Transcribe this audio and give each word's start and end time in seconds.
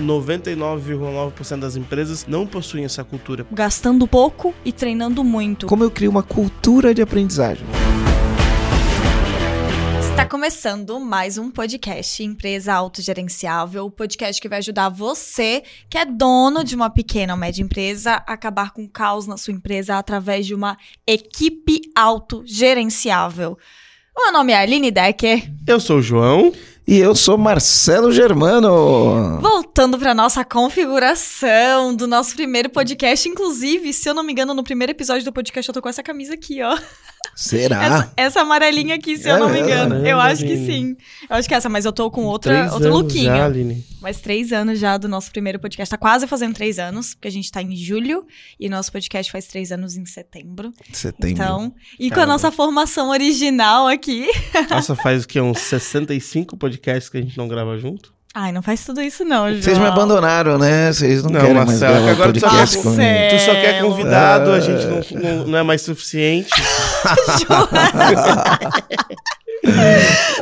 99,9% 0.00 1.60
das 1.60 1.76
empresas 1.76 2.26
não 2.26 2.46
possuem 2.46 2.84
essa 2.84 3.04
cultura. 3.04 3.46
Gastando 3.52 4.06
pouco 4.06 4.54
e 4.64 4.72
treinando 4.72 5.22
muito. 5.22 5.66
Como 5.66 5.84
eu 5.84 5.90
crio 5.90 6.10
uma 6.10 6.22
cultura 6.22 6.94
de 6.94 7.02
aprendizagem? 7.02 7.66
Está 10.20 10.28
começando 10.28 11.00
mais 11.00 11.38
um 11.38 11.50
podcast 11.50 12.22
Empresa 12.22 12.74
Autogerenciável, 12.74 13.86
o 13.86 13.90
podcast 13.90 14.40
que 14.40 14.50
vai 14.50 14.58
ajudar 14.58 14.90
você, 14.90 15.62
que 15.88 15.96
é 15.96 16.04
dono 16.04 16.62
de 16.62 16.74
uma 16.74 16.90
pequena 16.90 17.32
ou 17.32 17.38
média 17.38 17.62
empresa, 17.62 18.22
a 18.26 18.34
acabar 18.34 18.72
com 18.72 18.84
o 18.84 18.88
caos 18.88 19.26
na 19.26 19.38
sua 19.38 19.54
empresa 19.54 19.96
através 19.96 20.46
de 20.46 20.54
uma 20.54 20.76
equipe 21.06 21.80
autogerenciável. 21.96 23.56
O 24.14 24.24
meu 24.24 24.32
nome 24.32 24.52
é 24.52 24.58
Aline 24.58 24.90
Decker. 24.90 25.50
Eu 25.66 25.80
sou 25.80 25.98
o 25.98 26.02
João. 26.02 26.52
E 26.86 26.98
eu 26.98 27.14
sou 27.14 27.38
Marcelo 27.38 28.10
Germano. 28.10 29.38
Voltando 29.40 29.98
para 29.98 30.14
nossa 30.14 30.44
configuração 30.44 31.94
do 31.94 32.06
nosso 32.06 32.34
primeiro 32.34 32.68
podcast, 32.68 33.28
inclusive, 33.28 33.92
se 33.92 34.08
eu 34.08 34.14
não 34.14 34.22
me 34.24 34.32
engano, 34.32 34.54
no 34.54 34.64
primeiro 34.64 34.90
episódio 34.90 35.24
do 35.24 35.32
podcast 35.32 35.68
eu 35.68 35.74
tô 35.74 35.80
com 35.80 35.88
essa 35.88 36.02
camisa 36.02 36.34
aqui, 36.34 36.60
ó. 36.62 36.76
Será? 37.34 37.84
Essa, 37.84 38.12
essa 38.16 38.40
amarelinha 38.42 38.94
aqui, 38.96 39.16
se 39.16 39.28
É 39.28 39.32
eu 39.32 39.38
não 39.38 39.48
me 39.48 39.60
engano. 39.60 39.90
Caramba, 39.90 40.08
eu 40.08 40.20
acho 40.20 40.44
que 40.44 40.56
sim. 40.56 40.96
Eu 41.28 41.36
acho 41.36 41.48
que 41.48 41.54
é 41.54 41.56
essa, 41.56 41.68
mas 41.68 41.84
eu 41.84 41.92
tô 41.92 42.10
com 42.10 42.24
outra, 42.24 42.54
Três 42.54 42.72
outro 42.72 42.90
lookinho. 42.92 43.24
já, 43.24 43.46
Aline. 43.46 43.84
Mas 44.00 44.20
três 44.20 44.52
anos 44.52 44.78
já 44.78 44.98
do 44.98 45.08
nosso 45.08 45.30
primeiro 45.30 45.58
podcast. 45.58 45.90
Tá 45.90 45.96
quase 45.98 46.26
fazendo 46.26 46.54
três 46.54 46.78
anos, 46.78 47.14
porque 47.14 47.28
a 47.28 47.30
gente 47.30 47.50
tá 47.50 47.62
em 47.62 47.74
julho 47.74 48.26
e 48.58 48.68
nosso 48.68 48.92
podcast 48.92 49.30
faz 49.32 49.46
três 49.46 49.72
anos 49.72 49.96
em 49.96 50.04
setembro. 50.04 50.72
Setembro. 50.92 51.30
Então, 51.30 51.74
e 51.98 52.08
com 52.08 52.14
a 52.14 52.16
Caramba. 52.16 52.32
nossa 52.34 52.50
formação 52.52 53.10
original 53.10 53.86
aqui. 53.88 54.26
Nossa, 54.68 54.94
faz 55.02 55.24
o 55.24 55.28
quê? 55.28 55.40
Uns 55.40 55.58
65 55.60 56.56
podcasts 56.56 57.08
que 57.08 57.18
a 57.18 57.22
gente 57.22 57.36
não 57.38 57.48
grava 57.48 57.78
junto? 57.78 58.12
Ai, 58.32 58.52
não 58.52 58.62
faz 58.62 58.84
tudo 58.84 59.00
isso, 59.02 59.24
não, 59.24 59.48
João. 59.50 59.60
Vocês 59.62 59.76
me 59.76 59.86
abandonaram, 59.86 60.56
né? 60.56 60.92
Vocês 60.92 61.22
não, 61.24 61.30
Não, 61.30 61.40
querem 61.40 61.54
mais 61.56 61.68
Marcelo, 61.68 61.92
gravar 61.94 62.10
agora 62.12 62.32
tu 62.32 62.38
só 62.40 62.48
podcast 62.48 62.78
quer-. 62.96 63.30
Tu 63.30 63.38
só 63.44 63.52
quer 63.54 63.80
convidado, 63.82 64.52
a 64.52 64.58
é. 64.58 64.60
gente 64.60 64.86
não, 64.86 65.00
não, 65.38 65.46
não 65.48 65.58
é 65.58 65.62
mais 65.62 65.82
suficiente. 65.82 66.48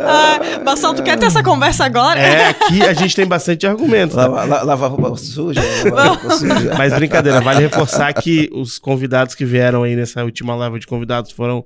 Ah, 0.00 0.38
Marcelo, 0.64 0.94
tu 0.94 1.02
quer 1.02 1.18
ter 1.18 1.26
essa 1.26 1.42
conversa 1.42 1.84
agora? 1.84 2.20
É, 2.20 2.48
aqui 2.50 2.82
a 2.82 2.92
gente 2.92 3.16
tem 3.16 3.26
bastante 3.26 3.66
argumento. 3.66 4.14
tá? 4.14 4.26
Lava, 4.28 4.44
la- 4.44 4.62
lava 4.62 4.86
roupa 4.86 5.16
suja? 5.16 5.60
Lava 5.92 6.08
roupa 6.10 6.30
suja? 6.36 6.74
Mas 6.78 6.92
brincadeira, 6.94 7.40
vale 7.40 7.60
reforçar 7.60 8.12
que 8.14 8.48
os 8.52 8.78
convidados 8.78 9.34
que 9.34 9.44
vieram 9.44 9.82
aí 9.82 9.96
nessa 9.96 10.22
última 10.22 10.56
leva 10.56 10.78
de 10.78 10.86
convidados 10.86 11.32
foram 11.32 11.64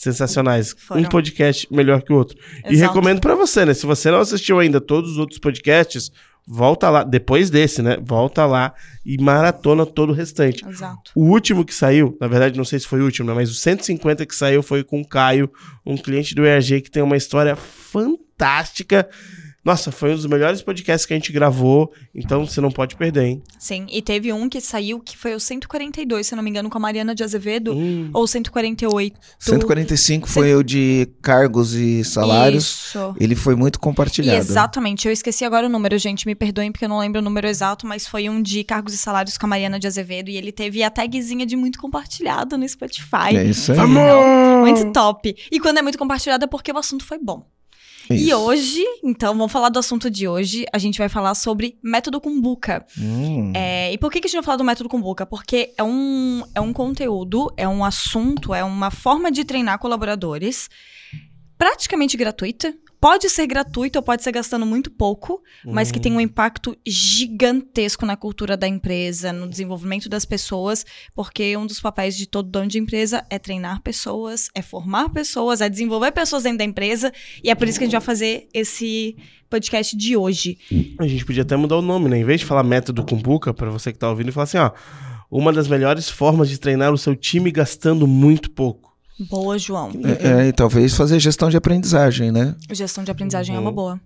sensacionais. 0.00 0.74
Foram. 0.78 1.02
Um 1.02 1.04
podcast 1.04 1.68
melhor 1.70 2.02
que 2.02 2.12
o 2.12 2.16
outro. 2.16 2.38
E 2.64 2.72
Exato. 2.72 2.92
recomendo 2.92 3.20
pra 3.20 3.34
você, 3.34 3.64
né? 3.64 3.74
Se 3.74 3.84
você 3.84 4.10
não 4.10 4.20
assistiu 4.20 4.58
ainda 4.58 4.80
todos 4.80 5.12
os 5.12 5.18
outros 5.18 5.38
podcasts, 5.38 6.10
volta 6.46 6.88
lá, 6.88 7.04
depois 7.04 7.50
desse, 7.50 7.82
né? 7.82 7.98
Volta 8.02 8.46
lá 8.46 8.72
e 9.04 9.20
maratona 9.22 9.84
todo 9.84 10.10
o 10.10 10.14
restante. 10.14 10.66
Exato. 10.66 11.12
O 11.14 11.24
último 11.26 11.64
que 11.64 11.74
saiu, 11.74 12.16
na 12.20 12.26
verdade, 12.26 12.56
não 12.56 12.64
sei 12.64 12.78
se 12.78 12.86
foi 12.86 13.00
o 13.00 13.04
último, 13.04 13.28
né? 13.28 13.34
mas 13.34 13.50
o 13.50 13.54
150 13.54 14.24
que 14.24 14.34
saiu 14.34 14.62
foi 14.62 14.82
com 14.82 15.00
o 15.00 15.06
Caio, 15.06 15.50
um 15.84 15.96
cliente 15.96 16.34
do 16.34 16.46
ERG 16.46 16.80
que 16.80 16.90
tem 16.90 17.02
uma 17.02 17.16
história 17.16 17.54
fantástica. 17.54 19.08
Nossa, 19.62 19.92
foi 19.92 20.12
um 20.12 20.16
dos 20.16 20.24
melhores 20.26 20.62
podcasts 20.62 21.04
que 21.04 21.12
a 21.12 21.16
gente 21.16 21.30
gravou, 21.32 21.92
então 22.14 22.46
você 22.46 22.60
não 22.62 22.70
pode 22.70 22.96
perder, 22.96 23.24
hein? 23.24 23.42
Sim, 23.58 23.86
e 23.90 24.00
teve 24.00 24.32
um 24.32 24.48
que 24.48 24.58
saiu 24.60 24.98
que 25.00 25.16
foi 25.18 25.34
o 25.34 25.40
142, 25.40 26.26
se 26.28 26.34
não 26.34 26.42
me 26.42 26.48
engano, 26.48 26.70
com 26.70 26.78
a 26.78 26.80
Mariana 26.80 27.14
de 27.14 27.22
Azevedo, 27.22 27.74
Hum. 27.74 28.08
ou 28.14 28.26
148. 28.26 29.18
145 29.38 30.26
foi 30.28 30.54
o 30.54 30.62
de 30.62 31.06
cargos 31.20 31.74
e 31.74 32.02
salários. 32.04 32.86
Isso. 32.88 33.14
Ele 33.20 33.34
foi 33.34 33.54
muito 33.54 33.76
E 33.76 33.78
compartilhado. 33.78 34.38
exatamente, 34.38 35.06
eu 35.06 35.12
esqueci 35.12 35.44
agora 35.44 35.66
o 35.66 35.70
número, 35.70 35.98
gente, 35.98 36.26
me 36.26 36.34
perdoem 36.34 36.72
porque 36.72 36.86
eu 36.86 36.88
não 36.88 36.98
lembro 36.98 37.20
o 37.20 37.24
número 37.24 37.46
exato, 37.46 37.86
mas 37.86 38.06
foi 38.06 38.28
um 38.30 38.40
de 38.40 38.64
cargos 38.64 38.94
e 38.94 38.98
salários 38.98 39.36
com 39.36 39.44
a 39.46 39.48
Mariana 39.48 39.78
de 39.78 39.86
Azevedo 39.86 40.30
e 40.30 40.36
ele 40.36 40.52
teve 40.52 40.82
a 40.82 40.88
tagzinha 40.90 41.44
de 41.44 41.54
muito 41.56 41.78
compartilhado 41.78 42.56
no 42.56 42.66
Spotify. 42.68 43.36
É 43.36 43.44
isso 43.44 43.72
aí. 43.72 43.78
Então, 43.78 43.88
muito 44.60 44.92
top. 44.92 45.36
E 45.52 45.60
quando 45.60 45.78
é 45.78 45.82
muito 45.82 45.98
compartilhado 45.98 46.44
é 46.44 46.48
porque 46.48 46.72
o 46.72 46.78
assunto 46.78 47.04
foi 47.04 47.18
bom. 47.18 47.46
E 48.10 48.28
Isso. 48.28 48.36
hoje, 48.36 48.84
então, 49.04 49.34
vamos 49.36 49.52
falar 49.52 49.68
do 49.68 49.78
assunto 49.78 50.10
de 50.10 50.26
hoje. 50.26 50.66
A 50.72 50.78
gente 50.78 50.98
vai 50.98 51.08
falar 51.08 51.34
sobre 51.36 51.78
método 51.82 52.20
Kumbuka. 52.20 52.84
Hum. 52.98 53.52
É, 53.54 53.92
e 53.92 53.98
por 53.98 54.10
que, 54.10 54.20
que 54.20 54.26
a 54.26 54.28
gente 54.28 54.38
vai 54.38 54.44
falar 54.44 54.56
do 54.56 54.64
método 54.64 54.88
Kumbuka? 54.88 55.24
Porque 55.24 55.72
é 55.78 55.82
um, 55.82 56.42
é 56.54 56.60
um 56.60 56.72
conteúdo, 56.72 57.52
é 57.56 57.68
um 57.68 57.84
assunto, 57.84 58.52
é 58.52 58.64
uma 58.64 58.90
forma 58.90 59.30
de 59.30 59.44
treinar 59.44 59.78
colaboradores 59.78 60.68
praticamente 61.56 62.16
gratuita. 62.16 62.74
Pode 63.00 63.30
ser 63.30 63.46
gratuito 63.46 63.98
ou 63.98 64.02
pode 64.02 64.22
ser 64.22 64.30
gastando 64.30 64.66
muito 64.66 64.90
pouco, 64.90 65.42
mas 65.64 65.90
que 65.90 65.98
tem 65.98 66.12
um 66.12 66.20
impacto 66.20 66.76
gigantesco 66.86 68.04
na 68.04 68.14
cultura 68.14 68.58
da 68.58 68.68
empresa, 68.68 69.32
no 69.32 69.48
desenvolvimento 69.48 70.06
das 70.06 70.26
pessoas, 70.26 70.84
porque 71.14 71.56
um 71.56 71.66
dos 71.66 71.80
papéis 71.80 72.14
de 72.14 72.26
todo 72.26 72.50
dono 72.50 72.68
de 72.68 72.78
empresa 72.78 73.24
é 73.30 73.38
treinar 73.38 73.80
pessoas, 73.80 74.50
é 74.54 74.60
formar 74.60 75.08
pessoas, 75.08 75.62
é 75.62 75.68
desenvolver 75.70 76.12
pessoas 76.12 76.42
dentro 76.42 76.58
da 76.58 76.64
empresa, 76.64 77.10
e 77.42 77.50
é 77.50 77.54
por 77.54 77.66
isso 77.66 77.78
que 77.78 77.84
a 77.84 77.86
gente 77.86 77.96
vai 77.96 78.02
fazer 78.02 78.48
esse 78.52 79.16
podcast 79.48 79.96
de 79.96 80.14
hoje. 80.14 80.58
A 80.98 81.06
gente 81.06 81.24
podia 81.24 81.42
até 81.42 81.56
mudar 81.56 81.78
o 81.78 81.82
nome, 81.82 82.10
né? 82.10 82.18
Em 82.18 82.24
vez 82.24 82.40
de 82.40 82.46
falar 82.46 82.62
método 82.62 83.02
Kumbuka, 83.02 83.54
pra 83.54 83.70
você 83.70 83.92
que 83.92 83.98
tá 83.98 84.10
ouvindo, 84.10 84.30
falar 84.30 84.44
assim, 84.44 84.58
ó. 84.58 84.72
Uma 85.30 85.52
das 85.52 85.68
melhores 85.68 86.10
formas 86.10 86.50
de 86.50 86.58
treinar 86.58 86.92
o 86.92 86.98
seu 86.98 87.14
time 87.16 87.50
gastando 87.50 88.06
muito 88.06 88.50
pouco. 88.50 88.89
Boa, 89.28 89.58
João. 89.58 89.92
É, 90.04 90.28
é, 90.28 90.48
e 90.48 90.52
talvez 90.52 90.94
fazer 90.94 91.20
gestão 91.20 91.50
de 91.50 91.56
aprendizagem, 91.56 92.32
né? 92.32 92.54
Gestão 92.72 93.04
de 93.04 93.10
aprendizagem 93.10 93.54
é 93.54 93.58
uma 93.58 93.72
boa. 93.72 94.00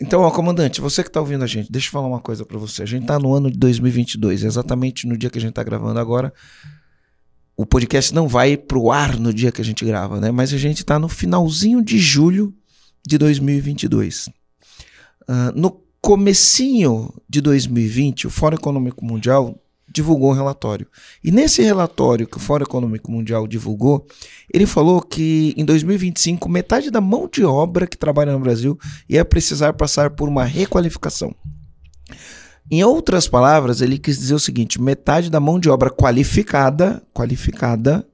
Então, 0.00 0.20
ó, 0.20 0.30
comandante, 0.30 0.80
você 0.80 1.02
que 1.02 1.10
tá 1.10 1.20
ouvindo 1.20 1.42
a 1.42 1.46
gente, 1.46 1.72
deixa 1.72 1.88
eu 1.88 1.92
falar 1.92 2.06
uma 2.06 2.20
coisa 2.20 2.44
pra 2.44 2.58
você. 2.58 2.82
A 2.82 2.86
gente 2.86 3.06
tá 3.06 3.18
no 3.18 3.34
ano 3.34 3.50
de 3.50 3.58
2022, 3.58 4.44
exatamente 4.44 5.06
no 5.06 5.16
dia 5.16 5.30
que 5.30 5.38
a 5.38 5.40
gente 5.40 5.54
tá 5.54 5.62
gravando 5.62 5.98
agora. 5.98 6.32
O 7.56 7.66
podcast 7.66 8.14
não 8.14 8.28
vai 8.28 8.56
pro 8.56 8.92
ar 8.92 9.18
no 9.18 9.34
dia 9.34 9.50
que 9.50 9.60
a 9.60 9.64
gente 9.64 9.84
grava, 9.84 10.20
né? 10.20 10.30
Mas 10.30 10.52
a 10.52 10.58
gente 10.58 10.84
tá 10.84 10.98
no 10.98 11.08
finalzinho 11.08 11.82
de 11.82 11.98
julho 11.98 12.54
de 13.04 13.18
2022. 13.18 14.28
Ah, 15.26 15.52
no 15.54 15.82
comecinho 16.00 17.12
de 17.28 17.40
2020, 17.40 18.28
o 18.28 18.30
Fórum 18.30 18.56
Econômico 18.56 19.04
Mundial 19.04 19.60
divulgou 19.90 20.30
um 20.30 20.34
relatório. 20.34 20.86
E 21.22 21.30
nesse 21.30 21.62
relatório 21.62 22.26
que 22.26 22.36
o 22.36 22.40
Fórum 22.40 22.64
Econômico 22.64 23.10
Mundial 23.10 23.46
divulgou, 23.46 24.06
ele 24.52 24.66
falou 24.66 25.00
que 25.00 25.54
em 25.56 25.64
2025 25.64 26.48
metade 26.48 26.90
da 26.90 27.00
mão 27.00 27.28
de 27.30 27.44
obra 27.44 27.86
que 27.86 27.96
trabalha 27.96 28.32
no 28.32 28.40
Brasil 28.40 28.78
ia 29.08 29.24
precisar 29.24 29.72
passar 29.72 30.10
por 30.10 30.28
uma 30.28 30.44
requalificação. 30.44 31.34
Em 32.70 32.84
outras 32.84 33.26
palavras, 33.26 33.80
ele 33.80 33.98
quis 33.98 34.18
dizer 34.18 34.34
o 34.34 34.38
seguinte: 34.38 34.80
metade 34.80 35.30
da 35.30 35.40
mão 35.40 35.58
de 35.58 35.70
obra 35.70 35.90
qualificada, 35.90 37.02
qualificada 37.14 38.06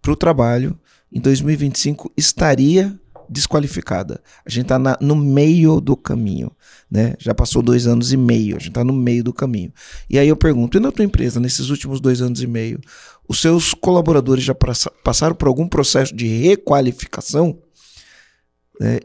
para 0.00 0.12
o 0.12 0.16
trabalho 0.16 0.78
em 1.10 1.20
2025 1.20 2.12
estaria 2.16 2.98
desqualificada. 3.28 4.20
A 4.44 4.50
gente 4.50 4.64
está 4.64 4.78
no 5.00 5.14
meio 5.16 5.80
do 5.80 5.96
caminho, 5.96 6.50
né? 6.90 7.14
Já 7.18 7.34
passou 7.34 7.62
dois 7.62 7.86
anos 7.86 8.12
e 8.12 8.16
meio, 8.16 8.56
a 8.56 8.58
gente 8.58 8.68
está 8.68 8.84
no 8.84 8.92
meio 8.92 9.22
do 9.24 9.32
caminho. 9.32 9.72
E 10.08 10.18
aí 10.18 10.28
eu 10.28 10.36
pergunto: 10.36 10.76
e 10.76 10.80
na 10.80 10.92
tua 10.92 11.04
empresa, 11.04 11.38
nesses 11.40 11.70
últimos 11.70 12.00
dois 12.00 12.20
anos 12.20 12.42
e 12.42 12.46
meio, 12.46 12.80
os 13.28 13.40
seus 13.40 13.74
colaboradores 13.74 14.44
já 14.44 14.54
passa- 14.54 14.92
passaram 15.02 15.34
por 15.34 15.48
algum 15.48 15.68
processo 15.68 16.14
de 16.14 16.26
requalificação? 16.26 17.58
né? 18.80 19.00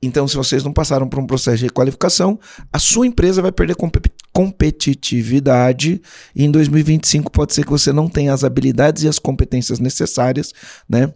Então, 0.00 0.28
se 0.28 0.36
vocês 0.36 0.62
não 0.62 0.72
passaram 0.72 1.08
por 1.08 1.18
um 1.18 1.26
processo 1.26 1.58
de 1.58 1.64
requalificação, 1.64 2.38
a 2.72 2.78
sua 2.78 3.04
empresa 3.04 3.42
vai 3.42 3.50
perder 3.50 3.74
compe- 3.74 4.12
competitividade 4.32 6.00
e 6.34 6.44
em 6.44 6.50
2025 6.52 7.30
pode 7.32 7.52
ser 7.52 7.64
que 7.64 7.70
você 7.70 7.92
não 7.92 8.08
tenha 8.08 8.32
as 8.32 8.44
habilidades 8.44 9.02
e 9.02 9.08
as 9.08 9.18
competências 9.18 9.80
necessárias, 9.80 10.52
né, 10.88 11.12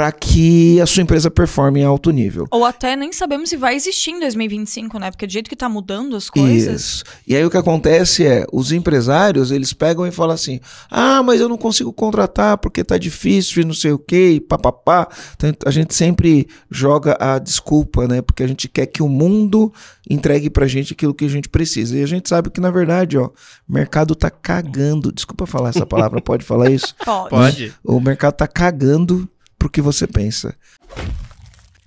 para 0.00 0.12
que 0.12 0.80
a 0.80 0.86
sua 0.86 1.02
empresa 1.02 1.30
performe 1.30 1.80
em 1.80 1.84
alto 1.84 2.10
nível. 2.10 2.46
Ou 2.50 2.64
até 2.64 2.96
nem 2.96 3.12
sabemos 3.12 3.50
se 3.50 3.56
vai 3.58 3.74
existir 3.74 4.12
em 4.12 4.20
2025, 4.20 4.98
né? 4.98 5.10
Porque 5.10 5.26
do 5.26 5.30
jeito 5.30 5.50
que 5.50 5.54
tá 5.54 5.68
mudando 5.68 6.16
as 6.16 6.30
coisas. 6.30 6.80
Isso. 6.80 7.04
E 7.28 7.36
aí 7.36 7.44
o 7.44 7.50
que 7.50 7.58
acontece 7.58 8.24
é, 8.26 8.46
os 8.50 8.72
empresários, 8.72 9.50
eles 9.50 9.74
pegam 9.74 10.06
e 10.06 10.10
falam 10.10 10.34
assim: 10.34 10.58
"Ah, 10.90 11.22
mas 11.22 11.38
eu 11.38 11.50
não 11.50 11.58
consigo 11.58 11.92
contratar 11.92 12.56
porque 12.56 12.82
tá 12.82 12.96
difícil 12.96 13.60
e 13.60 13.66
não 13.66 13.74
sei 13.74 13.92
o 13.92 13.98
quê, 13.98 14.36
e 14.36 14.40
papapá". 14.40 15.06
Então 15.36 15.52
a 15.66 15.70
gente 15.70 15.94
sempre 15.94 16.48
joga 16.70 17.14
a 17.20 17.38
desculpa, 17.38 18.08
né? 18.08 18.22
Porque 18.22 18.42
a 18.42 18.48
gente 18.48 18.70
quer 18.70 18.86
que 18.86 19.02
o 19.02 19.08
mundo 19.08 19.70
entregue 20.08 20.48
pra 20.48 20.66
gente 20.66 20.94
aquilo 20.94 21.12
que 21.12 21.26
a 21.26 21.28
gente 21.28 21.50
precisa. 21.50 21.98
E 21.98 22.02
a 22.02 22.06
gente 22.06 22.26
sabe 22.26 22.48
que 22.48 22.58
na 22.58 22.70
verdade, 22.70 23.18
ó, 23.18 23.26
o 23.26 23.32
mercado 23.68 24.14
tá 24.14 24.30
cagando. 24.30 25.12
Desculpa 25.12 25.44
falar 25.44 25.68
essa 25.68 25.84
palavra, 25.84 26.22
pode 26.22 26.42
falar 26.42 26.70
isso? 26.70 26.94
Pode. 27.04 27.28
Pode. 27.28 27.74
O 27.84 28.00
mercado 28.00 28.32
tá 28.32 28.46
cagando 28.46 29.28
pro 29.60 29.68
que 29.70 29.82
você 29.82 30.06
pensa. 30.06 30.56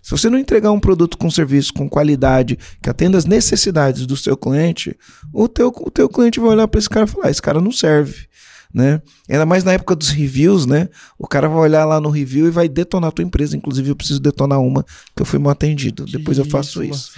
Se 0.01 0.11
você 0.11 0.29
não 0.29 0.37
entregar 0.37 0.71
um 0.71 0.79
produto 0.79 1.17
com 1.17 1.31
serviço 1.31 1.73
com 1.73 1.89
qualidade, 1.89 2.59
que 2.81 2.89
atenda 2.89 3.17
às 3.17 3.25
necessidades 3.25 4.05
do 4.05 4.15
seu 4.15 4.37
cliente, 4.37 4.95
o 5.33 5.47
teu, 5.47 5.69
o 5.69 5.89
teu 5.89 6.07
cliente 6.07 6.39
vai 6.39 6.51
olhar 6.51 6.67
para 6.67 6.77
esse 6.77 6.89
cara 6.89 7.05
e 7.05 7.09
falar: 7.09 7.27
"Ah, 7.27 7.31
esse 7.31 7.41
cara 7.41 7.59
não 7.59 7.71
serve. 7.71 8.27
Né? 8.73 9.01
Ainda 9.29 9.45
mais 9.45 9.63
na 9.63 9.73
época 9.73 9.95
dos 9.95 10.09
reviews, 10.09 10.65
né? 10.65 10.89
O 11.17 11.27
cara 11.27 11.47
vai 11.47 11.59
olhar 11.59 11.85
lá 11.85 12.01
no 12.01 12.09
review 12.09 12.47
e 12.47 12.49
vai 12.49 12.67
detonar 12.67 13.09
a 13.09 13.11
tua 13.11 13.23
empresa. 13.23 13.55
Inclusive, 13.55 13.89
eu 13.89 13.95
preciso 13.95 14.19
detonar 14.19 14.59
uma 14.59 14.83
que 15.15 15.21
eu 15.21 15.25
fui 15.25 15.37
mal 15.37 15.51
atendido. 15.51 16.05
Que 16.05 16.13
Depois 16.13 16.39
eu 16.39 16.45
faço 16.45 16.83
isso. 16.83 17.13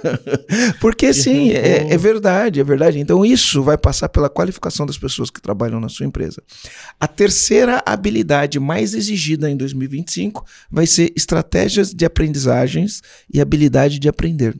Porque 0.80 1.12
sim, 1.12 1.50
é, 1.50 1.92
é 1.92 1.98
verdade, 1.98 2.60
é 2.60 2.64
verdade. 2.64 2.98
Então 2.98 3.24
isso 3.26 3.62
vai 3.62 3.76
passar 3.76 4.08
pela 4.08 4.30
qualificação 4.30 4.86
das 4.86 4.96
pessoas 4.96 5.28
que 5.28 5.40
trabalham 5.40 5.78
na 5.78 5.88
sua 5.90 6.06
empresa. 6.06 6.42
A 6.98 7.06
terceira 7.06 7.82
habilidade 7.84 8.58
mais 8.58 8.94
exigida 8.94 9.50
em 9.50 9.56
2025 9.56 10.44
vai 10.70 10.86
ser 10.86 11.12
estratégias 11.14 11.92
de 11.92 12.06
aprendizagens 12.06 13.02
e 13.32 13.38
habilidade 13.40 13.98
de 13.98 14.08
aprender. 14.08 14.58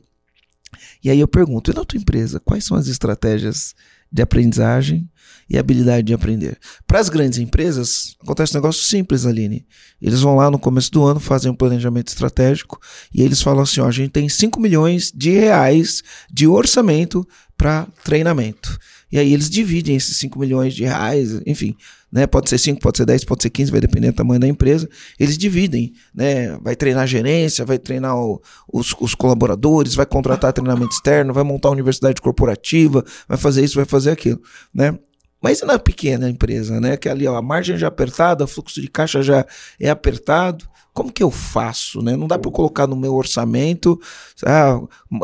E 1.03 1.09
aí 1.09 1.19
eu 1.19 1.27
pergunto, 1.27 1.71
e 1.71 1.73
na 1.73 1.83
tua 1.83 1.97
empresa, 1.99 2.39
quais 2.39 2.63
são 2.63 2.77
as 2.77 2.87
estratégias 2.87 3.73
de 4.11 4.21
aprendizagem 4.21 5.09
e 5.51 5.57
habilidade 5.57 6.07
de 6.07 6.13
aprender? 6.13 6.57
Para 6.87 6.99
as 6.99 7.09
grandes 7.09 7.37
empresas, 7.37 8.15
acontece 8.23 8.53
um 8.53 8.59
negócio 8.61 8.83
simples, 8.83 9.25
Aline. 9.25 9.65
Eles 10.01 10.21
vão 10.21 10.37
lá 10.37 10.49
no 10.49 10.57
começo 10.57 10.89
do 10.91 11.03
ano, 11.03 11.19
fazem 11.19 11.51
um 11.51 11.55
planejamento 11.55 12.07
estratégico 12.07 12.79
e 13.13 13.21
eles 13.21 13.41
falam 13.41 13.63
assim: 13.63 13.81
ó, 13.81 13.87
a 13.87 13.91
gente 13.91 14.11
tem 14.11 14.29
5 14.29 14.59
milhões 14.61 15.11
de 15.13 15.31
reais 15.31 16.01
de 16.31 16.47
orçamento 16.47 17.27
para 17.57 17.85
treinamento. 18.03 18.79
E 19.11 19.19
aí 19.19 19.33
eles 19.33 19.49
dividem 19.49 19.95
esses 19.97 20.15
5 20.17 20.39
milhões 20.39 20.73
de 20.73 20.83
reais, 20.85 21.41
enfim, 21.45 21.75
né? 22.09 22.25
Pode 22.25 22.49
ser 22.49 22.57
5, 22.57 22.79
pode 22.79 22.97
ser 22.97 23.05
10, 23.05 23.25
pode 23.25 23.43
ser 23.43 23.49
15, 23.49 23.69
vai 23.71 23.81
depender 23.81 24.09
do 24.11 24.15
tamanho 24.15 24.39
da 24.39 24.47
empresa. 24.47 24.89
Eles 25.19 25.37
dividem, 25.37 25.91
né? 26.15 26.57
Vai 26.63 26.77
treinar 26.77 27.03
a 27.03 27.05
gerência, 27.07 27.65
vai 27.65 27.77
treinar 27.77 28.15
o- 28.17 28.41
os, 28.71 28.95
os 29.01 29.13
colaboradores, 29.13 29.93
vai 29.95 30.05
contratar 30.05 30.53
treinamento 30.53 30.93
externo, 30.95 31.33
vai 31.33 31.43
montar 31.43 31.69
universidade 31.71 32.21
corporativa, 32.21 33.03
vai 33.27 33.37
fazer 33.37 33.63
isso, 33.65 33.75
vai 33.75 33.85
fazer 33.85 34.11
aquilo, 34.11 34.41
né? 34.73 34.97
Mas 35.41 35.59
e 35.59 35.65
na 35.65 35.79
pequena 35.79 36.29
empresa, 36.29 36.79
né? 36.79 36.95
Que 36.95 37.09
ali 37.09 37.27
ó, 37.27 37.35
a 37.35 37.41
margem 37.41 37.77
já 37.77 37.87
é 37.87 37.89
apertada, 37.89 38.43
o 38.43 38.47
fluxo 38.47 38.79
de 38.79 38.87
caixa 38.87 39.23
já 39.23 39.45
é 39.79 39.89
apertado. 39.89 40.69
Como 40.93 41.11
que 41.11 41.23
eu 41.23 41.31
faço, 41.31 42.01
né? 42.01 42.17
Não 42.17 42.27
dá 42.27 42.37
para 42.37 42.49
eu 42.49 42.51
colocar 42.51 42.85
no 42.85 42.97
meu 42.97 43.15
orçamento. 43.15 43.99
Ah, 44.45 44.77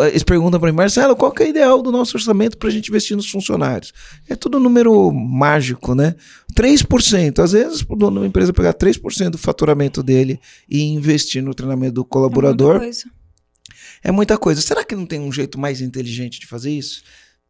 eles 0.07 0.23
perguntam 0.23 0.61
para 0.61 0.71
mim, 0.71 0.77
Marcelo, 0.77 1.13
qual 1.13 1.29
que 1.29 1.43
é 1.43 1.45
o 1.45 1.49
ideal 1.49 1.81
do 1.81 1.91
nosso 1.91 2.15
orçamento 2.15 2.57
para 2.57 2.69
a 2.69 2.71
gente 2.71 2.87
investir 2.87 3.17
nos 3.17 3.29
funcionários? 3.29 3.91
É 4.29 4.35
tudo 4.35 4.61
número 4.61 5.11
mágico, 5.11 5.93
né? 5.93 6.15
3%. 6.55 7.39
Às 7.43 7.51
vezes, 7.51 7.85
o 7.87 7.95
dono 7.97 8.21
da 8.21 8.27
empresa 8.27 8.53
pegar 8.53 8.73
3% 8.73 9.31
do 9.31 9.37
faturamento 9.37 10.01
dele 10.01 10.39
e 10.69 10.83
investir 10.83 11.43
no 11.43 11.53
treinamento 11.53 11.95
do 11.95 12.01
É 12.01 12.03
muita 12.03 12.09
colaborador 12.09 12.79
coisa. 12.79 13.03
é 14.01 14.11
muita 14.11 14.37
coisa. 14.37 14.61
Será 14.61 14.85
que 14.85 14.95
não 14.95 15.05
tem 15.05 15.19
um 15.19 15.33
jeito 15.33 15.59
mais 15.59 15.81
inteligente 15.81 16.39
de 16.39 16.47
fazer 16.47 16.71
isso? 16.71 17.03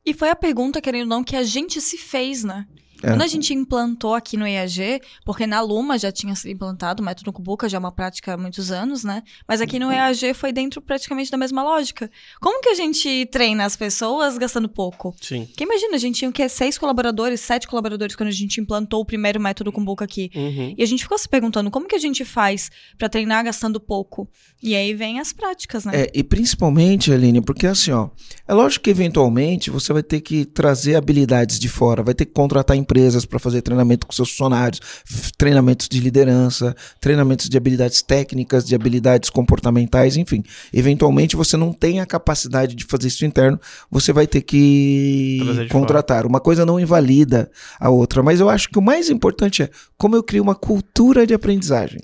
E 0.07 0.13
foi 0.13 0.29
a 0.29 0.35
pergunta, 0.37 0.79
querendo 0.79 1.01
ou 1.11 1.17
não, 1.17 1.21
que 1.21 1.35
a 1.35 1.43
gente 1.43 1.81
se 1.81 1.97
fez, 1.97 2.41
né? 2.41 2.65
É. 3.03 3.09
Quando 3.09 3.21
a 3.21 3.27
gente 3.27 3.53
implantou 3.53 4.13
aqui 4.13 4.37
no 4.37 4.47
EAG, 4.47 5.01
porque 5.25 5.45
na 5.45 5.61
Luma 5.61 5.97
já 5.97 6.11
tinha 6.11 6.35
sido 6.35 6.51
implantado 6.51 7.01
o 7.01 7.05
método 7.05 7.31
Kubuka, 7.31 7.69
já 7.69 7.77
é 7.77 7.79
uma 7.79 7.91
prática 7.91 8.33
há 8.33 8.37
muitos 8.37 8.71
anos, 8.71 9.03
né? 9.03 9.23
Mas 9.47 9.61
aqui 9.61 9.79
no 9.79 9.91
EAG 9.91 10.33
foi 10.33 10.51
dentro 10.51 10.81
praticamente 10.81 11.29
da 11.29 11.37
mesma 11.37 11.63
lógica. 11.63 12.09
Como 12.39 12.61
que 12.61 12.69
a 12.69 12.75
gente 12.75 13.25
treina 13.27 13.65
as 13.65 13.75
pessoas 13.75 14.37
gastando 14.37 14.67
pouco? 14.67 15.15
Sim. 15.21 15.45
Porque 15.45 15.63
imagina, 15.63 15.95
a 15.95 15.99
gente 15.99 16.15
tinha 16.15 16.29
o 16.29 16.33
quê? 16.33 16.47
Seis 16.49 16.77
colaboradores, 16.77 17.41
sete 17.41 17.67
colaboradores 17.67 18.15
quando 18.15 18.29
a 18.29 18.33
gente 18.33 18.59
implantou 18.59 19.01
o 19.01 19.05
primeiro 19.05 19.39
método 19.39 19.71
Kumbuka 19.71 20.05
aqui. 20.05 20.31
Uhum. 20.35 20.73
E 20.77 20.83
a 20.83 20.85
gente 20.85 21.03
ficou 21.03 21.17
se 21.17 21.27
perguntando 21.27 21.69
como 21.69 21.87
que 21.87 21.95
a 21.95 21.99
gente 21.99 22.25
faz 22.25 22.69
pra 22.97 23.09
treinar 23.09 23.43
gastando 23.43 23.79
pouco. 23.79 24.27
E 24.61 24.75
aí 24.75 24.93
vem 24.93 25.19
as 25.19 25.31
práticas, 25.31 25.85
né? 25.85 26.03
É, 26.03 26.11
e 26.13 26.23
principalmente, 26.23 27.11
Aline, 27.11 27.41
porque 27.41 27.67
assim, 27.67 27.91
ó, 27.91 28.09
é 28.47 28.53
lógico 28.53 28.85
que 28.85 28.89
eventualmente 28.89 29.69
você 29.69 29.93
vai 29.93 30.03
ter 30.03 30.21
que 30.21 30.45
trazer 30.45 30.95
habilidades 30.95 31.59
de 31.59 31.69
fora, 31.69 32.01
vai 32.01 32.13
ter 32.13 32.25
que 32.25 32.33
contratar 32.33 32.75
empresas 32.87 33.25
para 33.25 33.37
fazer 33.37 33.61
treinamento 33.61 34.07
com 34.07 34.13
seus 34.13 34.29
funcionários, 34.29 34.79
treinamentos 35.37 35.89
de 35.89 35.99
liderança, 35.99 36.73
treinamentos 37.01 37.49
de 37.49 37.57
habilidades 37.57 38.01
técnicas, 38.01 38.65
de 38.65 38.73
habilidades 38.73 39.29
comportamentais, 39.29 40.15
enfim. 40.15 40.41
Eventualmente 40.73 41.35
você 41.35 41.57
não 41.57 41.73
tem 41.73 41.99
a 41.99 42.05
capacidade 42.05 42.73
de 42.73 42.85
fazer 42.85 43.09
isso 43.09 43.25
interno, 43.25 43.59
você 43.91 44.13
vai 44.13 44.25
ter 44.25 44.41
que 44.41 45.67
contratar. 45.69 46.25
Uma 46.25 46.39
coisa 46.39 46.65
não 46.65 46.79
invalida 46.79 47.51
a 47.77 47.89
outra, 47.89 48.23
mas 48.23 48.39
eu 48.39 48.49
acho 48.49 48.69
que 48.69 48.79
o 48.79 48.81
mais 48.81 49.09
importante 49.09 49.63
é 49.63 49.69
como 49.97 50.15
eu 50.15 50.23
crio 50.23 50.41
uma 50.41 50.55
cultura 50.55 51.27
de 51.27 51.33
aprendizagem. 51.33 51.99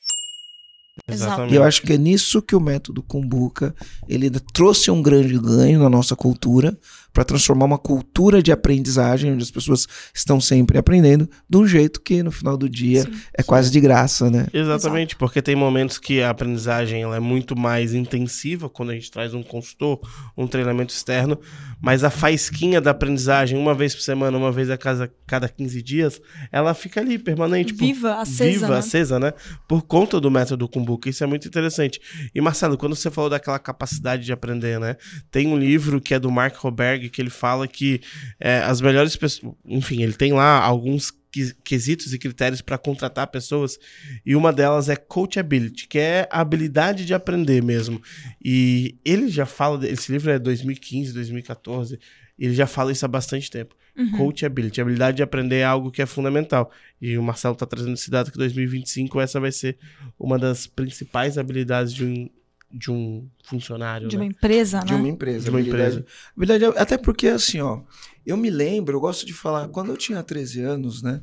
Exatamente. 1.07 1.53
E 1.53 1.55
eu 1.55 1.63
acho 1.63 1.81
que 1.81 1.93
é 1.93 1.97
nisso 1.97 2.41
que 2.41 2.55
o 2.55 2.59
método 2.59 3.01
Kumbuka 3.01 3.73
ele 4.07 4.29
trouxe 4.53 4.91
um 4.91 5.01
grande 5.01 5.37
ganho 5.39 5.79
na 5.79 5.89
nossa 5.89 6.15
cultura 6.15 6.77
para 7.13 7.23
transformar 7.23 7.65
uma 7.65 7.77
cultura 7.77 8.41
de 8.41 8.51
aprendizagem 8.51 9.31
onde 9.31 9.43
as 9.43 9.51
pessoas 9.51 9.87
estão 10.13 10.41
sempre 10.41 10.77
aprendendo 10.77 11.29
de 11.47 11.57
um 11.57 11.67
jeito 11.67 12.01
que 12.01 12.23
no 12.23 12.31
final 12.31 12.57
do 12.57 12.67
dia 12.67 13.03
Sim. 13.03 13.13
é 13.33 13.43
quase 13.43 13.69
de 13.71 13.79
graça, 13.79 14.31
né? 14.31 14.47
Exatamente, 14.51 15.15
porque 15.15 15.41
tem 15.41 15.55
momentos 15.55 15.99
que 15.99 16.21
a 16.21 16.31
aprendizagem 16.31 17.03
ela 17.03 17.15
é 17.15 17.19
muito 17.19 17.55
mais 17.55 17.93
intensiva 17.93 18.67
quando 18.67 18.89
a 18.89 18.95
gente 18.95 19.11
traz 19.11 19.33
um 19.33 19.43
consultor, 19.43 19.99
um 20.35 20.47
treinamento 20.47 20.93
externo, 20.93 21.39
mas 21.81 22.03
a 22.03 22.09
faísquinha 22.09 22.81
da 22.81 22.91
aprendizagem, 22.91 23.57
uma 23.59 23.73
vez 23.75 23.93
por 23.93 24.01
semana, 24.01 24.35
uma 24.37 24.51
vez 24.51 24.69
a 24.71 24.77
cada, 24.77 25.11
cada 25.27 25.47
15 25.47 25.81
dias, 25.83 26.19
ela 26.51 26.73
fica 26.73 26.99
ali 26.99 27.19
permanente. 27.19 27.73
por- 27.73 27.85
Viva, 27.85 28.15
acesa, 28.15 28.51
Viva, 28.51 28.67
né? 28.69 28.77
acesa, 28.77 29.19
né? 29.19 29.33
Por 29.67 29.83
conta 29.83 30.19
do 30.19 30.31
método 30.31 30.67
Kumbuka. 30.67 31.09
Isso 31.09 31.23
é 31.23 31.27
muito 31.27 31.47
interessante. 31.47 31.99
E 32.33 32.41
Marcelo, 32.41 32.77
quando 32.77 32.95
você 32.95 33.11
falou 33.11 33.29
daquela 33.29 33.59
capacidade 33.59 34.23
de 34.25 34.31
aprender, 34.31 34.79
né? 34.79 34.95
Tem 35.29 35.47
um 35.47 35.57
livro 35.57 36.01
que 36.01 36.13
é 36.13 36.19
do 36.19 36.31
Mark 36.31 36.55
Roberg 36.57 37.02
que 37.09 37.21
ele 37.21 37.29
fala 37.29 37.67
que 37.67 38.01
é, 38.39 38.59
as 38.59 38.81
melhores 38.81 39.15
pessoas. 39.15 39.53
Enfim, 39.65 40.01
ele 40.03 40.13
tem 40.13 40.33
lá 40.33 40.59
alguns 40.59 41.11
que- 41.31 41.53
quesitos 41.63 42.13
e 42.13 42.19
critérios 42.19 42.61
para 42.61 42.77
contratar 42.77 43.27
pessoas 43.27 43.79
e 44.25 44.35
uma 44.35 44.53
delas 44.53 44.87
é 44.89 44.95
coachability, 44.95 45.87
que 45.87 45.97
é 45.97 46.27
a 46.31 46.41
habilidade 46.41 47.05
de 47.05 47.13
aprender 47.13 47.61
mesmo. 47.63 48.01
E 48.43 48.95
ele 49.03 49.27
já 49.29 49.45
fala, 49.45 49.87
esse 49.87 50.11
livro 50.11 50.29
é 50.31 50.37
2015, 50.37 51.11
2014, 51.13 51.99
ele 52.37 52.53
já 52.53 52.67
fala 52.67 52.91
isso 52.91 53.05
há 53.05 53.07
bastante 53.07 53.49
tempo. 53.49 53.75
Uhum. 53.95 54.11
Coachability, 54.11 54.79
a 54.81 54.83
habilidade 54.83 55.17
de 55.17 55.23
aprender 55.23 55.57
é 55.57 55.63
algo 55.63 55.91
que 55.91 56.01
é 56.01 56.05
fundamental. 56.05 56.71
E 56.99 57.15
o 57.17 57.21
Marcelo 57.23 57.53
está 57.53 57.65
trazendo 57.65 57.93
esse 57.93 58.09
dado 58.09 58.31
que 58.31 58.37
2025 58.37 59.21
essa 59.21 59.39
vai 59.39 59.51
ser 59.51 59.77
uma 60.19 60.39
das 60.39 60.65
principais 60.65 61.37
habilidades 61.37 61.93
de 61.93 62.03
um, 62.03 62.29
de 62.73 62.91
um 62.91 63.29
funcionário. 63.43 64.07
De 64.07 64.17
né? 64.17 64.23
uma 64.23 64.27
empresa, 64.29 64.79
De 64.79 64.93
né? 64.93 64.99
uma 64.99 65.07
empresa. 65.09 65.43
De 65.43 65.49
uma 65.51 65.59
habilidade- 65.59 65.97
empresa. 65.97 66.05
habilidade- 66.35 66.77
até 66.77 66.97
porque 66.97 67.27
assim, 67.27 67.61
ó, 67.61 67.81
eu 68.25 68.35
me 68.35 68.49
lembro, 68.49 68.95
eu 68.97 69.01
gosto 69.01 69.25
de 69.25 69.33
falar, 69.33 69.67
quando 69.67 69.91
eu 69.91 69.97
tinha 69.97 70.23
13 70.23 70.61
anos, 70.61 71.03
né? 71.03 71.21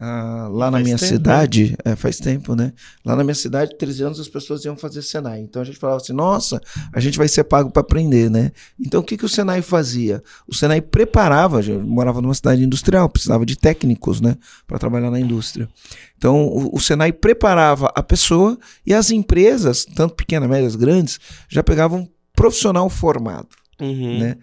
Ah, 0.00 0.48
lá 0.50 0.70
na 0.70 0.80
minha 0.80 0.96
tempo, 0.96 1.12
cidade, 1.12 1.76
é, 1.84 1.94
faz 1.96 2.18
tempo, 2.18 2.54
né? 2.54 2.72
Lá 3.04 3.14
na 3.16 3.24
minha 3.24 3.34
cidade, 3.34 3.76
13 3.76 4.02
anos, 4.02 4.20
as 4.20 4.28
pessoas 4.28 4.64
iam 4.64 4.76
fazer 4.76 5.02
Senai. 5.02 5.40
Então 5.40 5.60
a 5.62 5.64
gente 5.64 5.78
falava 5.78 6.00
assim: 6.00 6.12
nossa, 6.12 6.60
a 6.92 7.00
gente 7.00 7.18
vai 7.18 7.28
ser 7.28 7.44
pago 7.44 7.70
para 7.70 7.80
aprender, 7.80 8.30
né? 8.30 8.52
Então 8.78 9.00
o 9.00 9.04
que, 9.04 9.16
que 9.16 9.24
o 9.24 9.28
Senai 9.28 9.62
fazia? 9.62 10.22
O 10.46 10.54
Senai 10.54 10.80
preparava, 10.80 11.60
eu 11.60 11.80
morava 11.80 12.20
numa 12.20 12.34
cidade 12.34 12.62
industrial, 12.62 13.08
precisava 13.08 13.44
de 13.44 13.56
técnicos, 13.56 14.20
né? 14.20 14.36
Para 14.66 14.78
trabalhar 14.78 15.10
na 15.10 15.20
indústria. 15.20 15.68
Então 16.16 16.46
o, 16.46 16.76
o 16.76 16.80
Senai 16.80 17.12
preparava 17.12 17.92
a 17.94 18.02
pessoa 18.02 18.58
e 18.86 18.94
as 18.94 19.10
empresas, 19.10 19.84
tanto 19.84 20.14
pequenas, 20.14 20.48
médias, 20.48 20.76
grandes, 20.76 21.18
já 21.48 21.62
pegavam 21.62 22.00
um 22.00 22.08
profissional 22.34 22.88
formado 22.88 23.48
Uhum. 23.80 24.18
né? 24.18 24.36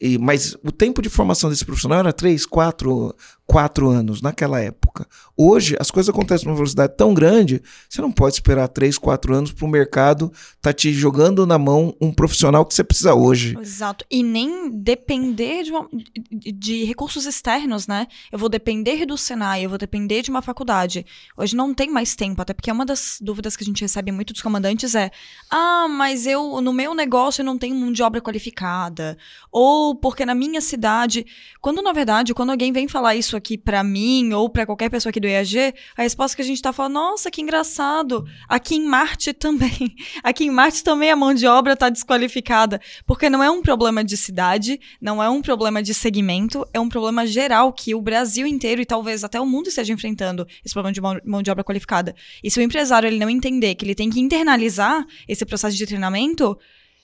E, 0.00 0.18
mas 0.18 0.56
o 0.64 0.72
tempo 0.72 1.02
de 1.02 1.08
formação 1.08 1.50
desse 1.50 1.64
profissional 1.64 1.98
era 1.98 2.12
3, 2.12 2.46
4, 2.46 3.14
4 3.46 3.88
anos 3.88 4.22
naquela 4.22 4.58
época. 4.60 5.06
Hoje, 5.36 5.76
as 5.78 5.90
coisas 5.90 6.08
acontecem 6.08 6.46
numa 6.46 6.56
velocidade 6.56 6.94
tão 6.96 7.12
grande, 7.12 7.62
você 7.88 8.00
não 8.00 8.10
pode 8.10 8.34
esperar 8.36 8.68
3, 8.68 8.96
4 8.96 9.34
anos 9.34 9.52
para 9.52 9.64
o 9.66 9.68
mercado 9.68 10.32
tá 10.62 10.72
te 10.72 10.92
jogando 10.92 11.46
na 11.46 11.58
mão 11.58 11.94
um 12.00 12.10
profissional 12.12 12.64
que 12.64 12.72
você 12.74 12.82
precisa 12.82 13.14
hoje. 13.14 13.56
Exato. 13.60 14.04
E 14.10 14.22
nem 14.22 14.70
depender 14.70 15.62
de, 15.64 15.72
uma- 15.72 15.88
de- 16.32 16.84
recursos 16.84 17.26
externos, 17.26 17.86
né? 17.86 18.06
Eu 18.32 18.38
vou 18.38 18.48
depender 18.48 19.04
do 19.04 19.16
Senai, 19.18 19.64
eu 19.64 19.68
vou 19.68 19.78
depender 19.78 20.22
de 20.22 20.30
uma 20.30 20.40
faculdade. 20.40 21.04
Hoje 21.36 21.54
não 21.54 21.74
tem 21.74 21.90
mais 21.90 22.14
tempo, 22.16 22.40
até 22.40 22.54
porque 22.54 22.72
uma 22.72 22.86
das 22.86 23.18
dúvidas 23.20 23.56
que 23.56 23.62
a 23.62 23.66
gente 23.66 23.82
recebe 23.82 24.10
muito 24.10 24.32
dos 24.32 24.40
comandantes 24.42 24.94
é: 24.94 25.10
ah, 25.50 25.86
mas 25.88 26.26
eu, 26.26 26.60
no 26.62 26.72
meu 26.72 26.94
negócio, 26.94 27.42
eu 27.42 27.46
não 27.46 27.58
tenho 27.58 27.74
mão 27.74 27.92
de 27.92 28.02
obra 28.02 28.20
qualificada. 28.22 29.18
Ou 29.52 29.94
porque 29.94 30.24
na 30.24 30.34
minha 30.34 30.60
cidade. 30.60 31.26
Quando, 31.60 31.80
na 31.82 31.92
verdade, 31.92 32.34
quando 32.34 32.50
alguém 32.50 32.72
vem 32.72 32.86
falar 32.88 33.14
isso 33.16 33.33
aqui 33.36 33.56
pra 33.58 33.82
mim 33.82 34.32
ou 34.32 34.48
pra 34.48 34.64
qualquer 34.66 34.90
pessoa 34.90 35.10
aqui 35.10 35.20
do 35.20 35.26
EAG, 35.26 35.74
a 35.96 36.02
resposta 36.02 36.34
que 36.36 36.42
a 36.42 36.44
gente 36.44 36.60
tá 36.62 36.72
falando, 36.72 36.94
nossa, 36.94 37.30
que 37.30 37.40
engraçado. 37.40 38.24
Aqui 38.48 38.74
em 38.76 38.84
Marte 38.86 39.32
também. 39.34 39.94
Aqui 40.22 40.44
em 40.44 40.50
Marte 40.50 40.82
também 40.84 41.10
a 41.10 41.16
mão 41.16 41.34
de 41.34 41.46
obra 41.46 41.76
tá 41.76 41.88
desqualificada. 41.88 42.80
Porque 43.06 43.28
não 43.30 43.42
é 43.42 43.50
um 43.50 43.62
problema 43.62 44.02
de 44.04 44.16
cidade, 44.16 44.78
não 45.00 45.22
é 45.22 45.28
um 45.28 45.42
problema 45.42 45.82
de 45.82 45.94
segmento, 45.94 46.66
é 46.72 46.80
um 46.80 46.88
problema 46.88 47.26
geral 47.26 47.72
que 47.72 47.94
o 47.94 48.00
Brasil 48.00 48.46
inteiro 48.46 48.80
e 48.80 48.86
talvez 48.86 49.24
até 49.24 49.40
o 49.40 49.46
mundo 49.46 49.68
esteja 49.68 49.92
enfrentando 49.92 50.46
esse 50.64 50.72
problema 50.74 50.92
de 50.92 51.00
mão, 51.00 51.18
mão 51.24 51.42
de 51.42 51.50
obra 51.50 51.64
qualificada. 51.64 52.14
E 52.42 52.50
se 52.50 52.58
o 52.58 52.62
empresário 52.62 53.06
ele 53.06 53.18
não 53.18 53.30
entender 53.30 53.74
que 53.74 53.84
ele 53.84 53.94
tem 53.94 54.10
que 54.10 54.20
internalizar 54.20 55.04
esse 55.28 55.44
processo 55.44 55.76
de 55.76 55.86
treinamento, 55.86 56.56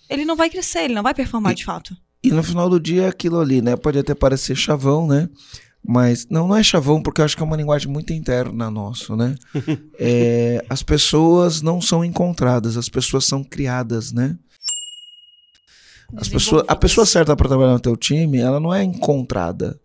ele 0.09 0.25
não 0.25 0.37
vai 0.37 0.51
crescer, 0.51 0.81
ele 0.85 0.95
não 0.95 1.03
vai 1.03 1.15
performar 1.15 1.53
E- 1.53 1.57
de 1.57 1.65
fato. 1.65 1.97
E 2.23 2.31
no 2.31 2.43
final 2.43 2.69
do 2.69 2.79
dia 2.79 3.05
é 3.05 3.09
aquilo 3.09 3.41
ali, 3.41 3.63
né? 3.63 3.77
Pode 3.77 3.99
até 3.99 4.15
parecer 4.15 4.55
chavão, 4.55 5.07
né? 5.07 5.27
Mas 5.87 6.27
não, 6.29 6.47
não 6.47 6.57
é 6.57 6.63
chavão, 6.63 7.03
porque 7.03 7.21
eu 7.21 7.25
acho 7.25 7.37
que 7.37 7.43
é 7.43 7.47
uma 7.47 7.57
linguagem 7.57 7.89
muito 7.89 8.13
interna 8.13 8.71
nossa, 8.71 9.17
né? 9.17 9.35
É, 9.99 10.65
as 10.69 10.83
pessoas 10.83 11.61
não 11.61 11.81
são 11.81 12.05
encontradas, 12.05 12.77
as 12.77 12.89
pessoas 12.89 13.27
são 13.27 13.45
criadas, 13.45 14.13
né? 14.13 14.39
As 16.17 16.29
pessoas, 16.29 16.65
a 16.67 16.75
pessoa 16.75 17.07
certa 17.07 17.37
para 17.37 17.49
trabalhar 17.49 17.73
no 17.73 17.81
teu 17.81 17.97
time, 17.97 18.39
ela 18.39 18.59
não 18.59 18.75
é 18.75 18.83
encontrada. 18.83 19.79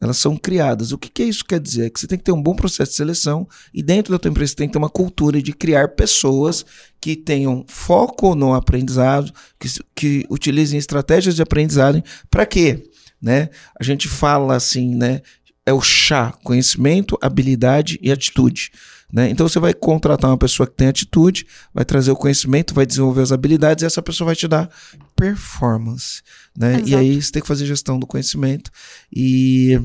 Elas 0.00 0.16
são 0.16 0.36
criadas. 0.36 0.92
O 0.92 0.98
que, 0.98 1.08
que 1.08 1.24
isso 1.24 1.44
quer 1.44 1.60
dizer? 1.60 1.86
É 1.86 1.90
que 1.90 1.98
você 1.98 2.06
tem 2.06 2.18
que 2.18 2.24
ter 2.24 2.32
um 2.32 2.42
bom 2.42 2.54
processo 2.54 2.92
de 2.92 2.96
seleção 2.96 3.48
e 3.74 3.82
dentro 3.82 4.12
da 4.12 4.18
tua 4.18 4.30
empresa 4.30 4.50
você 4.50 4.56
tem 4.56 4.68
que 4.68 4.72
ter 4.72 4.78
uma 4.78 4.88
cultura 4.88 5.42
de 5.42 5.52
criar 5.52 5.88
pessoas 5.88 6.64
que 7.00 7.16
tenham 7.16 7.64
foco 7.68 8.34
no 8.34 8.54
aprendizado, 8.54 9.32
que, 9.58 9.68
que 9.94 10.26
utilizem 10.30 10.78
estratégias 10.78 11.34
de 11.34 11.42
aprendizagem. 11.42 12.02
Para 12.30 12.46
quê? 12.46 12.88
Né? 13.20 13.50
A 13.78 13.82
gente 13.82 14.08
fala 14.08 14.54
assim, 14.54 14.94
né? 14.94 15.22
É 15.66 15.72
o 15.72 15.80
chá, 15.80 16.32
conhecimento, 16.42 17.18
habilidade 17.20 17.98
e 18.00 18.10
atitude. 18.10 18.70
Né? 19.12 19.30
Então 19.30 19.48
você 19.48 19.58
vai 19.58 19.72
contratar 19.72 20.30
uma 20.30 20.38
pessoa 20.38 20.66
que 20.66 20.74
tem 20.74 20.88
atitude, 20.88 21.46
vai 21.72 21.84
trazer 21.84 22.10
o 22.10 22.16
conhecimento, 22.16 22.74
vai 22.74 22.84
desenvolver 22.84 23.22
as 23.22 23.32
habilidades 23.32 23.82
e 23.82 23.86
essa 23.86 24.02
pessoa 24.02 24.26
vai 24.26 24.36
te 24.36 24.46
dar 24.46 24.70
performance. 25.16 26.22
Né? 26.56 26.82
E 26.84 26.94
aí 26.94 27.20
você 27.20 27.32
tem 27.32 27.42
que 27.42 27.48
fazer 27.48 27.66
gestão 27.66 27.98
do 27.98 28.06
conhecimento. 28.06 28.70
E 29.12 29.80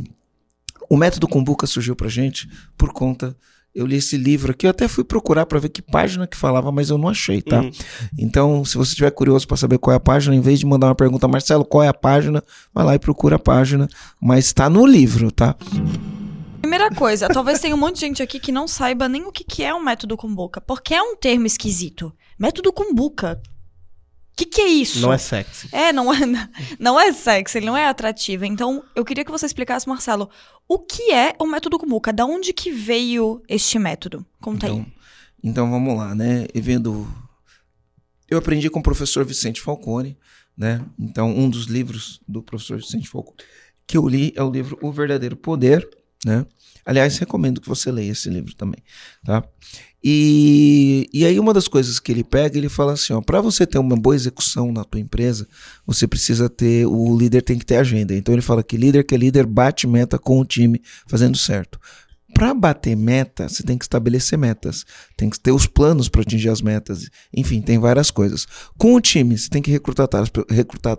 o 0.89 0.97
método 0.97 1.27
Kumbuka 1.27 1.65
surgiu 1.65 1.95
pra 1.95 2.09
gente 2.09 2.49
por 2.77 2.91
conta. 2.91 3.35
Eu 3.75 3.87
li 3.87 3.95
esse 3.95 4.17
livro 4.17 4.51
aqui, 4.51 4.67
eu 4.67 4.69
até 4.69 4.87
fui 4.87 5.03
procurar 5.03 5.47
para 5.47 5.57
ver 5.57 5.69
que 5.69 5.81
página 5.81 6.27
que 6.27 6.37
falava, 6.37 6.71
mas 6.71 6.91
eu 6.91 6.97
não 6.97 7.09
achei, 7.09 7.41
tá? 7.41 7.59
Uhum. 7.61 7.71
Então, 8.19 8.63
se 8.63 8.77
você 8.77 8.91
estiver 8.91 9.09
curioso 9.09 9.47
para 9.47 9.57
saber 9.57 9.79
qual 9.79 9.93
é 9.93 9.97
a 9.97 9.99
página, 9.99 10.35
em 10.35 10.41
vez 10.41 10.59
de 10.59 10.65
mandar 10.65 10.87
uma 10.87 10.95
pergunta, 10.95 11.27
Marcelo, 11.27 11.65
qual 11.65 11.83
é 11.83 11.87
a 11.87 11.93
página? 11.93 12.43
Vai 12.71 12.85
lá 12.85 12.93
e 12.93 12.99
procura 12.99 13.37
a 13.37 13.39
página, 13.39 13.87
mas 14.21 14.45
está 14.45 14.69
no 14.69 14.85
livro, 14.85 15.31
tá? 15.31 15.55
Primeira 16.61 16.91
coisa, 16.91 17.27
talvez 17.27 17.59
tenha 17.59 17.73
um 17.73 17.79
monte 17.79 17.95
de 17.95 18.01
gente 18.01 18.21
aqui 18.21 18.39
que 18.39 18.51
não 18.51 18.67
saiba 18.67 19.09
nem 19.09 19.23
o 19.25 19.31
que, 19.31 19.43
que 19.43 19.63
é 19.63 19.73
um 19.73 19.83
método 19.83 20.15
Kumbuka, 20.15 20.61
porque 20.61 20.93
é 20.93 21.01
um 21.01 21.15
termo 21.15 21.47
esquisito. 21.47 22.13
Método 22.37 22.71
Kumbuka. 22.71 23.41
O 24.33 24.35
que, 24.35 24.45
que 24.45 24.61
é 24.61 24.67
isso? 24.67 24.99
Não 24.99 25.13
é 25.13 25.17
sexy. 25.17 25.69
É, 25.71 25.93
não 25.93 26.11
é, 26.11 26.19
não 26.79 26.99
é 26.99 27.13
sexy, 27.13 27.59
ele 27.59 27.67
não 27.67 27.77
é 27.77 27.87
atrativo. 27.87 28.45
Então, 28.45 28.83
eu 28.95 29.05
queria 29.05 29.23
que 29.23 29.29
você 29.29 29.45
explicasse, 29.45 29.87
Marcelo, 29.87 30.27
o 30.67 30.79
que 30.79 31.11
é 31.11 31.35
o 31.39 31.45
método 31.45 31.77
Kumbuka? 31.77 32.13
Da 32.13 32.25
onde 32.25 32.53
que 32.53 32.71
veio 32.71 33.41
este 33.47 33.77
método? 33.79 34.25
Conta 34.39 34.67
então, 34.67 34.79
aí. 34.79 34.85
Então, 35.43 35.69
vamos 35.69 35.97
lá, 35.97 36.15
né? 36.15 36.47
E 36.53 36.61
vendo... 36.61 37.07
Eu 38.29 38.37
aprendi 38.37 38.69
com 38.69 38.79
o 38.79 38.83
professor 38.83 39.23
Vicente 39.25 39.61
Falcone, 39.61 40.17
né? 40.57 40.83
Então, 40.97 41.29
um 41.29 41.49
dos 41.49 41.65
livros 41.65 42.19
do 42.27 42.41
professor 42.41 42.77
Vicente 42.77 43.07
Falcone 43.07 43.37
que 43.85 43.97
eu 43.97 44.07
li 44.07 44.33
é 44.35 44.43
o 44.43 44.51
livro 44.51 44.77
O 44.81 44.91
Verdadeiro 44.91 45.35
Poder, 45.35 45.87
né? 46.25 46.45
Aliás, 46.85 47.17
recomendo 47.17 47.61
que 47.61 47.69
você 47.69 47.91
leia 47.91 48.11
esse 48.11 48.29
livro 48.29 48.55
também, 48.55 48.83
tá? 49.23 49.43
E, 50.03 51.07
e 51.13 51.25
aí 51.25 51.39
uma 51.39 51.53
das 51.53 51.69
coisas 51.69 51.97
que 51.97 52.11
ele 52.11 52.25
pega, 52.25 52.57
ele 52.57 52.67
fala 52.67 52.91
assim, 52.91 53.13
ó, 53.13 53.21
para 53.21 53.39
você 53.39 53.65
ter 53.65 53.77
uma 53.77 53.95
boa 53.95 54.15
execução 54.15 54.71
na 54.73 54.83
tua 54.83 54.99
empresa, 54.99 55.47
você 55.87 56.05
precisa 56.05 56.49
ter, 56.49 56.85
o 56.85 57.17
líder 57.17 57.41
tem 57.41 57.57
que 57.57 57.65
ter 57.65 57.77
agenda. 57.77 58.13
Então 58.13 58.33
ele 58.33 58.41
fala 58.41 58.61
que 58.61 58.75
líder 58.75 59.05
que 59.05 59.15
é 59.15 59.17
líder 59.17 59.45
bate 59.45 59.87
meta 59.87 60.19
com 60.19 60.41
o 60.41 60.45
time 60.45 60.81
fazendo 61.07 61.37
certo. 61.37 61.79
Para 62.33 62.53
bater 62.53 62.97
meta, 62.97 63.47
você 63.47 63.63
tem 63.63 63.77
que 63.77 63.85
estabelecer 63.85 64.37
metas, 64.37 64.83
tem 65.15 65.29
que 65.29 65.39
ter 65.39 65.51
os 65.51 65.67
planos 65.67 66.09
para 66.09 66.21
atingir 66.21 66.49
as 66.49 66.61
metas, 66.61 67.07
enfim, 67.33 67.61
tem 67.61 67.79
várias 67.79 68.11
coisas. 68.11 68.45
Com 68.77 68.95
o 68.95 69.01
time, 69.01 69.37
você 69.37 69.47
tem 69.47 69.61
que 69.61 69.71
recrutar, 69.71 70.09
recrutar, 70.49 70.97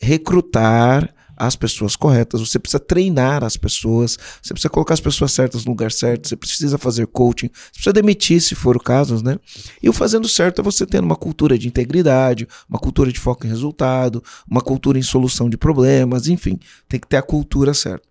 recrutar 0.00 1.14
as 1.38 1.54
pessoas 1.54 1.94
corretas, 1.94 2.40
você 2.40 2.58
precisa 2.58 2.80
treinar 2.80 3.44
as 3.44 3.56
pessoas, 3.56 4.18
você 4.42 4.52
precisa 4.52 4.68
colocar 4.68 4.94
as 4.94 5.00
pessoas 5.00 5.32
certas 5.32 5.64
no 5.64 5.70
lugar 5.70 5.92
certo, 5.92 6.28
você 6.28 6.36
precisa 6.36 6.76
fazer 6.76 7.06
coaching, 7.06 7.48
você 7.54 7.72
precisa 7.72 7.92
demitir 7.92 8.40
se 8.40 8.54
for 8.54 8.76
o 8.76 8.80
caso, 8.80 9.22
né? 9.22 9.38
E 9.82 9.88
o 9.88 9.92
fazendo 9.92 10.28
certo 10.28 10.60
é 10.60 10.64
você 10.64 10.84
tendo 10.84 11.04
uma 11.04 11.16
cultura 11.16 11.56
de 11.56 11.68
integridade, 11.68 12.48
uma 12.68 12.78
cultura 12.78 13.12
de 13.12 13.20
foco 13.20 13.46
em 13.46 13.48
resultado, 13.48 14.22
uma 14.50 14.60
cultura 14.60 14.98
em 14.98 15.02
solução 15.02 15.48
de 15.48 15.56
problemas, 15.56 16.26
enfim, 16.26 16.58
tem 16.88 16.98
que 16.98 17.06
ter 17.06 17.16
a 17.16 17.22
cultura 17.22 17.72
certa. 17.72 18.08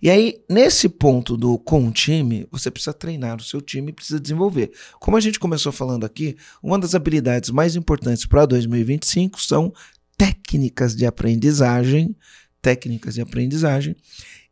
E 0.00 0.10
aí, 0.10 0.42
nesse 0.48 0.88
ponto 0.88 1.36
do 1.36 1.58
com 1.58 1.86
o 1.86 1.92
time, 1.92 2.46
você 2.50 2.70
precisa 2.70 2.92
treinar 2.92 3.36
o 3.36 3.42
seu 3.42 3.60
time, 3.60 3.92
precisa 3.92 4.18
desenvolver. 4.18 4.72
Como 4.98 5.16
a 5.16 5.20
gente 5.20 5.38
começou 5.38 5.72
falando 5.72 6.04
aqui, 6.04 6.36
uma 6.62 6.78
das 6.78 6.94
habilidades 6.94 7.50
mais 7.50 7.76
importantes 7.76 8.24
para 8.24 8.46
2025 8.46 9.40
são 9.42 9.72
técnicas 10.18 10.96
de 10.96 11.06
aprendizagem, 11.06 12.14
técnicas 12.60 13.14
de 13.14 13.20
aprendizagem 13.20 13.96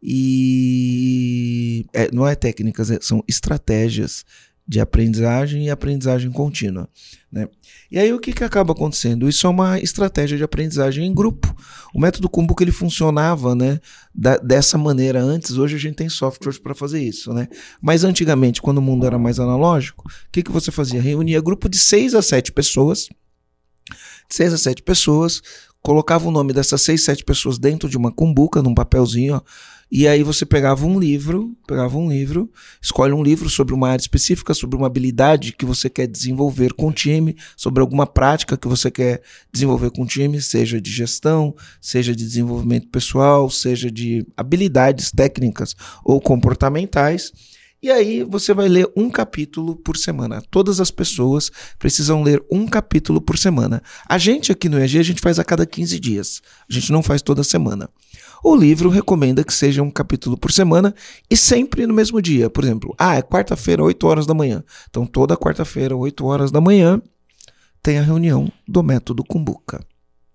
e 0.00 1.84
é, 1.92 2.08
não 2.12 2.26
é 2.26 2.36
técnicas, 2.36 2.90
é, 2.90 2.98
são 3.02 3.22
estratégias 3.26 4.24
de 4.68 4.80
aprendizagem 4.80 5.66
e 5.66 5.70
aprendizagem 5.70 6.30
contínua. 6.30 6.88
Né? 7.30 7.48
E 7.90 7.98
aí 7.98 8.12
o 8.12 8.18
que, 8.18 8.32
que 8.32 8.42
acaba 8.42 8.72
acontecendo? 8.72 9.28
Isso 9.28 9.46
é 9.46 9.50
uma 9.50 9.78
estratégia 9.78 10.36
de 10.36 10.42
aprendizagem 10.42 11.06
em 11.06 11.14
grupo. 11.14 11.54
O 11.94 12.00
método 12.00 12.28
Kumbuka 12.28 12.64
ele 12.64 12.72
funcionava 12.72 13.54
né, 13.54 13.80
da, 14.12 14.36
dessa 14.38 14.76
maneira 14.76 15.20
antes, 15.20 15.56
hoje 15.56 15.76
a 15.76 15.78
gente 15.78 15.94
tem 15.94 16.08
softwares 16.08 16.58
para 16.58 16.74
fazer 16.74 17.00
isso. 17.00 17.32
Né? 17.32 17.48
Mas 17.80 18.02
antigamente, 18.02 18.60
quando 18.60 18.78
o 18.78 18.82
mundo 18.82 19.06
era 19.06 19.18
mais 19.18 19.38
analógico, 19.38 20.08
o 20.08 20.30
que, 20.32 20.42
que 20.42 20.50
você 20.50 20.72
fazia? 20.72 21.00
Reunia 21.00 21.40
grupo 21.40 21.68
de 21.68 21.78
seis 21.78 22.14
a 22.14 22.22
sete 22.22 22.50
pessoas 22.50 23.08
seis 24.28 24.52
a 24.52 24.58
sete 24.58 24.82
pessoas, 24.82 25.42
colocava 25.82 26.28
o 26.28 26.30
nome 26.30 26.52
dessas 26.52 26.82
seis, 26.82 27.04
sete 27.04 27.24
pessoas 27.24 27.58
dentro 27.58 27.88
de 27.88 27.96
uma 27.96 28.10
cumbuca, 28.10 28.62
num 28.62 28.74
papelzinho, 28.74 29.36
ó, 29.36 29.40
e 29.90 30.08
aí 30.08 30.24
você 30.24 30.44
pegava 30.44 30.84
um 30.84 30.98
livro, 30.98 31.56
pegava 31.64 31.96
um 31.96 32.10
livro, 32.10 32.50
escolhe 32.82 33.12
um 33.12 33.22
livro 33.22 33.48
sobre 33.48 33.72
uma 33.72 33.88
área 33.88 34.00
específica, 34.00 34.52
sobre 34.52 34.76
uma 34.76 34.88
habilidade 34.88 35.52
que 35.52 35.64
você 35.64 35.88
quer 35.88 36.08
desenvolver 36.08 36.72
com 36.72 36.88
o 36.88 36.92
time, 36.92 37.36
sobre 37.56 37.80
alguma 37.80 38.04
prática 38.04 38.56
que 38.56 38.66
você 38.66 38.90
quer 38.90 39.22
desenvolver 39.52 39.90
com 39.92 40.02
o 40.02 40.06
time, 40.06 40.40
seja 40.42 40.80
de 40.80 40.90
gestão, 40.90 41.54
seja 41.80 42.16
de 42.16 42.24
desenvolvimento 42.24 42.88
pessoal, 42.88 43.48
seja 43.48 43.88
de 43.88 44.26
habilidades 44.36 45.12
técnicas 45.12 45.76
ou 46.04 46.20
comportamentais 46.20 47.30
e 47.86 47.90
aí 47.90 48.24
você 48.24 48.52
vai 48.52 48.68
ler 48.68 48.90
um 48.96 49.08
capítulo 49.08 49.76
por 49.76 49.96
semana. 49.96 50.42
Todas 50.50 50.80
as 50.80 50.90
pessoas 50.90 51.52
precisam 51.78 52.20
ler 52.20 52.44
um 52.50 52.66
capítulo 52.66 53.20
por 53.20 53.38
semana. 53.38 53.80
A 54.08 54.18
gente 54.18 54.50
aqui 54.50 54.68
no 54.68 54.76
EG, 54.76 54.98
a 54.98 55.04
gente 55.04 55.20
faz 55.20 55.38
a 55.38 55.44
cada 55.44 55.64
15 55.64 56.00
dias. 56.00 56.42
A 56.68 56.72
gente 56.72 56.90
não 56.90 57.00
faz 57.00 57.22
toda 57.22 57.44
semana. 57.44 57.88
O 58.42 58.56
livro 58.56 58.88
recomenda 58.88 59.44
que 59.44 59.54
seja 59.54 59.84
um 59.84 59.90
capítulo 59.90 60.36
por 60.36 60.50
semana 60.50 60.92
e 61.30 61.36
sempre 61.36 61.86
no 61.86 61.94
mesmo 61.94 62.20
dia. 62.20 62.50
Por 62.50 62.64
exemplo, 62.64 62.92
ah, 62.98 63.14
é 63.14 63.22
quarta-feira, 63.22 63.84
8 63.84 64.04
horas 64.04 64.26
da 64.26 64.34
manhã. 64.34 64.64
Então 64.90 65.06
toda 65.06 65.36
quarta-feira, 65.36 65.94
8 65.94 66.26
horas 66.26 66.50
da 66.50 66.60
manhã, 66.60 67.00
tem 67.80 67.98
a 67.98 68.02
reunião 68.02 68.50
do 68.66 68.82
método 68.82 69.22
Kumbuka. 69.22 69.80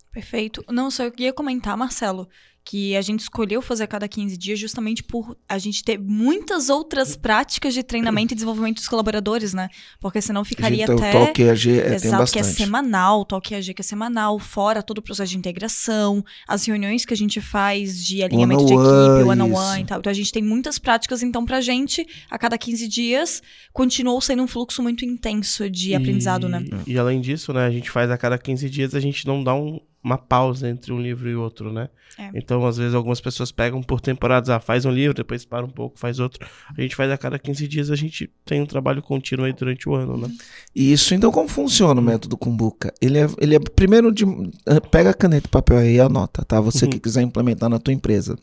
Perfeito. 0.10 0.64
Não, 0.70 0.90
só 0.90 1.04
eu 1.04 1.14
ia 1.18 1.34
comentar, 1.34 1.76
Marcelo, 1.76 2.30
que 2.64 2.96
a 2.96 3.02
gente 3.02 3.22
escolheu 3.22 3.62
fazer 3.62 3.84
a 3.84 3.88
cada 3.88 4.08
15 4.08 4.38
dias 4.38 4.60
justamente 4.60 5.04
por 5.04 5.36
a 5.50 5.58
gente 5.58 5.84
ter 5.84 5.98
muitas 5.98 6.70
outras 6.70 7.16
práticas 7.16 7.74
de 7.74 7.84
treinamento 7.84 8.34
e 8.34 8.36
desenvolvimento 8.36 8.76
dos 8.76 8.88
colaboradores, 8.88 9.54
né? 9.54 9.68
Porque 10.00 10.22
senão 10.22 10.46
ficaria 10.46 10.86
gente, 10.86 10.92
até... 10.92 11.10
O 11.10 11.26
Talk 11.26 11.50
AG 11.50 11.70
é, 11.70 11.74
Exato, 11.74 12.02
tem 12.02 12.12
bastante. 12.12 12.32
que 12.32 12.40
é 12.40 12.44
semanal, 12.44 13.22
o 13.22 13.26
Talk 13.26 13.56
AG 13.56 13.74
que 13.74 13.82
é 13.82 13.84
semanal, 13.84 14.38
fora 14.38 14.84
todo 14.84 15.00
o 15.00 15.02
processo 15.02 15.32
de 15.32 15.38
integração, 15.38 16.24
as 16.48 16.66
reuniões 16.66 17.04
que 17.04 17.14
a 17.14 17.18
gente 17.18 17.42
faz 17.42 18.06
de 18.06 18.24
alinhamento 18.24 18.64
one 18.64 18.68
de 18.68 18.74
equipe, 18.74 19.30
one-on-one 19.30 19.42
-on 19.42 19.56
-one 19.56 19.82
e 19.82 19.86
tal. 19.86 20.00
Então 20.00 20.12
a 20.12 20.16
gente 20.16 20.32
tem 20.32 20.44
muitas 20.44 20.78
práticas, 20.78 21.24
então 21.24 21.44
pra 21.44 21.62
gente, 21.62 22.06
a 22.30 22.38
cada 22.38 22.58
15 22.58 22.88
dias, 22.88 23.42
continuou 23.74 24.22
sendo 24.22 24.44
um 24.44 24.48
fluxo 24.48 24.84
muito 24.84 25.04
intenso 25.04 25.70
de 25.70 25.92
e, 25.92 25.96
aprendizado, 25.96 26.48
né? 26.48 26.64
E 26.86 26.98
além 26.98 27.20
disso, 27.20 27.52
né, 27.54 27.66
a 27.66 27.72
gente 27.72 27.90
faz 27.90 28.12
a 28.12 28.18
cada 28.18 28.38
15 28.38 28.70
dias, 28.70 28.96
a 28.96 29.00
gente 29.00 29.26
não 29.26 29.44
dá 29.44 29.56
um, 29.56 29.80
uma 30.04 30.18
pausa 30.18 30.70
entre 30.70 30.92
um 30.92 31.02
livro 31.02 31.30
e 31.30 31.36
outro, 31.36 31.72
né? 31.72 31.90
É. 32.18 32.32
Então, 32.34 32.51
às 32.66 32.78
vezes, 32.78 32.94
algumas 32.94 33.22
pessoas 33.22 33.52
pegam 33.52 33.82
por 33.82 34.02
temporadas, 34.02 34.50
ah, 34.50 34.60
faz 34.60 34.86
um 34.86 34.92
livro, 34.92 35.14
depois 35.14 35.46
para 35.46 35.66
um 35.66 35.70
pouco, 35.70 35.98
faz 35.98 36.20
outro. 36.20 36.46
A 36.78 36.82
gente 36.82 36.96
faz 36.96 37.12
a 37.12 37.18
cada 37.18 37.38
15 37.38 37.68
dias, 37.68 37.92
a 37.92 37.96
gente 37.96 38.30
tem 38.46 38.62
um 38.62 38.66
trabalho 38.66 39.02
contínuo 39.02 39.46
aí 39.46 39.54
durante 39.54 39.88
o 39.88 39.96
ano, 39.96 40.18
né? 40.18 40.30
Isso, 40.76 41.14
então 41.14 41.32
como 41.32 41.48
funciona 41.48 42.00
o 42.00 42.04
método 42.04 42.38
Kumbuka? 42.38 42.94
Ele 43.02 43.20
é, 43.20 43.28
ele 43.40 43.56
é 43.56 43.60
primeiro 43.60 44.12
de 44.12 44.26
eh, 44.66 44.80
pega 44.80 45.12
a 45.12 45.14
caneta 45.14 45.48
e 45.48 45.52
papel 45.52 45.78
aí 45.78 45.96
e 45.96 46.00
anota, 46.00 46.44
tá? 46.44 46.60
Você 46.60 46.86
uhum. 46.86 46.92
que 46.92 47.00
quiser 47.00 47.22
implementar 47.22 47.70
na 47.70 47.80
tua 47.80 47.94
empresa. 47.94 48.38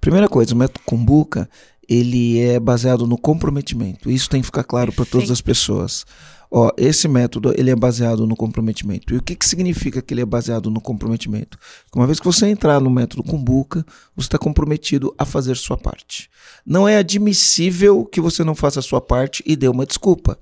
Primeira 0.00 0.28
coisa, 0.28 0.54
o 0.54 0.56
método 0.56 0.80
Kumbuka, 0.84 1.48
ele 1.88 2.38
é 2.40 2.60
baseado 2.60 3.06
no 3.06 3.16
comprometimento. 3.16 4.10
Isso 4.10 4.28
tem 4.28 4.40
que 4.40 4.46
ficar 4.46 4.64
claro 4.64 4.92
para 4.92 5.06
todas 5.06 5.30
as 5.30 5.40
pessoas. 5.40 6.04
Ó, 6.50 6.70
esse 6.78 7.06
método 7.06 7.52
ele 7.56 7.70
é 7.70 7.76
baseado 7.76 8.26
no 8.26 8.34
comprometimento. 8.34 9.14
E 9.14 9.18
o 9.18 9.22
que, 9.22 9.36
que 9.36 9.46
significa 9.46 10.00
que 10.00 10.14
ele 10.14 10.22
é 10.22 10.26
baseado 10.26 10.70
no 10.70 10.80
comprometimento? 10.80 11.58
Uma 11.94 12.06
vez 12.06 12.18
que 12.18 12.26
você 12.26 12.46
entrar 12.46 12.80
no 12.80 12.88
método 12.88 13.22
Kumbuka, 13.22 13.84
você 14.16 14.26
está 14.26 14.38
comprometido 14.38 15.14
a 15.18 15.24
fazer 15.24 15.56
sua 15.56 15.76
parte. 15.76 16.30
Não 16.64 16.88
é 16.88 16.96
admissível 16.96 18.04
que 18.04 18.20
você 18.20 18.42
não 18.42 18.54
faça 18.54 18.80
a 18.80 18.82
sua 18.82 19.00
parte 19.00 19.42
e 19.46 19.54
dê 19.54 19.68
uma 19.68 19.84
desculpa. 19.84 20.38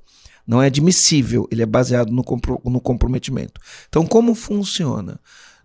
Não 0.46 0.62
é 0.62 0.66
admissível, 0.66 1.48
ele 1.50 1.62
é 1.62 1.66
baseado 1.66 2.12
no, 2.12 2.22
compro 2.22 2.60
no 2.64 2.80
comprometimento. 2.80 3.60
Então, 3.88 4.06
como 4.06 4.32
funciona? 4.32 5.18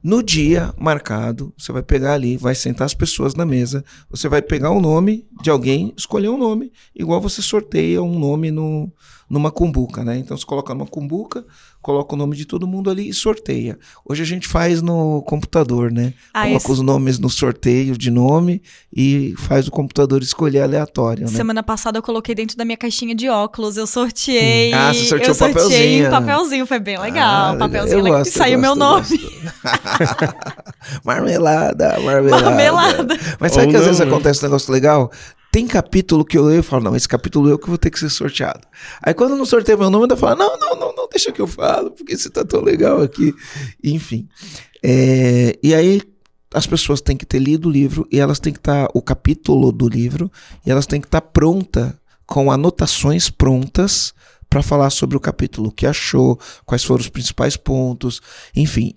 No 0.04 0.24
dia 0.24 0.74
marcado, 0.80 1.54
você 1.56 1.72
vai 1.72 1.84
pegar 1.84 2.14
ali, 2.14 2.36
vai 2.36 2.56
sentar 2.56 2.86
as 2.86 2.94
pessoas 2.96 3.36
na 3.36 3.46
mesa, 3.46 3.86
você 4.10 4.28
vai 4.28 4.42
pegar 4.42 4.72
o 4.72 4.82
nome 4.82 5.28
de 5.44 5.52
alguém, 5.52 5.94
escolher 5.96 6.30
um 6.30 6.40
nome, 6.40 6.72
igual 6.96 7.22
você 7.22 7.40
sorteia 7.40 8.02
um 8.02 8.18
nome 8.18 8.50
no, 8.50 8.92
numa 9.32 9.50
cumbuca, 9.50 10.04
né? 10.04 10.18
Então 10.18 10.36
você 10.36 10.46
coloca 10.46 10.74
numa 10.74 10.86
cumbuca, 10.86 11.46
coloca 11.82 12.14
o 12.14 12.18
nome 12.18 12.36
de 12.36 12.44
todo 12.46 12.68
mundo 12.68 12.90
ali 12.90 13.08
e 13.08 13.14
sorteia. 13.14 13.80
Hoje 14.06 14.22
a 14.22 14.26
gente 14.26 14.46
faz 14.48 14.82
no 14.82 15.22
computador, 15.22 15.90
né? 15.90 16.14
Ah, 16.34 16.42
coloca 16.44 16.58
esse- 16.66 16.72
os 16.74 16.80
nomes 16.82 17.18
no 17.18 17.30
sorteio 17.30 17.98
de 17.98 18.12
nome 18.12 18.62
e 18.94 19.34
faz 19.38 19.68
o 19.68 19.72
computador 19.72 20.22
escolher 20.22 20.62
aleatório, 20.64 21.24
né? 21.24 21.32
Semana 21.38 21.64
passada 21.64 21.98
eu 21.98 22.04
coloquei 22.04 22.36
dentro 22.36 22.58
da 22.58 22.66
minha 22.66 22.78
caixinha 22.78 23.16
de 23.16 23.30
óculos, 23.30 23.78
eu 23.78 23.88
sorteei. 23.88 24.74
Ah, 24.74 24.94
você 24.94 25.06
sorteou 25.06 25.30
eu 25.30 25.34
sorteei 25.36 25.54
papelzinho. 25.64 26.08
um 26.08 26.12
papelzinho, 26.12 26.66
foi 26.68 26.80
bem 26.80 27.00
legal. 27.00 27.54
Ah, 27.54 27.56
papelzinho 27.58 28.00
eu 28.00 28.04
legal. 28.04 28.20
gosto, 28.20 28.38
Saiu 28.38 28.60
meu 28.60 28.76
gosto, 28.76 29.14
eu 29.14 29.20
nome. 29.20 29.42
marmelada, 31.06 32.00
marmelada. 32.02 32.46
Marmelada. 32.46 33.18
Mas 33.40 33.54
sabe 33.54 33.66
Ou 33.68 33.72
que 33.72 33.76
às 33.78 33.82
não, 33.82 33.88
vezes 33.94 34.00
né? 34.00 34.06
acontece 34.12 34.40
um 34.40 34.44
negócio 34.44 34.72
legal? 34.74 35.12
Tem 35.52 35.68
capítulo 35.68 36.24
que 36.24 36.38
eu 36.38 36.46
leio 36.46 36.60
e 36.60 36.64
falo, 36.64 36.84
não, 36.86 36.96
esse 36.96 37.08
capítulo 37.08 37.50
eu 37.50 37.60
que 37.60 37.68
vou 37.68 37.78
ter 37.78 37.90
que 37.90 38.00
ser 38.00 38.10
sorteado. 38.10 38.62
Aí 39.02 39.14
quando 39.14 39.36
não 39.36 39.46
sorteio 39.46 39.78
meu 39.78 39.90
nome, 39.90 40.08
eu 40.10 40.18
falo, 40.18 40.38
não, 40.38 40.58
não, 40.58 40.76
não, 40.76 40.96
não, 40.96 41.10
deixa 41.10 41.32
que 41.32 41.42
eu 41.42 41.48
falo, 41.48 41.92
porque 41.92 42.16
você 42.16 42.30
tá 42.30 42.46
tão 42.46 42.62
legal 42.62 43.02
aqui. 43.02 43.34
Enfim. 43.84 44.30
É, 44.82 45.60
e 45.62 45.76
aí 45.76 46.02
as 46.54 46.66
pessoas 46.66 47.02
têm 47.02 47.18
que 47.18 47.26
ter 47.26 47.40
lido 47.40 47.68
o 47.68 47.72
livro 47.72 48.08
e 48.12 48.20
elas 48.20 48.40
têm 48.40 48.54
que 48.54 48.60
estar, 48.60 48.88
o 48.94 49.02
capítulo 49.02 49.72
do 49.72 49.88
livro, 49.88 50.32
e 50.66 50.72
elas 50.72 50.86
têm 50.86 51.00
que 51.02 51.08
estar 51.08 51.22
pronta, 51.22 52.00
com 52.26 52.50
anotações 52.50 53.30
prontas 53.30 54.14
para 54.50 54.62
falar 54.62 54.90
sobre 54.90 55.18
o 55.18 55.20
capítulo, 55.20 55.72
que 55.72 55.86
achou, 55.86 56.40
quais 56.66 56.84
foram 56.84 57.02
os 57.02 57.10
principais 57.10 57.58
pontos, 57.58 58.22
enfim. 58.56 58.94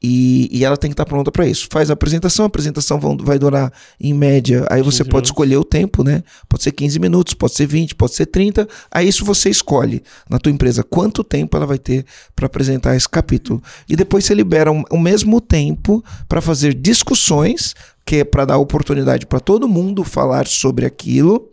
E, 0.00 0.48
e 0.52 0.64
ela 0.64 0.76
tem 0.76 0.90
que 0.90 0.94
estar 0.94 1.04
pronta 1.04 1.32
para 1.32 1.46
isso. 1.46 1.66
Faz 1.72 1.90
a 1.90 1.94
apresentação, 1.94 2.44
a 2.44 2.46
apresentação 2.46 3.00
vão- 3.00 3.16
vai 3.16 3.36
durar 3.38 3.72
em 4.00 4.14
média. 4.14 4.64
Aí 4.70 4.80
você 4.80 4.98
15 4.98 5.04
pode 5.04 5.08
minutos. 5.14 5.30
escolher 5.30 5.56
o 5.56 5.64
tempo, 5.64 6.04
né? 6.04 6.22
Pode 6.48 6.62
ser 6.62 6.70
15 6.72 6.98
minutos, 7.00 7.34
pode 7.34 7.54
ser 7.54 7.66
20, 7.66 7.94
pode 7.96 8.14
ser 8.14 8.26
30. 8.26 8.68
Aí 8.92 9.08
isso 9.08 9.24
você 9.24 9.50
escolhe 9.50 10.02
na 10.30 10.38
tua 10.38 10.52
empresa 10.52 10.84
quanto 10.84 11.24
tempo 11.24 11.56
ela 11.56 11.66
vai 11.66 11.78
ter 11.78 12.04
para 12.36 12.46
apresentar 12.46 12.94
esse 12.94 13.08
capítulo. 13.08 13.60
E 13.88 13.96
depois 13.96 14.24
você 14.24 14.34
libera 14.34 14.70
um- 14.70 14.84
o 14.90 14.98
mesmo 14.98 15.40
tempo 15.40 16.04
para 16.28 16.40
fazer 16.40 16.74
discussões, 16.74 17.74
que 18.06 18.16
é 18.16 18.24
para 18.24 18.44
dar 18.44 18.58
oportunidade 18.58 19.26
para 19.26 19.40
todo 19.40 19.66
mundo 19.68 20.04
falar 20.04 20.46
sobre 20.46 20.86
aquilo. 20.86 21.48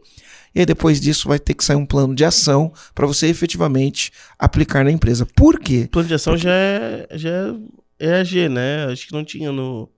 E 0.54 0.60
aí 0.60 0.66
depois 0.66 1.02
disso 1.02 1.28
vai 1.28 1.38
ter 1.40 1.54
que 1.54 1.66
sair 1.66 1.75
um 1.75 1.86
plano 1.86 2.14
de 2.16 2.24
ação 2.24 2.72
para 2.94 3.06
você 3.08 3.28
efetivamente 3.28 4.12
aplicar 4.40 4.86
na 4.86 4.92
empresa. 4.92 5.25
Por 5.36 5.60
quê? 5.60 5.90
Plano 5.92 6.08
de 6.08 6.14
ação 6.14 6.38
já 6.38 6.52
é, 6.54 7.08
já 7.14 7.30
é 7.30 7.54
EAG, 8.00 8.50
né? 8.50 8.86
Acho 8.86 9.08
que 9.08 9.14
não 9.14 9.24
tinha 9.24 9.52
no, 9.52 9.90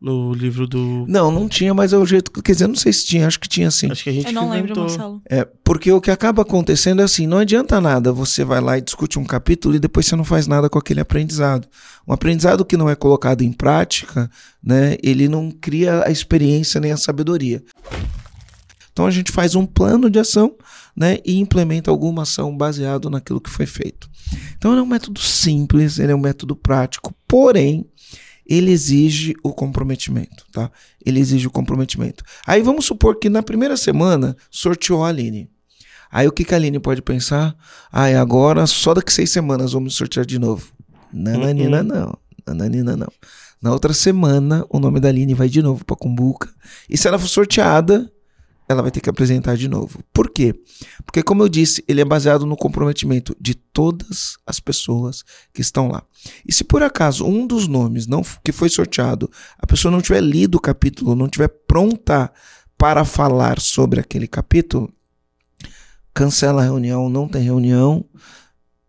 no 0.00 0.32
livro 0.34 0.66
do. 0.66 1.04
Não, 1.08 1.30
não 1.30 1.48
tinha, 1.48 1.72
mas 1.72 1.92
é 1.92 1.96
o 1.96 2.06
jeito 2.06 2.30
que. 2.30 2.42
Quer 2.42 2.52
dizer, 2.52 2.66
não 2.66 2.74
sei 2.74 2.92
se 2.92 3.06
tinha, 3.06 3.26
acho 3.26 3.40
que 3.40 3.48
tinha 3.48 3.70
sim. 3.70 3.90
Acho 3.90 4.04
que 4.04 4.10
a 4.10 4.12
gente 4.12 4.26
Eu 4.26 4.32
não 4.32 4.50
que 4.50 4.56
lembro. 4.56 4.80
Marcelo. 4.80 5.22
É, 5.28 5.46
porque 5.64 5.90
o 5.90 6.00
que 6.00 6.10
acaba 6.10 6.42
acontecendo 6.42 7.00
é 7.00 7.04
assim, 7.04 7.26
não 7.26 7.38
adianta 7.38 7.80
nada, 7.80 8.12
você 8.12 8.44
vai 8.44 8.60
lá 8.60 8.76
e 8.78 8.82
discute 8.82 9.18
um 9.18 9.24
capítulo 9.24 9.74
e 9.74 9.78
depois 9.78 10.06
você 10.06 10.16
não 10.16 10.24
faz 10.24 10.46
nada 10.46 10.68
com 10.68 10.78
aquele 10.78 11.00
aprendizado. 11.00 11.66
Um 12.06 12.12
aprendizado 12.12 12.64
que 12.64 12.76
não 12.76 12.88
é 12.88 12.94
colocado 12.94 13.42
em 13.42 13.52
prática, 13.52 14.30
né, 14.62 14.96
ele 15.02 15.28
não 15.28 15.50
cria 15.50 16.04
a 16.06 16.10
experiência 16.10 16.80
nem 16.80 16.92
a 16.92 16.96
sabedoria. 16.96 17.62
Então 18.96 19.04
a 19.04 19.10
gente 19.10 19.30
faz 19.30 19.54
um 19.54 19.66
plano 19.66 20.08
de 20.08 20.18
ação, 20.18 20.56
né, 20.96 21.18
e 21.22 21.38
implementa 21.38 21.90
alguma 21.90 22.22
ação 22.22 22.56
baseado 22.56 23.10
naquilo 23.10 23.42
que 23.42 23.50
foi 23.50 23.66
feito. 23.66 24.08
Então 24.56 24.70
ele 24.72 24.80
é 24.80 24.82
um 24.82 24.86
método 24.86 25.20
simples, 25.20 25.98
ele 25.98 26.12
é 26.12 26.14
um 26.14 26.18
método 26.18 26.56
prático, 26.56 27.14
porém 27.28 27.84
ele 28.46 28.70
exige 28.70 29.34
o 29.42 29.52
comprometimento, 29.52 30.46
tá? 30.50 30.70
Ele 31.04 31.20
exige 31.20 31.46
o 31.46 31.50
comprometimento. 31.50 32.24
Aí 32.46 32.62
vamos 32.62 32.86
supor 32.86 33.18
que 33.18 33.28
na 33.28 33.42
primeira 33.42 33.76
semana 33.76 34.34
sorteou 34.50 35.04
a 35.04 35.08
Aline. 35.10 35.50
Aí 36.10 36.26
o 36.26 36.32
que, 36.32 36.42
que 36.42 36.54
a 36.54 36.56
Aline 36.56 36.78
pode 36.80 37.02
pensar? 37.02 37.54
Ah, 37.92 38.10
e 38.10 38.14
agora 38.14 38.66
só 38.66 38.94
daqui 38.94 39.12
seis 39.12 39.28
semanas 39.28 39.74
vamos 39.74 39.94
sortear 39.94 40.24
de 40.24 40.38
novo. 40.38 40.72
Nananina 41.12 41.82
Uhum. 41.82 41.84
não. 41.84 42.18
Nananina 42.46 42.96
não. 42.96 43.12
Na 43.60 43.72
outra 43.72 43.92
semana, 43.92 44.64
o 44.70 44.78
nome 44.78 45.00
da 45.00 45.08
Aline 45.10 45.34
vai 45.34 45.50
de 45.50 45.60
novo 45.60 45.84
para 45.84 45.96
Cumbuca. 45.96 46.48
E 46.88 46.96
se 46.96 47.06
ela 47.06 47.18
for 47.18 47.28
sorteada, 47.28 48.10
ela 48.68 48.82
vai 48.82 48.90
ter 48.90 49.00
que 49.00 49.08
apresentar 49.08 49.56
de 49.56 49.68
novo. 49.68 50.00
Por 50.12 50.30
quê? 50.30 50.54
Porque, 51.04 51.22
como 51.22 51.42
eu 51.42 51.48
disse, 51.48 51.84
ele 51.86 52.00
é 52.00 52.04
baseado 52.04 52.44
no 52.44 52.56
comprometimento 52.56 53.36
de 53.40 53.54
todas 53.54 54.36
as 54.46 54.58
pessoas 54.58 55.22
que 55.52 55.60
estão 55.60 55.88
lá. 55.88 56.02
E 56.46 56.52
se 56.52 56.64
por 56.64 56.82
acaso 56.82 57.24
um 57.24 57.46
dos 57.46 57.68
nomes 57.68 58.06
não 58.06 58.22
que 58.42 58.52
foi 58.52 58.68
sorteado, 58.68 59.30
a 59.58 59.66
pessoa 59.66 59.92
não 59.92 60.02
tiver 60.02 60.20
lido 60.20 60.56
o 60.56 60.60
capítulo, 60.60 61.14
não 61.14 61.28
tiver 61.28 61.48
pronta 61.48 62.32
para 62.76 63.04
falar 63.04 63.60
sobre 63.60 64.00
aquele 64.00 64.26
capítulo, 64.26 64.92
cancela 66.12 66.62
a 66.62 66.64
reunião, 66.64 67.08
não 67.08 67.28
tem 67.28 67.42
reunião, 67.42 68.04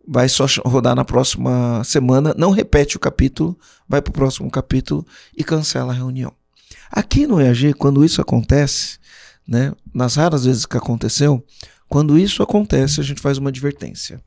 vai 0.06 0.28
só 0.28 0.46
rodar 0.64 0.96
na 0.96 1.04
próxima 1.04 1.82
semana, 1.84 2.34
não 2.36 2.50
repete 2.50 2.96
o 2.96 3.00
capítulo, 3.00 3.56
vai 3.86 4.00
para 4.00 4.10
o 4.10 4.14
próximo 4.14 4.50
capítulo 4.50 5.06
e 5.36 5.44
cancela 5.44 5.92
a 5.92 5.96
reunião. 5.96 6.32
Aqui 6.90 7.26
no 7.26 7.40
EAG, 7.40 7.74
quando 7.74 8.04
isso 8.04 8.20
acontece, 8.20 8.98
né, 9.48 9.72
nas 9.94 10.16
raras 10.16 10.44
vezes 10.44 10.66
que 10.66 10.76
aconteceu, 10.76 11.42
quando 11.88 12.18
isso 12.18 12.42
acontece, 12.42 13.00
a 13.00 13.04
gente 13.04 13.22
faz 13.22 13.38
uma 13.38 13.48
advertência 13.48 14.20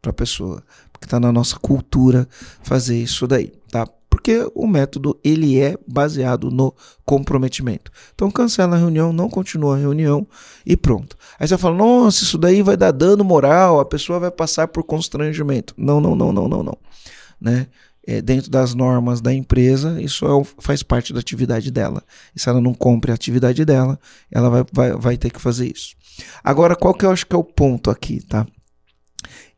para 0.00 0.10
a 0.10 0.14
pessoa, 0.14 0.62
porque 0.90 1.06
está 1.06 1.20
na 1.20 1.30
nossa 1.30 1.58
cultura 1.58 2.26
fazer 2.62 2.96
isso 2.96 3.26
daí, 3.26 3.52
tá? 3.70 3.86
Porque 4.08 4.48
o 4.54 4.66
método 4.66 5.18
ele 5.24 5.60
é 5.60 5.76
baseado 5.86 6.50
no 6.50 6.74
comprometimento. 7.04 7.90
Então 8.14 8.30
cancela 8.30 8.76
a 8.76 8.78
reunião, 8.78 9.12
não 9.12 9.28
continua 9.28 9.74
a 9.74 9.78
reunião 9.78 10.26
e 10.64 10.76
pronto. 10.76 11.16
Aí 11.38 11.48
você 11.48 11.58
fala: 11.58 11.76
"Nossa, 11.76 12.22
isso 12.22 12.38
daí 12.38 12.62
vai 12.62 12.76
dar 12.76 12.92
dano 12.92 13.24
moral, 13.24 13.80
a 13.80 13.84
pessoa 13.84 14.20
vai 14.20 14.30
passar 14.30 14.68
por 14.68 14.84
constrangimento". 14.84 15.74
Não, 15.76 16.00
não, 16.00 16.14
não, 16.14 16.32
não, 16.32 16.48
não, 16.48 16.62
não, 16.62 16.78
né? 17.40 17.66
É, 18.06 18.20
dentro 18.20 18.50
das 18.50 18.74
normas 18.74 19.22
da 19.22 19.32
empresa, 19.32 20.00
isso 20.00 20.26
é 20.26 20.44
faz 20.58 20.82
parte 20.82 21.12
da 21.12 21.20
atividade 21.20 21.70
dela. 21.70 22.02
E 22.36 22.40
se 22.40 22.48
ela 22.48 22.60
não 22.60 22.74
cumpre 22.74 23.10
a 23.10 23.14
atividade 23.14 23.64
dela, 23.64 23.98
ela 24.30 24.50
vai, 24.50 24.64
vai, 24.72 24.92
vai 24.92 25.16
ter 25.16 25.30
que 25.30 25.40
fazer 25.40 25.72
isso. 25.72 25.94
Agora, 26.42 26.76
qual 26.76 26.92
que 26.92 27.06
eu 27.06 27.10
acho 27.10 27.26
que 27.26 27.34
é 27.34 27.38
o 27.38 27.44
ponto 27.44 27.90
aqui, 27.90 28.20
tá? 28.20 28.46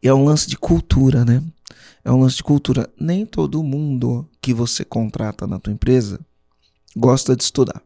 É 0.03 0.15
um 0.15 0.25
lance 0.25 0.49
de 0.49 0.57
cultura, 0.57 1.25
né? 1.25 1.43
É 2.05 2.13
um 2.13 2.21
lance 2.21 2.37
de 2.37 2.45
cultura. 2.45 2.89
Nem 3.01 3.27
todo 3.27 3.65
mundo 3.65 4.29
que 4.41 4.55
você 4.55 4.85
contrata 4.85 5.47
na 5.47 5.59
tua 5.59 5.73
empresa 5.73 6.21
gosta 6.97 7.35
de 7.35 7.43
estudar. 7.43 7.83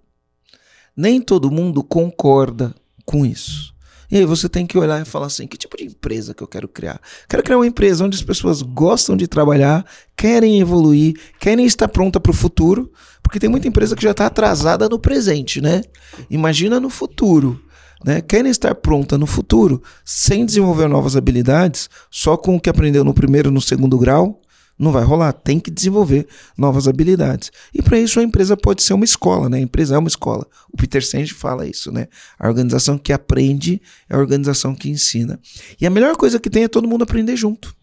Nem 0.95 1.23
todo 1.23 1.51
mundo 1.51 1.83
concorda 1.83 2.75
com 3.07 3.25
isso. 3.25 3.75
E 4.11 4.17
aí 4.17 4.25
você 4.25 4.49
tem 4.49 4.67
que 4.67 4.77
olhar 4.77 5.01
e 5.01 5.05
falar 5.05 5.27
assim: 5.27 5.47
que 5.47 5.57
tipo 5.57 5.77
de 5.77 5.85
empresa 5.85 6.35
que 6.35 6.43
eu 6.43 6.49
quero 6.49 6.69
criar? 6.69 7.01
Quero 7.29 7.43
criar 7.43 7.59
uma 7.59 7.67
empresa 7.67 8.05
onde 8.05 8.17
as 8.17 8.23
pessoas 8.23 8.61
gostam 8.63 9.17
de 9.17 9.29
trabalhar, 9.29 9.85
querem 10.17 10.61
evoluir, 10.61 11.19
querem 11.39 11.65
estar 11.65 11.89
pronta 11.89 12.19
para 12.19 12.31
o 12.31 12.35
futuro, 12.35 12.91
porque 13.23 13.39
tem 13.39 13.49
muita 13.49 13.69
empresa 13.69 13.95
que 13.95 14.03
já 14.03 14.11
está 14.11 14.27
atrasada 14.27 14.89
no 14.89 14.99
presente, 14.99 15.61
né? 15.61 15.83
Imagina 16.29 16.81
no 16.81 16.91
futuro. 16.91 17.61
Né? 18.03 18.23
Querem 18.23 18.51
estar 18.51 18.75
pronta 18.75 19.19
no 19.19 19.27
futuro 19.27 19.83
sem 20.05 20.47
desenvolver 20.47 20.89
novas 20.89 21.17
habilidades, 21.17 21.91
só 22.11 22.35
com 22.35 22.57
o 22.57 22.61
que 22.61 22.71
aprendeu 22.71 23.05
no 23.05 23.13
primeiro 23.13 23.51
e 23.51 23.53
no 23.53 23.61
segundo 23.61 23.99
grau, 23.99 24.41
não 24.81 24.91
vai 24.91 25.05
rolar. 25.05 25.33
Tem 25.33 25.61
que 25.61 25.71
desenvolver 25.71 26.27
novas 26.57 26.89
habilidades. 26.89 27.53
E 27.73 27.83
para 27.83 27.99
isso 27.99 28.19
a 28.19 28.23
empresa 28.23 28.57
pode 28.57 28.83
ser 28.83 28.95
uma 28.95 29.05
escola, 29.05 29.49
né? 29.49 29.59
A 29.59 29.61
empresa 29.61 29.95
é 29.95 29.99
uma 29.99 30.09
escola. 30.09 30.47
O 30.73 30.77
Peter 30.77 31.05
Senge 31.05 31.35
fala 31.35 31.67
isso, 31.67 31.93
né? 31.93 32.09
A 32.39 32.49
organização 32.49 32.97
que 32.97 33.13
aprende 33.13 33.81
é 34.09 34.17
a 34.17 34.19
organização 34.19 34.75
que 34.75 34.89
ensina. 34.89 35.39
E 35.79 35.87
a 35.87 35.91
melhor 35.91 36.17
coisa 36.17 36.41
que 36.41 36.49
tem 36.49 36.65
é 36.65 36.69
todo 36.69 36.89
mundo 36.89 37.03
aprender 37.03 37.37
junto. 37.37 37.77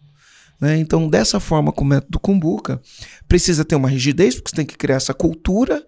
Né? 0.60 0.76
Então, 0.78 1.08
dessa 1.08 1.38
forma, 1.38 1.70
com 1.70 1.84
o 1.84 1.86
método 1.86 2.18
Kumbuka, 2.18 2.82
precisa 3.28 3.64
ter 3.64 3.76
uma 3.76 3.88
rigidez, 3.88 4.34
porque 4.34 4.50
você 4.50 4.56
tem 4.56 4.66
que 4.66 4.76
criar 4.76 4.96
essa 4.96 5.14
cultura 5.14 5.86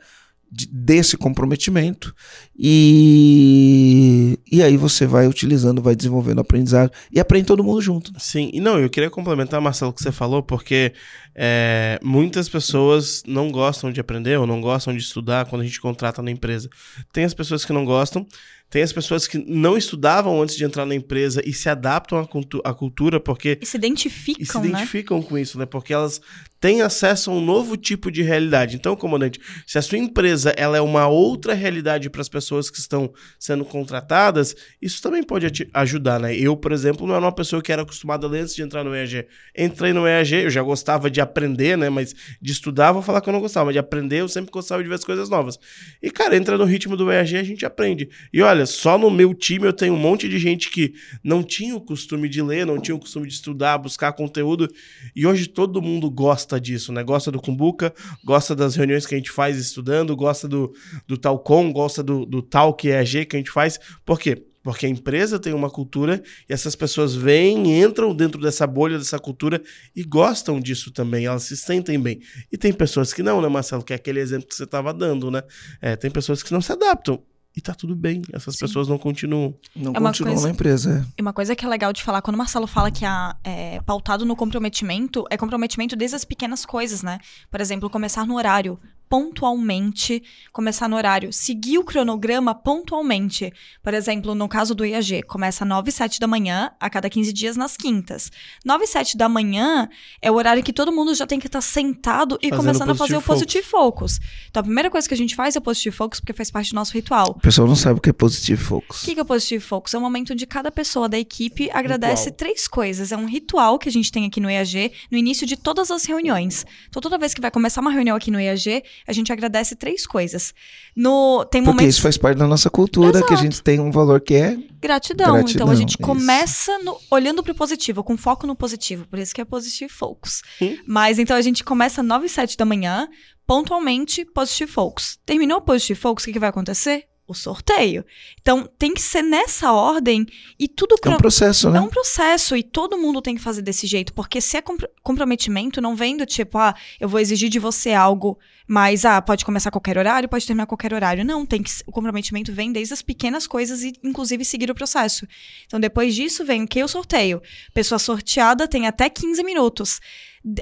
de- 0.51 0.67
desse 0.67 1.17
comprometimento 1.17 2.15
e, 2.59 4.39
e 4.51 4.63
aí 4.63 4.77
você 4.77 5.07
vai 5.07 5.27
utilizando, 5.27 5.83
vai 5.83 5.95
desenvolvendo 5.95 6.39
o 6.39 6.41
aprendizado 6.43 6.91
e 7.13 7.21
aprende 7.21 7.47
todo 7.47 7.65
mundo 7.65 7.81
junto. 7.81 8.13
Sim, 8.19 8.51
e 8.53 8.61
não, 8.61 8.79
eu 8.79 8.91
queria 8.91 9.11
complementar, 9.11 9.61
Marcelo, 9.61 9.91
o 9.91 9.95
que 9.95 10.03
você 10.03 10.13
falou, 10.13 10.43
porque 10.43 10.93
é, 11.35 11.99
muitas 12.03 12.49
pessoas 12.49 13.23
não 13.27 13.51
gostam 13.51 13.93
de 13.93 14.01
aprender 14.01 14.39
ou 14.39 14.47
não 14.47 14.61
gostam 14.61 14.95
de 14.95 15.01
estudar 15.03 15.47
quando 15.47 15.63
a 15.63 15.65
gente 15.65 15.81
contrata 15.81 16.21
na 16.23 16.31
empresa. 16.31 16.69
Tem 17.13 17.25
as 17.25 17.35
pessoas 17.35 17.65
que 17.65 17.73
não 17.73 17.85
gostam, 17.85 18.27
Tem 18.71 18.83
as 18.83 18.93
pessoas 18.93 19.27
que 19.27 19.37
não 19.39 19.77
estudavam 19.77 20.41
antes 20.41 20.57
de 20.57 20.65
entrar 20.65 20.87
na 20.87 20.95
empresa 20.95 21.43
e 21.45 21.53
se 21.53 21.69
adaptam 21.69 22.19
à, 22.21 22.27
cultu 22.27 22.61
à 22.65 22.73
cultura 22.73 23.19
porque 23.19 23.59
E 23.61 23.67
se 23.67 23.77
identificam, 23.77 24.43
e 24.43 24.47
se 24.47 24.59
né? 24.59 24.69
identificam 24.69 25.21
com 25.21 25.37
isso, 25.37 25.59
né? 25.59 25.67
Porque 25.67 25.93
elas 25.93 26.21
têm 26.61 26.83
acesso 26.83 27.31
a 27.31 27.35
um 27.35 27.41
novo 27.41 27.77
tipo 27.77 28.11
de 28.11 28.23
realidade. 28.23 28.77
Então, 28.77 28.95
comandante, 28.95 29.41
se 29.67 29.79
a 29.79 29.83
sua 29.83 29.97
empresa 29.97 30.51
ela 30.57 30.77
é 30.77 30.81
uma 30.81 31.09
outra 31.09 31.55
realidade 31.55 32.11
para 32.11 32.21
as 32.21 32.29
pessoas 32.29 32.71
que 32.71 32.79
estão 32.79 33.13
sendo 33.39 33.65
contratadas, 33.65 34.55
isso 34.81 35.01
também 35.01 35.23
pode 35.23 35.47
ajudar, 35.73 36.21
né? 36.21 36.37
Eu, 36.37 36.57
por 36.57 36.73
exemplo, 36.73 37.07
não 37.07 37.15
era 37.15 37.25
uma 37.25 37.35
pessoa 37.35 37.63
que 37.63 37.73
era 37.73 37.83
acostumada 37.83 38.27
a 38.27 38.31
ler 38.31 38.41
antes 38.41 38.55
de 38.55 38.63
entrar 38.63 38.85
no 38.85 38.95
EAG. 38.95 39.27
Entrei 39.57 39.93
no 39.95 40.07
EAG, 40.07 40.35
eu 40.35 40.51
já 40.51 40.63
gostava 40.63 41.11
de 41.11 41.21
aprender, 41.21 41.79
né? 41.79 41.89
Mas 41.89 42.15
de 42.41 42.53
estudar, 42.53 42.93
vou 42.93 43.03
falar 43.03 43.23
que 43.23 43.29
eu 43.29 43.33
não 43.33 43.41
gostava, 43.41 43.67
mas 43.67 43.75
de 43.75 43.79
aprender, 43.79 44.21
eu 44.21 44.29
sempre 44.29 44.51
gostava 44.51 44.83
de 44.83 44.89
ver 44.89 44.97
as 44.97 45.05
coisas 45.05 45.31
novas. 45.31 45.59
E, 46.03 46.11
cara, 46.11 46.37
entra 46.37 46.59
no 46.59 46.65
ritmo 46.65 46.95
do 46.97 47.11
EAG, 47.11 47.37
a 47.37 47.43
gente 47.43 47.65
aprende. 47.65 48.11
E 48.33 48.43
olha, 48.43 48.67
só 48.67 48.99
no 48.99 49.11
meu 49.11 49.33
time 49.33 49.67
eu 49.67 49.73
tenho 49.73 49.95
um 49.95 49.99
monte 49.99 50.29
de 50.29 50.39
gente 50.39 50.69
que 50.71 50.93
não 51.25 51.43
tinha 51.43 51.75
o 51.75 51.81
costume 51.81 52.29
de 52.29 52.43
ler, 52.43 52.67
não 52.67 52.79
tinha 52.79 52.95
o 52.95 52.99
costume 52.99 53.27
de 53.27 53.33
estudar, 53.33 53.79
buscar 53.79 54.13
conteúdo. 54.13 54.69
E 55.17 55.27
hoje 55.27 55.47
todo 55.47 55.81
mundo 55.81 56.11
gosta 56.11 56.50
disso, 56.59 56.93
né? 56.93 57.03
Gosta 57.05 57.31
do 57.31 57.41
Kumbuka, 57.41 57.93
gosta 58.25 58.57
das 58.57 58.75
reuniões 58.75 59.07
que 59.07 59.15
a 59.15 59.19
gente 59.19 59.31
faz 59.31 59.59
estudando, 59.59 60.17
gosta 60.17 60.49
do, 60.49 60.73
do 61.07 61.19
Talcom, 61.19 61.73
gosta 61.73 62.03
do, 62.03 62.25
do 62.25 62.41
Talk 62.43 62.89
EAG 62.89 63.27
que 63.27 63.37
a 63.37 63.39
gente 63.39 63.51
faz. 63.51 63.79
Por 64.05 64.19
quê? 64.19 64.47
Porque 64.63 64.85
a 64.85 64.89
empresa 64.89 65.39
tem 65.39 65.55
uma 65.55 65.71
cultura 65.71 66.23
e 66.49 66.53
essas 66.53 66.77
pessoas 66.77 67.15
vêm, 67.15 67.81
entram 67.83 68.15
dentro 68.15 68.41
dessa 68.41 68.67
bolha, 68.67 68.99
dessa 68.99 69.19
cultura 69.19 69.63
e 69.97 70.03
gostam 70.03 70.61
disso 70.61 70.91
também, 70.91 71.27
elas 71.27 71.45
se 71.45 71.57
sentem 71.57 71.99
bem. 71.99 72.21
E 72.53 72.59
tem 72.59 72.73
pessoas 72.73 73.13
que 73.13 73.23
não, 73.23 73.41
né, 73.41 73.49
Marcelo? 73.49 73.83
Que 73.83 73.95
é 73.95 73.97
aquele 73.97 74.21
exemplo 74.21 74.47
que 74.47 74.55
você 74.55 74.65
estava 74.65 74.93
dando, 74.93 75.31
né? 75.31 75.43
É, 75.81 75.97
tem 75.97 76.11
pessoas 76.11 76.43
que 76.43 76.53
não 76.53 76.61
se 76.61 76.73
adaptam. 76.73 77.23
E 77.57 77.61
tá 77.61 77.75
tudo 77.75 77.97
bem, 77.97 78.23
essas 78.33 78.55
Sim. 78.55 78.61
pessoas 78.61 78.87
não 78.87 78.97
continuam. 78.97 79.55
Não 79.75 79.93
É 79.93 79.99
uma 79.99 80.11
continuam 80.11 80.35
coisa- 80.35 80.49
na 80.49 80.55
empresa. 80.55 81.05
é. 81.05 81.13
E 81.19 81.23
uma 81.23 81.33
coisa 81.33 81.57
que 81.57 81.65
é 81.65 81.69
legal 81.69 81.93
de 81.93 82.03
falar, 82.03 82.23
quando 82.23 82.37
o 82.37 82.39
Marcelo 82.39 82.67
fala 82.67 82.91
que 82.93 83.05
a, 83.05 83.35
é 83.43 83.81
pautado 83.83 84.25
no 84.25 84.37
comprometimento, 84.37 85.25
é 85.31 85.37
comprometimento 85.37 85.97
desde 85.97 86.15
as 86.17 86.25
pequenas 86.25 86.65
coisas, 86.65 87.03
né? 87.03 87.19
Por 87.51 87.61
exemplo, 87.61 87.91
começar 87.91 88.25
no 88.25 88.37
horário, 88.37 88.79
pontualmente, 89.11 90.23
começar 90.53 90.89
no 90.89 90.95
horário, 90.97 91.33
seguir 91.33 91.79
o 91.79 91.85
cronograma 91.85 92.55
pontualmente. 92.55 93.53
Por 93.83 93.93
exemplo, 93.93 94.35
no 94.37 94.49
caso 94.49 94.73
do 94.73 94.87
IAG, 94.87 95.23
começa 95.25 95.65
9 95.65 95.89
e 95.89 95.93
7 95.93 96.21
da 96.21 96.29
manhã, 96.29 96.71
a 96.79 96.89
cada 96.89 97.11
15 97.11 97.33
dias 97.33 97.57
nas 97.57 97.77
quintas. 97.77 98.31
9 98.65 98.85
e 98.85 98.87
7 98.87 99.17
da 99.17 99.29
manhã 99.29 99.89
é 100.23 100.31
o 100.31 100.35
horário 100.35 100.63
que 100.63 100.73
todo 100.73 100.93
mundo 100.93 101.13
já 101.15 101.27
tem 101.27 101.41
que 101.41 101.49
estar 101.49 101.61
sentado 101.61 102.39
e 102.41 102.49
Fazendo 102.51 102.61
começando 102.61 102.91
a 102.91 102.95
fazer 102.95 103.17
o 103.17 103.23
Positive 103.23 103.65
Focus. 103.67 104.21
Então, 104.49 104.61
a 104.61 104.65
primeira 104.65 104.89
coisa 104.89 105.09
que 105.09 105.15
a 105.15 105.17
gente 105.17 105.35
faz 105.35 105.57
é 105.57 105.59
o 105.59 105.63
Positive 105.63 105.95
Focus, 105.97 106.21
porque 106.21 106.33
faz 106.33 106.51
parte 106.51 106.71
do 106.71 106.77
nosso 106.77 106.93
ritual. 106.93 107.31
O 107.37 107.41
pessoal 107.41 107.67
não 107.67 107.75
sabe 107.77 107.99
o 107.99 108.01
que 108.01 108.11
é 108.11 108.13
Positive 108.13 108.63
O 108.63 108.65
Focus. 108.65 109.03
que, 109.03 109.15
que 109.15 109.19
é 109.21 109.23
o 109.23 109.27
Positive 109.27 109.65
Focus? 109.65 109.93
É 109.95 109.99
um 109.99 110.03
momento 110.03 110.33
onde 110.33 110.47
cada 110.47 110.71
pessoa 110.71 111.09
da 111.09 111.19
equipe 111.19 111.69
agradece 111.73 112.27
Ritual. 112.27 112.37
três 112.37 112.69
coisas. 112.69 113.11
É 113.11 113.17
um 113.17 113.27
ritual 113.27 113.77
que 113.77 113.89
a 113.89 113.93
gente 113.93 114.13
tem 114.13 114.25
aqui 114.27 114.41
no 114.41 114.49
EAG 114.49 114.93
no 115.11 115.19
início 115.19 115.45
de 115.47 115.57
todas 115.57 115.91
as 115.91 116.05
reuniões. 116.05 116.65
Então, 116.89 117.03
toda 117.03 117.19
vez 117.19 117.35
que 117.35 117.41
vai 117.41 117.51
começar 117.51 117.81
uma 117.81 117.91
reunião 117.91 118.17
aqui 118.17 118.31
no 118.31 118.39
EAG, 118.39 118.83
a 119.07 119.13
gente 119.13 119.33
agradece 119.33 119.75
três 119.77 120.07
coisas. 120.07 120.53
No, 120.97 121.45
tem 121.51 121.63
Porque 121.63 121.77
momentos 121.77 121.95
isso 121.97 122.03
faz 122.03 122.17
parte 122.17 122.39
da 122.39 122.47
nossa 122.47 122.69
cultura, 122.71 123.13
que 123.13 123.17
a 123.19 123.37
Exato. 123.37 123.37
gente 123.43 123.63
tem 123.63 123.81
um 123.81 123.91
valor 123.91 124.21
que 124.21 124.35
é. 124.35 124.57
gratidão. 124.81 125.35
Gratidão, 125.35 125.65
Então, 125.67 125.71
a 125.71 125.75
gente 125.75 125.91
isso. 125.91 125.99
começa 125.99 126.79
no- 126.81 126.97
olhando 127.11 127.43
pro 127.43 127.55
positivo, 127.55 128.03
com 128.03 128.17
foco 128.17 128.47
no 128.47 128.57
positivo. 128.57 129.07
Por 129.07 129.19
isso 129.19 129.35
que 129.35 129.41
é 129.41 129.45
Positive 129.45 129.91
Focus. 129.93 130.43
Hum. 130.61 130.77
Mas, 130.87 131.19
então, 131.19 131.37
a 131.37 131.43
gente 131.43 131.63
começa 131.65 132.03
9 132.03 132.27
e 132.27 132.29
7 132.29 132.57
da 132.57 132.65
manhã, 132.65 133.09
pontualmente, 133.47 134.25
Positive 134.25 134.71
Focus. 134.71 135.19
Terminou 135.27 135.59
o 135.59 135.63
Positive 135.63 135.99
Focus, 135.99 136.23
o 136.25 136.27
que, 136.27 136.33
que 136.35 136.39
vai 136.39 136.49
acontecer? 136.51 137.05
O 137.27 137.35
sorteio. 137.35 138.05
Então, 138.41 138.69
tem 138.77 138.93
que 138.93 139.01
ser 139.01 139.23
nessa 139.23 139.73
ordem 139.73 140.27
e 140.59 140.67
tudo 140.67 140.97
É 141.05 141.09
um 141.11 141.17
processo, 141.17 141.69
É 141.69 141.71
né? 141.73 141.81
um 141.81 141.89
processo 141.89 142.57
e 142.57 142.63
todo 142.63 142.99
mundo 142.99 143.23
tem 143.23 143.37
que 143.37 143.41
fazer 143.41 143.63
desse 143.63 143.87
jeito, 143.87 144.13
porque 144.15 144.41
se 144.41 144.57
é 144.57 144.61
compro- 144.63 144.89
comprometimento, 145.03 145.81
não 145.81 145.95
vem 145.95 146.17
do 146.17 146.27
tipo, 146.27 146.59
ah, 146.59 146.75
eu 146.99 147.09
vou 147.09 147.21
exigir 147.21 147.49
de 147.49 147.61
você 147.61 147.93
algo, 147.93 148.37
mas 148.73 149.05
ah, 149.05 149.21
pode 149.21 149.45
começar 149.45 149.69
a 149.69 149.73
qualquer 149.73 149.99
horário, 149.99 150.29
pode 150.29 150.47
terminar 150.47 150.63
a 150.63 150.67
qualquer 150.67 150.95
horário. 150.95 151.25
Não, 151.25 151.45
tem 151.45 151.61
que 151.61 151.73
o 151.85 151.91
comprometimento 151.91 152.53
vem 152.53 152.71
desde 152.71 152.95
as 152.95 153.03
pequenas 153.03 153.45
coisas 153.45 153.83
e 153.83 153.93
inclusive 154.05 154.45
seguir 154.45 154.71
o 154.71 154.75
processo. 154.77 155.27
Então 155.67 155.81
depois 155.81 156.15
disso 156.15 156.45
vem 156.45 156.63
o 156.63 156.69
que 156.69 156.81
o 156.81 156.87
sorteio. 156.87 157.43
Pessoa 157.75 157.99
sorteada 157.99 158.69
tem 158.69 158.87
até 158.87 159.11
15 159.11 159.43
minutos. 159.43 160.01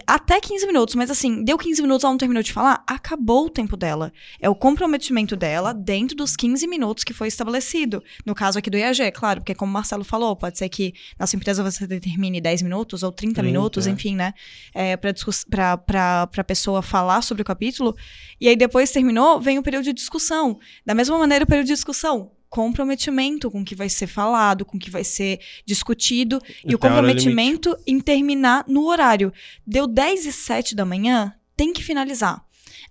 Até 0.09 0.40
15 0.40 0.66
minutos, 0.66 0.97
mas 0.97 1.09
assim, 1.09 1.44
deu 1.44 1.57
15 1.57 1.81
minutos, 1.83 2.03
ela 2.03 2.12
não 2.12 2.18
terminou 2.18 2.42
de 2.42 2.53
falar, 2.53 2.83
acabou 2.85 3.47
o 3.47 3.51
tempo 3.51 3.77
dela. 3.77 4.12
É 4.40 4.51
o 4.51 4.55
comprometimento 4.55 5.37
dela 5.37 5.73
dentro 5.73 6.16
dos 6.16 6.35
15 6.35 6.66
minutos 6.66 7.05
que 7.05 7.12
foi 7.12 7.29
estabelecido. 7.29 8.03
No 8.27 8.35
caso 8.35 8.59
aqui 8.59 8.68
do 8.71 8.77
IAG, 8.77 9.12
claro, 9.12 9.40
porque 9.40 9.55
como 9.55 9.71
o 9.71 9.73
Marcelo 9.73 10.03
falou, 10.03 10.35
pode 10.35 10.59
ser 10.59 10.68
que 10.68 10.94
na 11.16 11.29
sua 11.29 11.37
empresa 11.37 11.62
você 11.62 11.87
determine 11.87 12.40
10 12.40 12.62
minutos 12.62 13.05
ou 13.05 13.12
30, 13.12 13.35
30, 13.35 13.47
minutos, 13.47 13.87
é. 13.87 13.90
enfim, 13.90 14.16
né? 14.16 14.35
É, 14.75 14.97
pra, 14.97 15.12
discuss- 15.12 15.44
pra, 15.49 15.77
pra, 15.77 16.27
pra 16.27 16.42
pessoa 16.42 16.83
falar 16.83 17.23
sobre 17.23 17.42
o 17.42 17.44
capítulo. 17.44 17.94
E 18.40 18.48
aí 18.48 18.56
depois 18.56 18.90
terminou, 18.90 19.40
vem 19.40 19.58
o 19.58 19.62
período 19.62 19.84
de 19.84 19.92
discussão. 19.92 20.58
Da 20.84 20.94
mesma 20.94 21.18
maneira, 21.18 21.44
o 21.44 21.48
período 21.48 21.66
de 21.66 21.74
discussão. 21.74 22.32
Comprometimento 22.48 23.50
com 23.50 23.61
o 23.61 23.64
que 23.64 23.74
vai 23.74 23.88
ser 23.88 24.06
falado, 24.06 24.64
com 24.64 24.76
o 24.76 24.80
que 24.80 24.90
vai 24.90 25.04
ser 25.04 25.40
discutido. 25.66 26.40
E 26.64 26.74
o 26.74 26.78
a 26.80 26.87
hora 26.87 26.94
comprometimento 26.94 27.76
em 27.87 28.00
terminar 28.00 28.64
no 28.66 28.87
horário. 28.87 29.32
Deu 29.66 29.87
10 29.87 30.26
e 30.26 30.32
7 30.32 30.74
da 30.74 30.84
manhã, 30.84 31.34
tem 31.56 31.72
que 31.72 31.82
finalizar. 31.82 32.42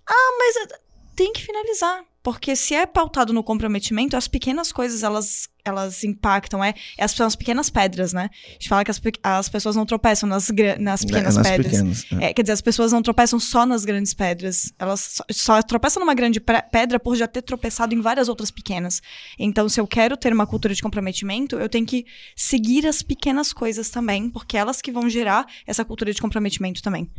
Ah, 0.06 0.36
mas 0.38 0.68
tem 1.16 1.32
que 1.32 1.42
finalizar. 1.42 2.04
Porque 2.22 2.54
se 2.54 2.74
é 2.74 2.84
pautado 2.84 3.32
no 3.32 3.42
comprometimento, 3.42 4.16
as 4.16 4.28
pequenas 4.28 4.70
coisas 4.70 5.02
elas, 5.02 5.48
elas 5.68 6.04
impactam. 6.04 6.62
É, 6.62 6.74
é 6.96 7.04
as, 7.04 7.12
são 7.12 7.26
as 7.26 7.36
pequenas 7.36 7.70
pedras, 7.70 8.12
né? 8.12 8.30
A 8.48 8.52
gente 8.52 8.68
fala 8.68 8.84
que 8.84 8.90
as, 8.90 9.00
as 9.22 9.48
pessoas 9.48 9.76
não 9.76 9.86
tropeçam 9.86 10.28
nas, 10.28 10.48
nas 10.78 11.04
pequenas 11.04 11.36
nas 11.36 11.48
pedras. 11.48 11.72
pequenas. 11.72 12.06
é. 12.12 12.28
É, 12.28 12.34
quer 12.34 12.42
dizer, 12.42 12.52
as 12.52 12.60
pessoas 12.60 12.92
não 12.92 13.02
tropeçam 13.02 13.38
só 13.38 13.64
nas 13.64 13.84
grandes 13.84 14.14
pedras. 14.14 14.72
Elas 14.78 15.00
só, 15.00 15.24
só 15.30 15.62
tropeçam 15.62 16.00
numa 16.00 16.14
grande 16.14 16.40
pedra 16.40 16.98
por 16.98 17.16
já 17.16 17.26
ter 17.26 17.42
tropeçado 17.42 17.94
em 17.94 18.00
várias 18.00 18.28
outras 18.28 18.50
pequenas. 18.50 19.00
Então, 19.38 19.68
se 19.68 19.80
eu 19.80 19.86
quero 19.86 20.16
ter 20.16 20.32
uma 20.32 20.46
cultura 20.46 20.74
de 20.74 20.82
comprometimento, 20.82 21.56
eu 21.56 21.68
tenho 21.68 21.86
que 21.86 22.06
seguir 22.34 22.86
as 22.86 23.02
pequenas 23.02 23.52
coisas 23.52 23.90
também, 23.90 24.30
porque 24.30 24.56
elas 24.56 24.80
que 24.80 24.92
vão 24.92 25.08
gerar 25.08 25.46
essa 25.66 25.84
cultura 25.84 26.12
de 26.12 26.20
comprometimento 26.20 26.82
também. 26.82 27.10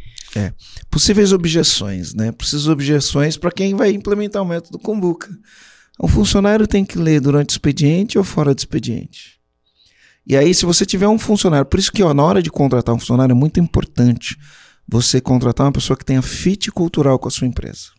Possíveis 0.89 1.33
objeções, 1.33 2.13
né? 2.13 2.31
Possíveis 2.31 2.67
objeções 2.67 3.37
para 3.37 3.51
quem 3.51 3.75
vai 3.75 3.91
implementar 3.91 4.41
o 4.41 4.45
método 4.45 4.79
Kombuka. 4.79 5.29
Um 6.01 6.07
funcionário 6.07 6.65
tem 6.65 6.85
que 6.85 6.97
ler 6.97 7.19
durante 7.19 7.49
o 7.49 7.53
expediente 7.53 8.17
ou 8.17 8.23
fora 8.23 8.55
do 8.55 8.59
expediente. 8.59 9.39
E 10.25 10.37
aí, 10.37 10.53
se 10.53 10.65
você 10.65 10.85
tiver 10.85 11.07
um 11.07 11.19
funcionário, 11.19 11.65
por 11.65 11.79
isso 11.79 11.91
que 11.91 12.03
ó, 12.03 12.13
na 12.13 12.23
hora 12.23 12.41
de 12.41 12.49
contratar 12.49 12.95
um 12.95 12.99
funcionário 12.99 13.33
é 13.33 13.35
muito 13.35 13.59
importante 13.59 14.37
você 14.87 15.19
contratar 15.19 15.65
uma 15.65 15.71
pessoa 15.71 15.97
que 15.97 16.05
tenha 16.05 16.21
fit 16.21 16.71
cultural 16.71 17.19
com 17.19 17.27
a 17.27 17.31
sua 17.31 17.47
empresa. 17.47 17.89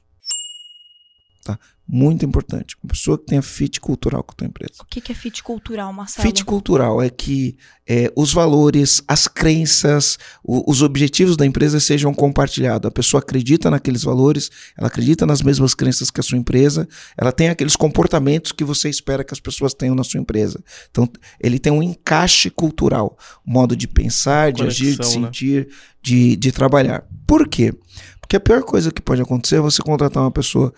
Tá? 1.45 1.59
Muito 1.93 2.25
importante. 2.25 2.77
Uma 2.85 2.91
pessoa 2.91 3.19
que 3.19 3.25
tenha 3.27 3.43
fit 3.43 3.81
cultural 3.81 4.23
com 4.23 4.31
a 4.31 4.35
tua 4.37 4.47
empresa. 4.47 4.75
O 4.81 4.85
que, 4.85 5.01
que 5.01 5.11
é 5.11 5.15
fit 5.15 5.43
cultural, 5.43 5.93
Marcelo? 5.93 6.25
Fit 6.25 6.45
cultural 6.45 7.03
é 7.03 7.11
que 7.11 7.57
é, 7.85 8.13
os 8.15 8.33
valores, 8.33 9.03
as 9.09 9.27
crenças, 9.27 10.17
o- 10.45 10.71
os 10.71 10.83
objetivos 10.83 11.37
da 11.37 11.45
empresa 11.45 11.81
sejam 11.81 12.15
compartilhados. 12.15 12.87
A 12.87 12.93
pessoa 12.93 13.21
acredita 13.21 13.69
naqueles 13.69 14.05
valores, 14.05 14.51
ela 14.79 14.87
acredita 14.87 15.27
nas 15.27 15.43
mesmas 15.43 15.75
crenças 15.75 16.13
que 16.13 16.21
a 16.21 16.23
sua 16.23 16.39
empresa, 16.39 16.89
ela 17.19 17.33
tem 17.33 17.49
aqueles 17.49 17.75
comportamentos 17.75 18.53
que 18.53 18.63
você 18.63 18.89
espera 18.89 19.25
que 19.25 19.35
as 19.35 19.41
pessoas 19.41 19.75
tenham 19.75 19.97
na 19.97 20.05
sua 20.05 20.21
empresa. 20.21 20.63
Então, 20.93 21.09
ele 21.41 21.59
tem 21.59 21.73
um 21.73 21.83
encaixe 21.83 22.51
cultural, 22.51 23.19
um 23.45 23.53
modo 23.53 23.75
de 23.75 23.89
pensar, 23.89 24.53
de 24.53 24.63
agir, 24.63 24.93
de 24.93 24.99
né? 24.99 25.05
sentir, 25.05 25.69
de, 26.01 26.37
de 26.37 26.53
trabalhar. 26.53 27.05
Por 27.27 27.49
quê? 27.49 27.75
Porque 28.21 28.37
a 28.37 28.41
pior 28.41 28.63
coisa 28.63 28.93
que 28.93 29.03
pode 29.03 29.21
acontecer 29.21 29.57
é 29.57 29.61
você 29.61 29.83
contratar 29.83 30.23
uma 30.23 30.31
pessoa 30.31 30.73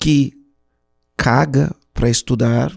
que 0.00 0.32
caga 1.16 1.70
para 1.92 2.08
estudar, 2.08 2.72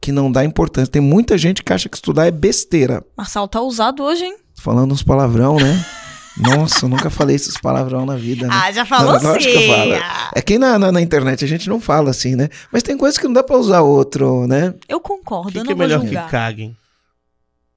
que 0.00 0.10
não 0.12 0.30
dá 0.30 0.44
importância. 0.44 0.90
Tem 0.92 1.00
muita 1.00 1.38
gente 1.38 1.62
que 1.62 1.72
acha 1.72 1.88
que 1.88 1.96
estudar 1.96 2.26
é 2.26 2.30
besteira. 2.30 3.04
Marcelo 3.16 3.46
tá 3.48 3.60
usado 3.60 4.02
hoje, 4.02 4.24
hein? 4.24 4.36
Falando 4.58 4.92
uns 4.92 5.02
palavrão, 5.02 5.56
né? 5.56 5.84
Nossa, 6.38 6.84
eu 6.84 6.88
nunca 6.90 7.08
falei 7.08 7.34
esses 7.36 7.56
palavrão 7.56 8.04
na 8.04 8.16
vida, 8.16 8.46
né? 8.46 8.52
Ah, 8.54 8.70
já 8.70 8.84
falou 8.84 9.14
Não, 9.22 9.38
que 9.38 9.48
eu 9.48 9.60
sim. 9.60 9.68
falo. 9.68 9.92
É 10.34 10.42
que 10.42 10.58
na, 10.58 10.78
na, 10.78 10.92
na 10.92 11.00
internet 11.00 11.42
a 11.44 11.48
gente 11.48 11.66
não 11.68 11.80
fala 11.80 12.10
assim, 12.10 12.34
né? 12.36 12.50
Mas 12.70 12.82
tem 12.82 12.96
coisas 12.98 13.16
que 13.16 13.24
não 13.24 13.32
dá 13.32 13.42
pra 13.42 13.56
usar 13.56 13.80
outro, 13.80 14.46
né? 14.46 14.74
Eu 14.86 15.00
concordo, 15.00 15.52
que, 15.52 15.58
eu 15.58 15.62
que 15.62 15.68
não 15.68 15.72
é 15.72 15.76
vou 15.76 15.86
melhor 15.86 16.00
julgar. 16.04 16.24
que 16.26 16.30
caguem? 16.30 16.76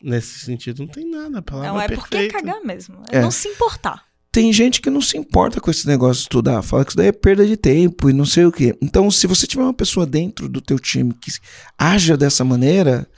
Nesse 0.02 0.39
sentido, 0.39 0.80
não 0.80 0.88
tem 0.88 1.10
nada. 1.10 1.39
A 1.39 1.41
palavra 1.41 1.71
Não, 1.71 1.80
é 1.82 1.86
é 1.86 1.89
porque 1.89 2.17
é 2.17 2.28
cagar 2.28 2.62
mesmo. 2.63 2.97
É, 3.12 3.17
É. 3.17 3.21
não 3.21 3.32
se 3.32 3.47
importar. 3.47 4.04
Tem 4.32 4.54
gente 4.54 4.80
que 4.80 4.92
não 4.92 5.02
se 5.02 5.18
importa 5.18 5.60
com 5.60 5.72
esse 5.72 5.88
negócio 5.88 6.18
de 6.18 6.22
estudar, 6.22 6.62
fala 6.62 6.86
que 6.86 6.92
isso 6.92 6.98
daí 6.98 7.08
é 7.08 7.12
perda 7.12 7.46
de 7.46 7.58
tempo 7.58 8.10
e 8.10 8.13
não 8.13 8.26
sei 8.26 8.46
o 8.46 8.52
quê. 8.52 8.76
Então, 8.80 9.10
se 9.10 9.26
você 9.26 9.48
tiver 9.48 9.63
uma 9.63 9.74
pessoa 9.74 10.06
dentro 10.06 10.48
do 10.48 10.62
teu 10.62 10.78
time 10.78 11.13
que 11.13 11.32
haja 11.78 12.15
dessa 12.15 12.44
maneira, 12.44 13.10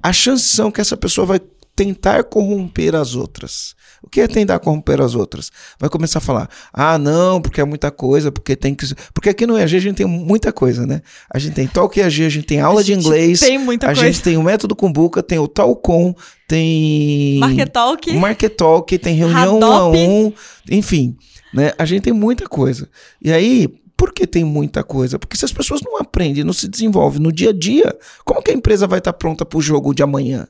as 0.00 0.14
chances 0.14 0.50
são 0.50 0.70
que 0.70 0.80
essa 0.80 0.96
pessoa 0.96 1.26
vai 1.26 1.40
tentar 1.74 2.22
corromper 2.24 2.94
as 2.94 3.16
outras. 3.16 3.74
O 4.02 4.08
que 4.10 4.20
é 4.20 4.26
tentar 4.26 4.58
corromper 4.58 5.00
as 5.00 5.14
outras? 5.14 5.50
Vai 5.78 5.88
começar 5.88 6.18
a 6.18 6.20
falar: 6.20 6.48
"Ah, 6.72 6.98
não, 6.98 7.40
porque 7.40 7.60
é 7.60 7.64
muita 7.64 7.90
coisa, 7.90 8.32
porque 8.32 8.56
tem 8.56 8.74
que 8.74 8.86
Porque 9.14 9.28
aqui 9.28 9.46
no 9.46 9.56
EAG 9.56 9.76
a 9.76 9.80
gente 9.80 9.96
tem 9.96 10.06
muita 10.06 10.52
coisa, 10.52 10.84
né? 10.86 11.02
A 11.32 11.38
gente 11.38 11.54
tem 11.54 11.66
Talk 11.68 11.98
EAG, 11.98 12.24
a 12.24 12.28
gente 12.28 12.46
tem 12.46 12.60
aula 12.60 12.82
de 12.82 12.92
inglês, 12.92 13.40
Tem 13.40 13.58
muita 13.58 13.86
a 13.86 13.94
coisa. 13.94 14.02
gente 14.04 14.22
tem 14.22 14.36
o 14.36 14.42
método 14.42 14.74
Kumbuka, 14.74 15.22
tem 15.22 15.38
o 15.38 15.46
Talcom, 15.46 16.14
tem 16.48 17.38
Market 17.38 17.68
Talk. 17.70 18.12
Market 18.14 18.54
Talk, 18.56 18.98
tem 18.98 19.14
reunião 19.14 19.58
um 19.58 19.64
a 19.64 19.76
Hadop. 19.76 19.96
um, 19.96 20.32
enfim, 20.70 21.16
né? 21.54 21.72
A 21.78 21.84
gente 21.84 22.02
tem 22.02 22.12
muita 22.12 22.48
coisa. 22.48 22.88
E 23.22 23.32
aí, 23.32 23.68
por 23.96 24.12
que 24.12 24.26
tem 24.26 24.42
muita 24.44 24.82
coisa? 24.82 25.18
Porque 25.18 25.36
se 25.36 25.44
as 25.44 25.52
pessoas 25.52 25.80
não 25.80 25.96
aprendem, 25.98 26.42
não 26.42 26.52
se 26.52 26.66
desenvolvem 26.68 27.20
no 27.20 27.30
dia 27.32 27.50
a 27.50 27.52
dia, 27.52 27.96
como 28.24 28.42
que 28.42 28.50
a 28.50 28.54
empresa 28.54 28.86
vai 28.86 28.98
estar 28.98 29.12
pronta 29.12 29.44
para 29.46 29.58
o 29.58 29.62
jogo 29.62 29.94
de 29.94 30.02
amanhã? 30.02 30.48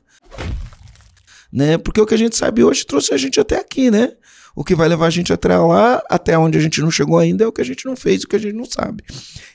Né? 1.53 1.77
Porque 1.77 2.01
o 2.01 2.05
que 2.05 2.15
a 2.15 2.17
gente 2.17 2.35
sabe 2.35 2.63
hoje 2.63 2.83
trouxe 2.83 3.13
a 3.13 3.17
gente 3.17 3.39
até 3.39 3.59
aqui, 3.59 3.91
né? 3.91 4.13
O 4.55 4.63
que 4.63 4.73
vai 4.73 4.87
levar 4.87 5.05
a 5.05 5.09
gente 5.11 5.31
até 5.31 5.55
lá, 5.55 6.03
até 6.09 6.35
onde 6.35 6.57
a 6.57 6.61
gente 6.61 6.81
não 6.81 6.89
chegou 6.89 7.19
ainda, 7.19 7.43
é 7.43 7.47
o 7.47 7.51
que 7.51 7.61
a 7.61 7.65
gente 7.65 7.85
não 7.85 7.95
fez, 7.95 8.23
o 8.23 8.27
que 8.27 8.35
a 8.35 8.39
gente 8.39 8.55
não 8.55 8.65
sabe. 8.65 9.03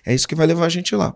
É 0.07 0.15
isso 0.15 0.29
que 0.29 0.35
vai 0.37 0.47
levar 0.47 0.67
a 0.67 0.69
gente 0.69 0.95
lá. 0.95 1.15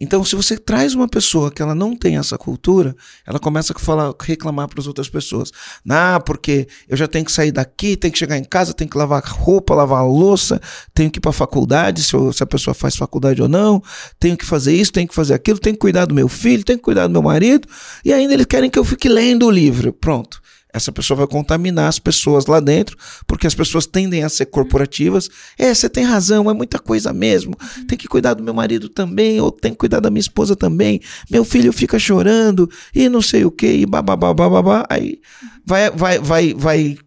Então, 0.00 0.24
se 0.24 0.34
você 0.34 0.56
traz 0.58 0.94
uma 0.94 1.08
pessoa 1.08 1.50
que 1.50 1.62
ela 1.62 1.74
não 1.74 1.96
tem 1.96 2.16
essa 2.16 2.36
cultura, 2.36 2.94
ela 3.26 3.38
começa 3.38 3.72
a 3.74 3.78
falar, 3.78 4.12
reclamar 4.20 4.68
para 4.68 4.80
as 4.80 4.86
outras 4.86 5.08
pessoas. 5.08 5.50
Ah, 5.88 6.20
porque 6.24 6.66
eu 6.88 6.96
já 6.96 7.06
tenho 7.06 7.24
que 7.24 7.32
sair 7.32 7.52
daqui, 7.52 7.96
tenho 7.96 8.12
que 8.12 8.18
chegar 8.18 8.36
em 8.36 8.44
casa, 8.44 8.74
tenho 8.74 8.90
que 8.90 8.98
lavar 8.98 9.22
roupa, 9.24 9.74
lavar 9.74 10.04
louça, 10.04 10.60
tenho 10.92 11.10
que 11.10 11.18
ir 11.18 11.20
para 11.20 11.30
a 11.30 11.32
faculdade, 11.34 12.02
se, 12.02 12.14
eu- 12.14 12.32
se 12.32 12.42
a 12.42 12.46
pessoa 12.46 12.74
faz 12.74 12.96
faculdade 12.96 13.40
ou 13.40 13.48
não, 13.48 13.82
tenho 14.18 14.36
que 14.36 14.44
fazer 14.44 14.74
isso, 14.74 14.92
tenho 14.92 15.08
que 15.08 15.14
fazer 15.14 15.34
aquilo, 15.34 15.58
tenho 15.58 15.74
que 15.74 15.80
cuidar 15.80 16.06
do 16.06 16.14
meu 16.14 16.28
filho, 16.28 16.64
tenho 16.64 16.78
que 16.78 16.84
cuidar 16.84 17.06
do 17.06 17.12
meu 17.12 17.22
marido, 17.22 17.68
e 18.04 18.12
ainda 18.12 18.34
eles 18.34 18.46
querem 18.46 18.68
que 18.70 18.78
eu 18.78 18.84
fique 18.84 19.08
lendo 19.08 19.46
o 19.46 19.50
livro. 19.50 19.92
Pronto. 19.92 20.40
Essa 20.74 20.90
pessoa 20.90 21.18
vai 21.18 21.26
contaminar 21.28 21.88
as 21.88 22.00
pessoas 22.00 22.46
lá 22.46 22.58
dentro, 22.58 22.96
porque 23.28 23.46
as 23.46 23.54
pessoas 23.54 23.86
tendem 23.86 24.24
a 24.24 24.28
ser 24.28 24.46
corporativas. 24.46 25.28
É, 25.56 25.72
você 25.72 25.88
tem 25.88 26.02
razão, 26.04 26.50
é 26.50 26.52
muita 26.52 26.80
coisa 26.80 27.12
mesmo. 27.12 27.56
Tem 27.86 27.96
que 27.96 28.08
cuidar 28.08 28.34
do 28.34 28.42
meu 28.42 28.52
marido 28.52 28.88
também, 28.88 29.40
ou 29.40 29.52
tem 29.52 29.70
que 29.70 29.78
cuidar 29.78 30.00
da 30.00 30.10
minha 30.10 30.20
esposa 30.20 30.56
também. 30.56 31.00
Meu 31.30 31.44
filho 31.44 31.72
fica 31.72 31.96
chorando 31.98 32.68
e 32.94 33.08
não 33.08 33.22
sei 33.22 33.44
o 33.44 33.50
que, 33.52 33.68
e 33.68 33.86
bababá, 33.86 34.34
bababá. 34.34 34.84
Aí 34.90 35.20
vai, 35.64 35.90
vai, 35.90 36.18
vai, 36.18 36.52
vai. 36.54 36.98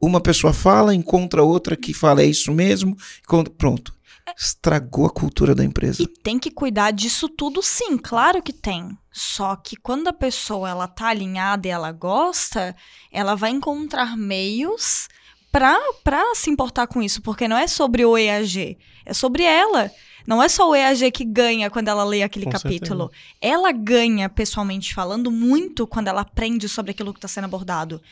Uma 0.00 0.20
pessoa 0.20 0.52
fala, 0.52 0.94
encontra 0.94 1.42
outra 1.42 1.74
que 1.74 1.92
fala, 1.92 2.22
é 2.22 2.26
isso 2.26 2.52
mesmo. 2.52 2.96
encontra- 3.24 3.52
Pronto. 3.58 3.92
Estragou 4.38 5.06
a 5.06 5.10
cultura 5.10 5.54
da 5.54 5.64
empresa. 5.64 6.02
E 6.02 6.06
tem 6.06 6.38
que 6.38 6.50
cuidar 6.50 6.90
disso 6.90 7.28
tudo, 7.28 7.62
sim, 7.62 7.96
claro 7.96 8.42
que 8.42 8.52
tem. 8.52 8.88
Só 9.18 9.56
que 9.56 9.76
quando 9.76 10.08
a 10.08 10.12
pessoa 10.12 10.68
ela 10.68 10.86
tá 10.86 11.06
alinhada 11.06 11.66
e 11.66 11.70
ela 11.70 11.90
gosta, 11.90 12.76
ela 13.10 13.34
vai 13.34 13.48
encontrar 13.48 14.14
meios 14.14 15.08
pra, 15.50 15.74
pra 16.04 16.34
se 16.34 16.50
importar 16.50 16.86
com 16.86 17.02
isso, 17.02 17.22
porque 17.22 17.48
não 17.48 17.56
é 17.56 17.66
sobre 17.66 18.04
o 18.04 18.18
EAG, 18.18 18.76
é 19.06 19.14
sobre 19.14 19.42
ela. 19.42 19.90
Não 20.26 20.42
é 20.42 20.50
só 20.50 20.68
o 20.68 20.74
EAG 20.74 21.10
que 21.12 21.24
ganha 21.24 21.70
quando 21.70 21.88
ela 21.88 22.04
lê 22.04 22.22
aquele 22.22 22.44
Com 22.44 22.50
capítulo. 22.50 23.10
Ela 23.40 23.72
ganha, 23.72 24.28
pessoalmente 24.28 24.92
falando, 24.92 25.30
muito 25.30 25.86
quando 25.86 26.08
ela 26.08 26.20
aprende 26.20 26.68
sobre 26.68 26.90
aquilo 26.90 27.14
que 27.14 27.18
está 27.18 27.28
sendo 27.28 27.44
abordado. 27.44 28.02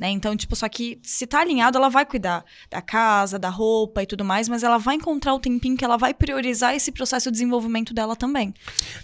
Né? 0.00 0.08
Então, 0.08 0.34
tipo, 0.34 0.56
só 0.56 0.66
que 0.66 0.98
se 1.02 1.26
tá 1.26 1.40
alinhado, 1.40 1.76
ela 1.76 1.90
vai 1.90 2.06
cuidar 2.06 2.42
da 2.70 2.80
casa, 2.80 3.38
da 3.38 3.50
roupa 3.50 4.02
e 4.02 4.06
tudo 4.06 4.24
mais, 4.24 4.48
mas 4.48 4.62
ela 4.62 4.78
vai 4.78 4.94
encontrar 4.94 5.34
o 5.34 5.38
tempinho 5.38 5.76
que 5.76 5.84
ela 5.84 5.98
vai 5.98 6.14
priorizar 6.14 6.74
esse 6.74 6.90
processo 6.90 7.30
de 7.30 7.32
desenvolvimento 7.32 7.92
dela 7.92 8.16
também. 8.16 8.54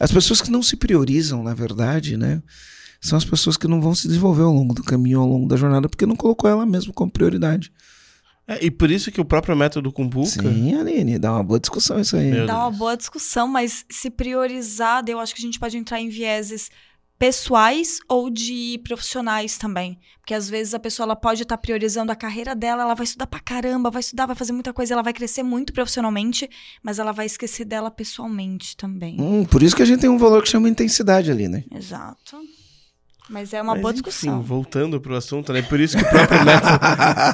As 0.00 0.10
pessoas 0.10 0.40
que 0.40 0.50
não 0.50 0.62
se 0.62 0.74
priorizam, 0.74 1.42
na 1.42 1.52
verdade, 1.52 2.16
né? 2.16 2.42
São 2.98 3.18
as 3.18 3.26
pessoas 3.26 3.58
que 3.58 3.68
não 3.68 3.78
vão 3.78 3.94
se 3.94 4.08
desenvolver 4.08 4.44
ao 4.44 4.52
longo 4.52 4.72
do 4.72 4.82
caminho, 4.82 5.20
ao 5.20 5.28
longo 5.28 5.46
da 5.46 5.54
jornada, 5.54 5.86
porque 5.86 6.06
não 6.06 6.16
colocou 6.16 6.48
ela 6.48 6.64
mesma 6.64 6.94
como 6.94 7.10
prioridade. 7.10 7.70
É, 8.48 8.64
e 8.64 8.70
por 8.70 8.90
isso 8.90 9.12
que 9.12 9.20
o 9.20 9.24
próprio 9.24 9.54
método 9.54 9.92
Kumbuka. 9.92 10.30
Sim, 10.30 10.74
Aline, 10.76 11.18
dá 11.18 11.32
uma 11.32 11.42
boa 11.42 11.60
discussão 11.60 12.00
isso 12.00 12.16
aí. 12.16 12.30
Meu 12.30 12.46
Dá 12.46 12.56
uma 12.56 12.68
Deus. 12.70 12.78
boa 12.78 12.96
discussão, 12.96 13.46
mas 13.46 13.84
se 13.90 14.08
priorizar, 14.08 15.04
eu 15.08 15.20
acho 15.20 15.34
que 15.34 15.42
a 15.42 15.44
gente 15.44 15.60
pode 15.60 15.76
entrar 15.76 16.00
em 16.00 16.08
vieses 16.08 16.70
pessoais 17.18 17.98
ou 18.08 18.30
de 18.30 18.80
profissionais 18.84 19.56
também. 19.58 19.98
Porque 20.20 20.34
às 20.34 20.48
vezes 20.48 20.74
a 20.74 20.78
pessoa 20.78 21.04
ela 21.04 21.16
pode 21.16 21.42
estar 21.42 21.56
priorizando 21.56 22.10
a 22.10 22.16
carreira 22.16 22.54
dela, 22.54 22.82
ela 22.82 22.94
vai 22.94 23.04
estudar 23.04 23.26
pra 23.26 23.40
caramba, 23.40 23.90
vai 23.90 24.00
estudar, 24.00 24.26
vai 24.26 24.36
fazer 24.36 24.52
muita 24.52 24.72
coisa, 24.72 24.94
ela 24.94 25.02
vai 25.02 25.12
crescer 25.12 25.42
muito 25.42 25.72
profissionalmente, 25.72 26.48
mas 26.82 26.98
ela 26.98 27.12
vai 27.12 27.26
esquecer 27.26 27.64
dela 27.64 27.90
pessoalmente 27.90 28.76
também. 28.76 29.20
Hum, 29.20 29.44
por 29.44 29.62
isso 29.62 29.76
que 29.76 29.82
a 29.82 29.86
gente 29.86 30.00
tem 30.00 30.10
um 30.10 30.18
valor 30.18 30.42
que 30.42 30.48
chama 30.48 30.68
intensidade 30.68 31.30
ali, 31.30 31.48
né? 31.48 31.64
Exato. 31.72 32.40
Mas 33.28 33.52
é 33.52 33.60
uma 33.60 33.72
Mas, 33.72 33.82
boa 33.82 33.92
enfim, 33.92 34.02
discussão. 34.02 34.40
voltando 34.42 35.00
pro 35.00 35.16
assunto, 35.16 35.52
né? 35.52 35.60
Por 35.62 35.80
isso 35.80 35.96
que 35.96 36.04
o 36.04 36.08
próprio 36.08 36.44
método, 36.44 36.74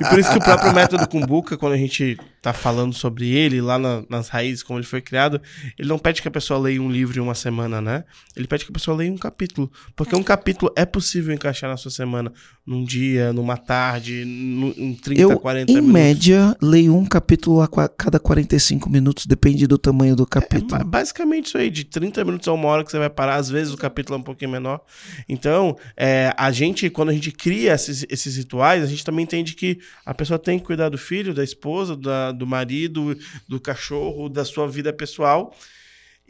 e 0.00 0.08
por 0.08 0.18
isso 0.18 0.30
que 0.32 0.38
o 0.38 0.42
próprio 0.42 0.72
método 0.74 1.06
Kumbuka, 1.06 1.56
quando 1.58 1.74
a 1.74 1.76
gente 1.76 2.16
tá 2.40 2.52
falando 2.52 2.94
sobre 2.94 3.28
ele 3.28 3.60
lá 3.60 3.78
na- 3.78 4.02
nas 4.08 4.28
raízes, 4.28 4.62
como 4.62 4.78
ele 4.78 4.86
foi 4.86 5.00
criado, 5.02 5.40
ele 5.78 5.88
não 5.88 5.98
pede 5.98 6.22
que 6.22 6.28
a 6.28 6.30
pessoa 6.30 6.58
leia 6.58 6.80
um 6.82 6.90
livro 6.90 7.18
em 7.18 7.20
uma 7.20 7.34
semana, 7.34 7.80
né? 7.80 8.04
Ele 8.34 8.46
pede 8.46 8.64
que 8.64 8.70
a 8.70 8.74
pessoa 8.74 8.96
leia 8.96 9.12
um 9.12 9.18
capítulo, 9.18 9.70
porque 9.94 10.16
um 10.16 10.22
capítulo 10.22 10.72
é 10.74 10.86
possível 10.86 11.32
encaixar 11.34 11.68
na 11.70 11.76
sua 11.76 11.90
semana, 11.90 12.32
num 12.64 12.84
dia, 12.84 13.32
numa 13.32 13.56
tarde, 13.56 14.22
em 14.22 14.94
30, 14.94 15.20
Eu, 15.20 15.38
40 15.40 15.70
em 15.70 15.74
minutos. 15.74 15.92
média, 15.92 16.56
leio 16.62 16.94
um 16.94 17.04
capítulo 17.04 17.60
a 17.60 17.68
cada 17.88 18.20
45 18.20 18.88
minutos, 18.88 19.26
depende 19.26 19.66
do 19.66 19.76
tamanho 19.76 20.14
do 20.14 20.22
É 20.22 20.26
capítulo. 20.26 20.84
basicamente 20.84 21.46
isso 21.46 21.58
aí, 21.58 21.68
de 21.68 21.82
30 21.84 22.24
minutos 22.24 22.46
a 22.46 22.52
uma 22.52 22.68
hora 22.68 22.84
que 22.84 22.90
você 22.92 22.98
vai 22.98 23.10
parar, 23.10 23.34
às 23.36 23.50
vezes 23.50 23.74
o 23.74 23.76
capítulo 23.76 24.16
é 24.16 24.20
um 24.20 24.22
pouquinho 24.22 24.50
menor. 24.52 24.80
Então, 25.28 25.76
é, 25.96 26.32
a 26.36 26.52
gente, 26.52 26.88
quando 26.88 27.08
a 27.08 27.12
gente 27.12 27.32
cria 27.32 27.72
esses, 27.74 28.06
esses 28.08 28.36
rituais, 28.36 28.84
a 28.84 28.86
gente 28.86 29.04
também 29.04 29.24
entende 29.24 29.54
que 29.54 29.80
a 30.06 30.14
pessoa 30.14 30.38
tem 30.38 30.58
que 30.58 30.64
cuidar 30.64 30.88
do 30.88 30.98
filho, 30.98 31.34
da 31.34 31.42
esposa, 31.42 31.96
da- 31.96 32.30
do 32.30 32.46
marido, 32.46 33.18
do 33.48 33.58
cachorro, 33.60 34.28
da 34.28 34.44
sua 34.44 34.68
vida 34.68 34.92
pessoal. 34.92 35.52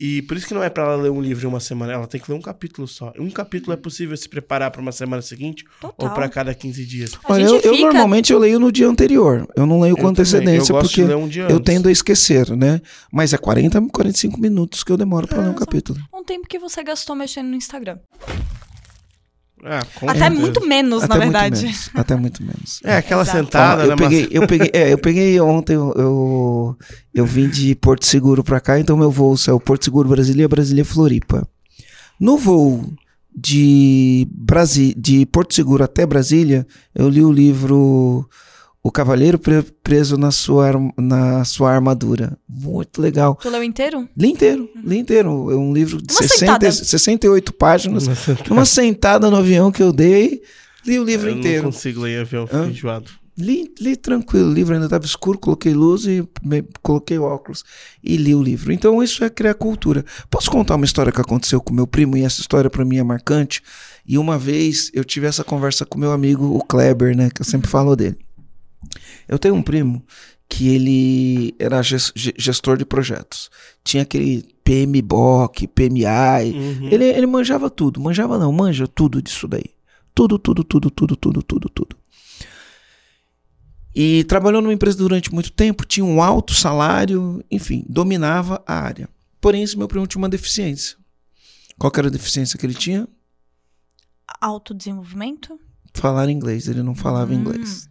E 0.05 0.21
por 0.23 0.37
isso 0.37 0.49
que 0.49 0.53
não 0.53 0.65
é 0.65 0.69
para 0.69 0.83
ela 0.83 0.97
ler 0.97 1.13
um 1.13 1.21
livro 1.21 1.45
em 1.45 1.49
uma 1.49 1.61
semana, 1.61 1.93
ela 1.93 2.09
tem 2.09 2.21
que 2.21 2.29
ler 2.29 2.37
um 2.37 2.41
capítulo 2.41 2.89
só. 2.89 3.13
Um 3.17 3.31
capítulo 3.31 3.73
é 3.73 3.77
possível 3.77 4.17
se 4.17 4.29
preparar 4.29 4.69
para 4.73 4.83
uma 4.83 4.91
semana 4.91 5.23
seguinte 5.23 5.65
Total. 5.81 6.09
ou 6.09 6.13
para 6.13 6.29
cada 6.29 6.53
15 6.53 6.85
dias. 6.85 7.13
Olha, 7.29 7.45
eu, 7.45 7.61
eu 7.61 7.77
normalmente 7.79 8.33
eu 8.33 8.39
leio 8.41 8.59
no 8.59 8.73
dia 8.73 8.89
anterior. 8.89 9.47
Eu 9.55 9.65
não 9.65 9.79
leio 9.79 9.95
com 9.95 10.01
Eu 10.01 10.13
também, 10.13 10.23
antecedência, 10.23 10.75
porque 10.75 11.05
um 11.05 11.29
eu 11.49 11.61
tendo 11.61 11.89
a 11.89 11.93
esquecer, 11.93 12.51
né? 12.57 12.81
Mas 13.13 13.33
é 13.33 13.39
40, 13.39 13.81
45 13.93 14.41
minutos 14.41 14.83
que 14.83 14.91
eu 14.91 14.97
demoro 14.97 15.29
para 15.29 15.41
ler 15.41 15.51
um 15.51 15.55
capítulo. 15.55 16.01
Um 16.13 16.25
tempo 16.25 16.49
que 16.49 16.59
você 16.59 16.83
gastou 16.83 17.15
mexendo 17.15 17.47
no 17.47 17.55
Instagram. 17.55 17.99
Com 19.95 20.11
Até 20.11 20.19
certeza. 20.19 20.41
muito 20.41 20.67
menos, 20.67 21.05
Até 21.05 21.15
na 21.15 21.25
muito 21.25 21.33
verdade. 21.33 21.63
menos. 21.65 21.91
Até 21.95 22.17
muito 22.17 22.43
menos. 22.43 22.81
É, 22.83 22.97
aquela 22.97 23.23
Exato. 23.23 23.39
sentada, 23.39 23.85
eu, 23.85 23.89
né? 23.91 23.97
peguei, 23.97 24.29
eu 24.31 24.47
peguei, 24.47 24.71
é, 24.73 24.93
eu 24.93 24.99
peguei 24.99 25.41
ontem, 25.41 25.75
eu, 25.75 25.93
eu, 25.97 26.77
eu 27.15 27.25
vim 27.25 27.49
de 27.49 27.75
Porto 27.77 28.05
Seguro 28.05 28.43
pra 28.43 28.61
cá, 28.61 28.81
então 28.81 28.97
meu 28.97 29.11
voo 29.11 29.37
saiu 29.37 29.61
Porto 29.61 29.85
Seguro, 29.85 30.09
Brasília, 30.09 30.49
Brasília, 30.49 30.85
Floripa. 30.85 31.47
No 32.19 32.37
voo 32.37 32.93
de, 33.35 34.27
Brasi 34.33 34.95
de 34.99 35.25
Porto 35.27 35.55
Seguro 35.55 35.85
até 35.85 36.05
Brasília, 36.05 36.67
eu 36.95 37.09
li 37.09 37.25
o 37.25 37.33
livro 37.33 38.29
O 38.83 38.91
Cavaleiro 38.91 39.39
Pre- 39.39 39.63
Preso 39.83 40.17
na 40.17 40.31
sua, 40.33 40.73
na 40.99 41.45
sua 41.45 41.71
Armadura. 41.73 42.37
Muito 42.49 43.01
legal. 43.01 43.37
Tu 43.41 43.49
leu 43.49 43.63
inteiro? 43.63 44.09
Li 44.17 44.29
inteiro, 44.31 44.69
li 44.85 44.99
inteiro. 44.99 45.51
É 45.53 45.55
um 45.55 45.73
livro 45.73 46.03
de 46.03 46.13
Uma 46.13 46.23
60, 46.23 46.39
sentada. 46.39 46.73
68 46.73 47.53
páginas. 47.55 48.07
Uma 48.09 48.15
sentada. 48.17 48.53
Uma 48.53 48.65
sentada 48.65 49.31
no 49.31 49.37
avião 49.37 49.71
que 49.71 49.83
eu 49.83 49.93
dei, 49.93 50.43
li 50.85 50.99
o 50.99 51.05
livro 51.05 51.31
eu 51.31 51.37
inteiro. 51.39 51.63
não 51.65 51.71
consigo 51.71 52.01
ler 52.01 52.23
avião, 52.23 52.47
fico 52.47 52.65
enjoado. 52.65 53.11
Li, 53.39 53.73
li 53.81 53.97
tranquilo, 53.97 54.51
o 54.51 54.53
livro 54.53 54.75
ainda 54.75 54.85
estava 54.87 55.07
escuro, 55.07 55.39
coloquei 55.39 55.73
luz 55.73 56.05
e 56.05 56.23
me- 56.43 56.65
coloquei 56.83 57.19
óculos 57.19 57.65
e 58.05 58.17
li 58.19 58.35
o 58.35 58.43
livro. 58.43 58.73
Então 58.73 59.03
isso 59.03 59.25
é 59.25 59.31
criar 59.31 59.55
cultura. 59.55 60.05
Posso 60.29 60.51
contar 60.51 60.75
uma 60.75 60.85
história 60.85 61.11
que 61.11 61.21
aconteceu 61.21 61.59
com 61.61 61.73
meu 61.73 61.87
primo 61.87 62.15
e 62.17 62.25
essa 62.25 62.41
história 62.43 62.69
para 62.69 62.85
mim 62.85 62.99
é 62.99 63.03
marcante? 63.03 63.63
E 64.07 64.19
uma 64.19 64.37
vez 64.37 64.91
eu 64.93 65.03
tive 65.03 65.27
essa 65.29 65.43
conversa 65.43 65.87
com 65.87 65.99
meu 65.99 66.13
amigo, 66.13 66.45
o 66.55 66.63
Kleber, 66.63 67.17
né, 67.17 67.31
que 67.35 67.41
eu 67.41 67.47
sempre 67.47 67.71
falo 67.71 67.97
dele. 67.97 68.19
Eu 69.29 69.39
tenho 69.39 69.55
um 69.55 69.63
primo 69.63 70.05
que 70.49 70.69
ele 70.69 71.55
era 71.59 71.83
ges- 71.83 72.13
ge- 72.15 72.35
gestor 72.39 72.77
de 72.77 72.85
projetos. 72.85 73.51
Tinha 73.83 74.03
aquele 74.03 74.43
PMBOK, 74.65 75.67
PMI, 75.69 76.53
Uhum. 76.55 76.89
ele, 76.91 77.05
ele 77.05 77.27
manjava 77.27 77.71
tudo, 77.71 78.01
manjava 78.01 78.39
não, 78.39 78.53
manja 78.53 78.87
tudo 78.87 79.23
disso 79.23 79.49
daí. 79.49 79.65
Tudo, 80.15 80.39
tudo, 80.39 80.63
tudo, 80.63 80.91
tudo, 80.91 81.17
tudo, 81.17 81.43
tudo, 81.43 81.69
tudo. 81.71 81.97
E 83.95 84.25
trabalhou 84.25 84.61
numa 84.63 84.73
empresa 84.73 84.97
durante 84.99 85.33
muito 85.33 85.53
tempo, 85.53 85.85
tinha 85.87 86.05
um 86.05 86.23
alto 86.23 86.55
salário, 86.55 87.43
enfim, 87.51 87.85
dominava 87.89 88.63
a 88.67 88.75
área. 88.75 89.09
Porém, 89.41 89.63
esse 89.63 89.77
meu 89.77 89.89
primo 89.89 90.07
tinha 90.07 90.21
uma 90.21 90.29
deficiência. 90.29 90.97
Qual 91.79 91.91
que 91.91 91.99
era 91.99 92.09
a 92.09 92.13
deficiência 92.13 92.59
que 92.59 92.65
ele 92.65 92.75
tinha? 92.75 93.09
Autodesenvolvimento? 94.41 95.59
Falar 95.95 96.29
inglês. 96.31 96.69
Ele 96.69 96.83
não 96.83 96.95
falava 96.95 97.33
Hum. 97.33 97.41
inglês. 97.41 97.89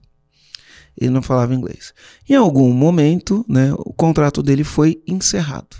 Ele 0.97 1.09
não 1.09 1.21
falava 1.21 1.53
inglês. 1.55 1.93
Em 2.29 2.35
algum 2.35 2.71
momento, 2.73 3.45
né, 3.47 3.73
o 3.73 3.93
contrato 3.93 4.43
dele 4.43 4.63
foi 4.63 5.01
encerrado. 5.07 5.75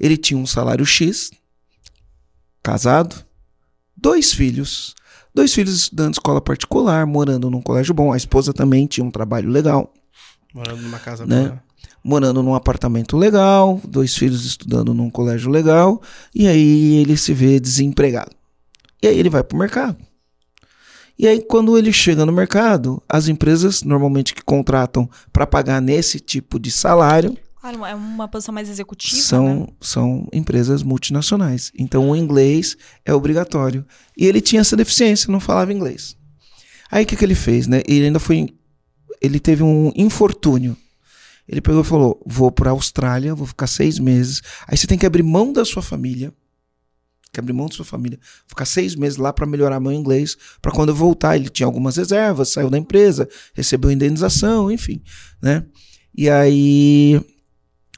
Ele 0.00 0.16
tinha 0.16 0.38
um 0.38 0.46
salário 0.46 0.84
X, 0.84 1.30
casado, 2.62 3.14
dois 3.96 4.32
filhos. 4.32 4.94
Dois 5.34 5.54
filhos 5.54 5.74
estudando 5.74 6.14
escola 6.14 6.40
particular, 6.40 7.06
morando 7.06 7.48
num 7.50 7.62
colégio 7.62 7.94
bom. 7.94 8.12
A 8.12 8.16
esposa 8.16 8.52
também 8.52 8.86
tinha 8.86 9.04
um 9.04 9.10
trabalho 9.10 9.48
legal. 9.48 9.92
Morando 10.52 10.82
numa 10.82 10.98
casa 10.98 11.24
Né? 11.26 11.48
boa. 11.48 11.62
morando 12.04 12.42
num 12.42 12.54
apartamento 12.54 13.16
legal, 13.16 13.80
dois 13.84 14.14
filhos 14.16 14.44
estudando 14.44 14.92
num 14.92 15.08
colégio 15.08 15.50
legal, 15.50 16.02
e 16.34 16.46
aí 16.48 16.96
ele 16.96 17.16
se 17.16 17.32
vê 17.32 17.58
desempregado. 17.60 18.32
E 19.00 19.06
aí 19.06 19.16
ele 19.18 19.30
vai 19.30 19.42
pro 19.42 19.56
mercado. 19.56 19.96
E 21.18 21.26
aí 21.26 21.40
quando 21.42 21.76
ele 21.76 21.92
chega 21.92 22.26
no 22.26 22.32
mercado, 22.32 23.02
as 23.08 23.28
empresas 23.28 23.82
normalmente 23.82 24.34
que 24.34 24.42
contratam 24.42 25.08
para 25.32 25.46
pagar 25.46 25.80
nesse 25.80 26.18
tipo 26.18 26.58
de 26.58 26.70
salário 26.70 27.36
Claro, 27.62 27.86
é 27.86 27.94
uma 27.94 28.26
posição 28.26 28.52
mais 28.52 28.68
executiva, 28.68 29.22
são, 29.22 29.60
né? 29.60 29.66
são 29.80 30.28
empresas 30.32 30.82
multinacionais. 30.82 31.70
Então 31.78 32.10
o 32.10 32.16
inglês 32.16 32.76
é 33.04 33.14
obrigatório. 33.14 33.86
E 34.16 34.26
ele 34.26 34.40
tinha 34.40 34.60
essa 34.60 34.76
deficiência, 34.76 35.30
não 35.30 35.38
falava 35.38 35.72
inglês. 35.72 36.16
Aí 36.90 37.04
o 37.04 37.06
que, 37.06 37.14
que 37.14 37.24
ele 37.24 37.36
fez, 37.36 37.68
né? 37.68 37.80
Ele 37.86 38.06
ainda 38.06 38.18
foi. 38.18 38.48
Ele 39.20 39.38
teve 39.38 39.62
um 39.62 39.92
infortúnio. 39.94 40.76
Ele 41.48 41.60
pegou 41.60 41.82
e 41.82 41.84
falou: 41.84 42.20
vou 42.26 42.50
para 42.50 42.70
a 42.70 42.72
Austrália, 42.72 43.32
vou 43.32 43.46
ficar 43.46 43.68
seis 43.68 43.96
meses. 44.00 44.42
Aí 44.66 44.76
você 44.76 44.88
tem 44.88 44.98
que 44.98 45.06
abrir 45.06 45.22
mão 45.22 45.52
da 45.52 45.64
sua 45.64 45.82
família. 45.82 46.34
Que 47.32 47.40
abrir 47.40 47.52
mão 47.52 47.66
da 47.66 47.74
sua 47.74 47.84
família. 47.84 48.18
Ficar 48.46 48.64
seis 48.64 48.94
meses 48.94 49.16
lá 49.16 49.32
para 49.32 49.46
melhorar 49.46 49.80
meu 49.80 49.92
inglês. 49.92 50.36
Para 50.60 50.70
quando 50.70 50.90
eu 50.90 50.94
voltar, 50.94 51.36
ele 51.36 51.48
tinha 51.48 51.66
algumas 51.66 51.96
reservas, 51.96 52.50
saiu 52.50 52.68
da 52.68 52.76
empresa, 52.76 53.28
recebeu 53.54 53.90
indenização, 53.90 54.70
enfim, 54.70 55.02
né? 55.40 55.64
E 56.14 56.28
aí 56.28 57.20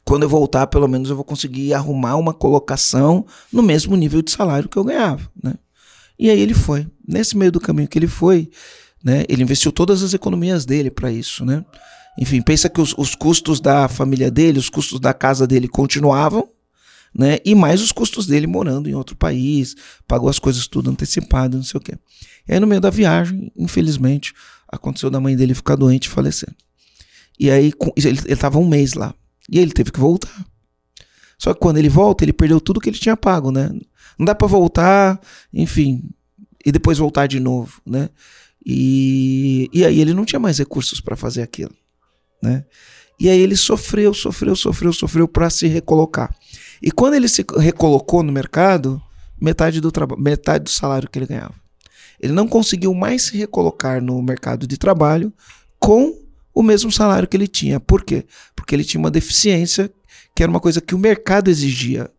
quando 0.05 0.25
eu 0.25 0.29
voltar, 0.29 0.67
pelo 0.67 0.87
menos 0.87 1.09
eu 1.09 1.17
vou 1.17 1.25
conseguir 1.25 1.73
arrumar 1.73 2.17
uma 2.17 2.35
colocação 2.35 3.25
no 3.51 3.63
mesmo 3.63 3.97
nível 3.97 4.21
de 4.21 4.31
salário 4.31 4.69
que 4.69 4.77
eu 4.77 4.85
ganhava, 4.85 5.31
né? 5.43 5.55
E 6.19 6.31
aí 6.31 6.39
ele 6.39 6.55
foi. 6.55 6.87
Nesse 7.07 7.37
meio 7.37 7.51
do 7.51 7.59
caminho 7.59 7.89
que 7.89 7.99
ele 7.99 8.07
foi, 8.07 8.51
né? 9.03 9.25
Ele 9.29 9.43
investiu 9.43 9.73
todas 9.73 10.03
as 10.03 10.15
economias 10.15 10.65
dele 10.65 10.91
para 10.91 11.11
isso, 11.11 11.45
né? 11.45 11.65
Enfim, 12.19 12.41
pensa 12.43 12.69
que 12.69 12.81
os, 12.81 12.95
os 12.97 13.15
custos 13.15 13.61
da 13.61 13.89
família 13.89 14.31
dele, 14.31 14.59
os 14.59 14.69
custos 14.69 15.01
da 15.01 15.13
casa 15.13 15.47
dele 15.47 15.67
continuavam, 15.67 16.49
né? 17.15 17.39
E 17.45 17.55
mais 17.55 17.81
os 17.81 17.93
custos 17.93 18.27
dele 18.27 18.47
morando 18.47 18.89
em 18.89 18.95
outro 18.95 19.15
país, 19.15 19.77
pagou 20.07 20.29
as 20.29 20.39
coisas 20.39 20.67
tudo 20.67 20.91
antecipado, 20.91 21.57
não 21.57 21.65
sei 21.65 21.79
o 21.79 21.81
quê. 21.81 21.97
E 22.49 22.53
aí 22.53 22.61
no 22.61 22.67
meio 22.67 22.81
da 22.81 22.91
viagem, 22.91 23.53
infelizmente, 23.57 24.33
aconteceu 24.69 25.09
da 25.11 25.21
mãe 25.21 25.37
dele 25.37 25.55
ficar 25.55 25.77
doente 25.77 26.07
e 26.07 26.11
falecer. 26.11 26.53
E 27.39 27.51
aí 27.51 27.73
ele, 27.97 28.21
ele 28.25 28.37
tava 28.37 28.59
um 28.59 28.67
mês 28.67 28.95
lá. 28.95 29.15
E 29.51 29.59
ele 29.59 29.73
teve 29.73 29.93
que 29.93 30.01
voltar. 30.01 30.45
Só 31.39 31.53
que 31.53 31.61
quando 31.61 31.77
ele 31.77 31.89
volta, 31.89 32.25
ele 32.25 32.33
perdeu 32.33 32.61
tudo 32.61 32.81
que 32.81 32.89
ele 32.89 32.99
tinha 32.99 33.17
pago, 33.17 33.51
né? 33.51 33.71
Não 34.19 34.25
dá 34.25 34.35
pra 34.35 34.47
voltar, 34.47 35.21
enfim, 35.53 36.09
e 36.65 36.73
depois 36.73 36.99
voltar 36.99 37.27
de 37.27 37.41
novo, 37.41 37.81
né? 37.85 38.09
E, 38.65 39.69
e 39.73 39.85
aí 39.85 40.01
ele 40.01 40.15
não 40.15 40.25
tinha 40.25 40.41
mais 40.41 40.59
recursos 40.59 41.01
para 41.01 41.17
fazer 41.17 41.43
aquilo, 41.43 41.75
né? 42.43 42.65
E 43.21 43.29
aí 43.29 43.39
ele 43.39 43.57
sofreu, 43.57 44.15
sofreu, 44.15 44.57
sofreu, 44.57 44.93
sofreu 44.93 45.29
para 45.29 45.51
se 45.51 45.67
recolocar. 45.67 46.35
E 46.85 46.93
quando 46.93 47.15
ele 47.15 47.29
se 47.29 47.43
recolocou 47.57 48.23
no 48.23 48.31
mercado, 48.31 49.01
metade 49.41 49.81
do 49.81 49.91
metade 50.19 50.65
do 50.65 50.71
salário 50.71 51.09
que 51.09 51.19
ele 51.19 51.25
ganhava. 51.25 51.55
Ele 52.21 52.35
não 52.35 52.47
conseguiu 52.47 52.93
mais 52.93 53.23
se 53.23 53.39
recolocar 53.39 54.03
no 54.03 54.21
mercado 54.21 54.67
de 54.67 54.77
trabalho 54.77 55.33
com 55.81 56.15
o 56.55 56.63
mesmo 56.63 56.93
salário 56.93 57.27
que 57.27 57.39
ele 57.39 57.49
tinha. 57.49 57.81
Por 57.81 58.05
quê? 58.05 58.27
Porque 58.55 58.75
ele 58.75 58.85
tinha 58.85 59.01
uma 59.01 59.11
deficiência 59.11 59.91
que 60.35 60.43
era 60.43 60.51
uma 60.51 60.61
coisa 60.61 60.79
que 60.79 60.95
o 60.95 60.99
mercado 60.99 61.49
exigia. 61.49 62.11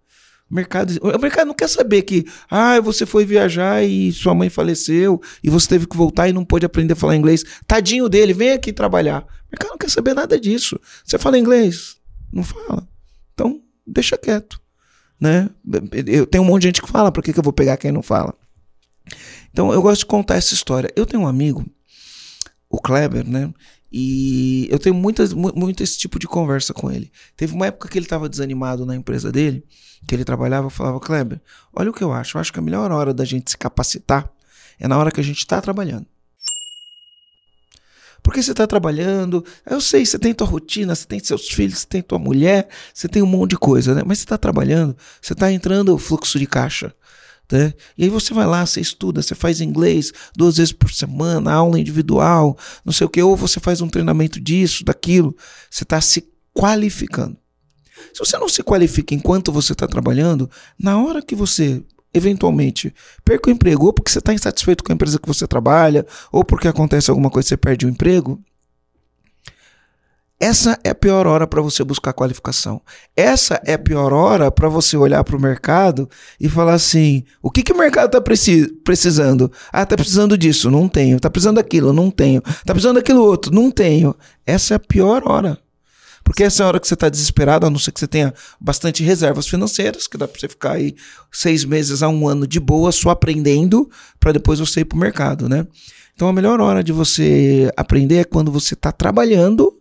O 0.49 0.55
mercado, 0.55 0.99
o 0.99 1.19
mercado 1.19 1.47
não 1.47 1.53
quer 1.53 1.69
saber 1.69 2.01
que 2.01 2.25
ah, 2.49 2.79
você 2.79 3.05
foi 3.05 3.23
viajar 3.23 3.83
e 3.83 4.11
sua 4.11 4.33
mãe 4.33 4.49
faleceu 4.49 5.21
e 5.43 5.49
você 5.49 5.67
teve 5.67 5.85
que 5.85 5.95
voltar 5.95 6.27
e 6.27 6.33
não 6.33 6.43
pôde 6.43 6.65
aprender 6.65 6.93
a 6.93 6.95
falar 6.95 7.15
inglês. 7.15 7.43
Tadinho 7.67 8.09
dele, 8.09 8.33
vem 8.33 8.53
aqui 8.53 8.73
trabalhar. 8.73 9.21
O 9.21 9.51
mercado 9.51 9.69
não 9.69 9.77
quer 9.77 9.91
saber 9.91 10.15
nada 10.15 10.39
disso. 10.39 10.79
Você 11.03 11.19
fala 11.19 11.37
inglês? 11.37 11.97
Não 12.33 12.41
fala. 12.43 12.87
Então, 13.35 13.61
deixa 13.85 14.17
quieto. 14.17 14.59
Né? 15.19 15.49
Eu 16.05 16.25
tenho 16.27 16.43
um 16.43 16.47
monte 16.47 16.63
de 16.63 16.67
gente 16.67 16.81
que 16.81 16.89
fala, 16.91 17.11
por 17.11 17.23
que, 17.23 17.31
que 17.31 17.39
eu 17.39 17.43
vou 17.43 17.53
pegar 17.53 17.77
quem 17.77 17.91
não 17.91 18.01
fala? 18.01 18.33
Então, 19.51 19.71
eu 19.71 19.81
gosto 19.81 19.99
de 19.99 20.05
contar 20.07 20.35
essa 20.35 20.53
história. 20.53 20.91
Eu 20.95 21.05
tenho 21.05 21.23
um 21.23 21.27
amigo, 21.27 21.65
o 22.69 22.79
Kleber, 22.79 23.25
né? 23.27 23.53
E 23.91 24.67
eu 24.69 24.77
tenho 24.77 24.93
muitas, 24.95 25.31
mu- 25.31 25.53
muito 25.55 25.81
esse 25.81 25.97
tipo 25.97 26.19
de 26.19 26.27
conversa 26.27 26.73
com 26.73 26.91
ele. 26.91 27.09
Teve 27.37 27.53
uma 27.53 27.67
época 27.67 27.87
que 27.87 27.97
ele 27.97 28.05
estava 28.05 28.27
desanimado 28.27 28.85
na 28.85 28.93
empresa 28.95 29.31
dele, 29.31 29.63
que 30.05 30.13
ele 30.13 30.25
trabalhava, 30.25 30.65
eu 30.67 30.71
falava, 30.71 30.99
Kleber, 30.99 31.39
olha 31.73 31.91
o 31.91 31.93
que 31.93 32.03
eu 32.03 32.11
acho. 32.11 32.35
Eu 32.35 32.41
acho 32.41 32.51
que 32.51 32.59
a 32.59 32.61
melhor 32.61 32.91
hora 32.91 33.13
da 33.13 33.23
gente 33.23 33.51
se 33.51 33.57
capacitar 33.57 34.29
é 34.77 34.87
na 34.87 34.97
hora 34.97 35.11
que 35.11 35.21
a 35.21 35.23
gente 35.23 35.37
está 35.37 35.61
trabalhando. 35.61 36.05
Porque 38.25 38.41
você 38.41 38.53
está 38.53 38.65
trabalhando, 38.65 39.45
eu 39.69 39.79
sei, 39.79 40.03
você 40.03 40.17
tem 40.17 40.33
tua 40.33 40.47
rotina, 40.47 40.95
você 40.95 41.05
tem 41.05 41.19
seus 41.19 41.47
filhos, 41.47 41.77
você 41.77 41.85
tem 41.85 42.01
tua 42.01 42.17
mulher, 42.17 42.67
você 42.91 43.07
tem 43.07 43.21
um 43.21 43.27
monte 43.27 43.51
de 43.51 43.57
coisa, 43.57 43.93
né? 43.93 44.01
Mas 44.03 44.17
você 44.17 44.23
está 44.23 44.35
trabalhando, 44.35 44.97
você 45.21 45.33
está 45.33 45.51
entrando 45.51 45.93
o 45.93 45.99
fluxo 45.99 46.39
de 46.39 46.47
caixa. 46.47 46.91
Né? 47.51 47.71
E 47.95 48.05
aí 48.05 48.09
você 48.09 48.33
vai 48.33 48.47
lá, 48.47 48.65
você 48.65 48.81
estuda, 48.81 49.21
você 49.21 49.35
faz 49.35 49.61
inglês 49.61 50.11
duas 50.35 50.57
vezes 50.57 50.73
por 50.73 50.91
semana, 50.91 51.53
aula 51.53 51.79
individual, 51.79 52.57
não 52.83 52.91
sei 52.91 53.05
o 53.05 53.09
que, 53.11 53.21
ou 53.21 53.37
você 53.37 53.59
faz 53.59 53.79
um 53.79 53.87
treinamento 53.87 54.41
disso, 54.41 54.83
daquilo, 54.83 55.37
você 55.69 55.83
está 55.83 56.01
se 56.01 56.27
qualificando. 56.51 57.37
Se 58.11 58.17
você 58.17 58.39
não 58.39 58.49
se 58.49 58.63
qualifica 58.63 59.13
enquanto 59.13 59.51
você 59.51 59.73
está 59.73 59.87
trabalhando, 59.87 60.49
na 60.79 60.97
hora 60.97 61.21
que 61.21 61.35
você 61.35 61.83
eventualmente 62.15 62.93
perca 63.23 63.49
o 63.49 63.53
emprego, 63.53 63.85
ou 63.85 63.93
porque 63.93 64.11
você 64.11 64.19
está 64.19 64.33
insatisfeito 64.33 64.83
com 64.83 64.91
a 64.91 64.95
empresa 64.95 65.19
que 65.19 65.27
você 65.27 65.45
trabalha, 65.45 66.05
ou 66.31 66.43
porque 66.43 66.67
acontece 66.67 67.09
alguma 67.09 67.29
coisa 67.29 67.47
e 67.47 67.49
você 67.49 67.57
perde 67.57 67.85
o 67.85 67.89
emprego, 67.89 68.41
essa 70.39 70.77
é 70.83 70.89
a 70.89 70.95
pior 70.95 71.25
hora 71.27 71.47
para 71.47 71.61
você 71.61 71.81
buscar 71.81 72.11
qualificação. 72.11 72.81
Essa 73.15 73.61
é 73.65 73.73
a 73.73 73.79
pior 73.79 74.11
hora 74.11 74.51
para 74.51 74.67
você 74.67 74.97
olhar 74.97 75.23
para 75.23 75.37
o 75.37 75.41
mercado 75.41 76.09
e 76.39 76.49
falar 76.49 76.73
assim: 76.73 77.23
o 77.41 77.49
que, 77.49 77.63
que 77.63 77.71
o 77.71 77.77
mercado 77.77 78.07
está 78.07 78.21
precisando? 78.21 79.51
Ah, 79.71 79.85
tá 79.85 79.95
precisando 79.95 80.37
disso, 80.37 80.69
não 80.69 80.89
tenho. 80.89 81.19
Tá 81.21 81.29
precisando 81.29 81.55
daquilo, 81.55 81.93
não 81.93 82.11
tenho. 82.11 82.41
Tá 82.41 82.73
precisando 82.73 82.97
daquilo 82.97 83.23
outro, 83.23 83.53
não 83.53 83.71
tenho. 83.71 84.13
Essa 84.45 84.73
é 84.73 84.77
a 84.77 84.79
pior 84.79 85.23
hora. 85.25 85.57
Porque 86.25 86.43
essa 86.43 86.63
é 86.63 86.65
a 86.65 86.67
hora 86.67 86.79
que 86.79 86.87
você 86.87 86.95
está 86.95 87.07
desesperado, 87.07 87.67
a 87.67 87.69
não 87.69 87.77
ser 87.77 87.91
que 87.91 87.99
você 87.99 88.07
tenha 88.07 88.33
bastante 88.59 89.03
reservas 89.03 89.47
financeiras, 89.47 90.07
que 90.07 90.17
dá 90.17 90.27
para 90.27 90.39
você 90.39 90.49
ficar 90.49 90.71
aí 90.71 90.95
seis 91.31 91.63
meses 91.63 92.01
a 92.01 92.09
um 92.09 92.27
ano 92.27 92.47
de 92.47 92.59
boa, 92.59 92.91
só 92.91 93.11
aprendendo, 93.11 93.87
para 94.19 94.31
depois 94.31 94.59
você 94.59 94.81
ir 94.81 94.85
para 94.85 94.97
o 94.97 94.99
mercado, 94.99 95.47
né? 95.47 95.67
Então 96.15 96.27
a 96.27 96.33
melhor 96.33 96.59
hora 96.59 96.83
de 96.83 96.91
você 96.91 97.71
aprender 97.77 98.17
é 98.17 98.23
quando 98.23 98.51
você 98.51 98.73
está 98.73 98.91
trabalhando 98.91 99.74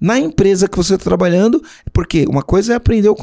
na 0.00 0.18
empresa 0.18 0.68
que 0.68 0.76
você 0.76 0.94
está 0.94 1.04
trabalhando, 1.04 1.62
porque 1.92 2.24
uma 2.28 2.42
coisa 2.42 2.72
é 2.72 2.76
aprender 2.76 3.08
o, 3.08 3.14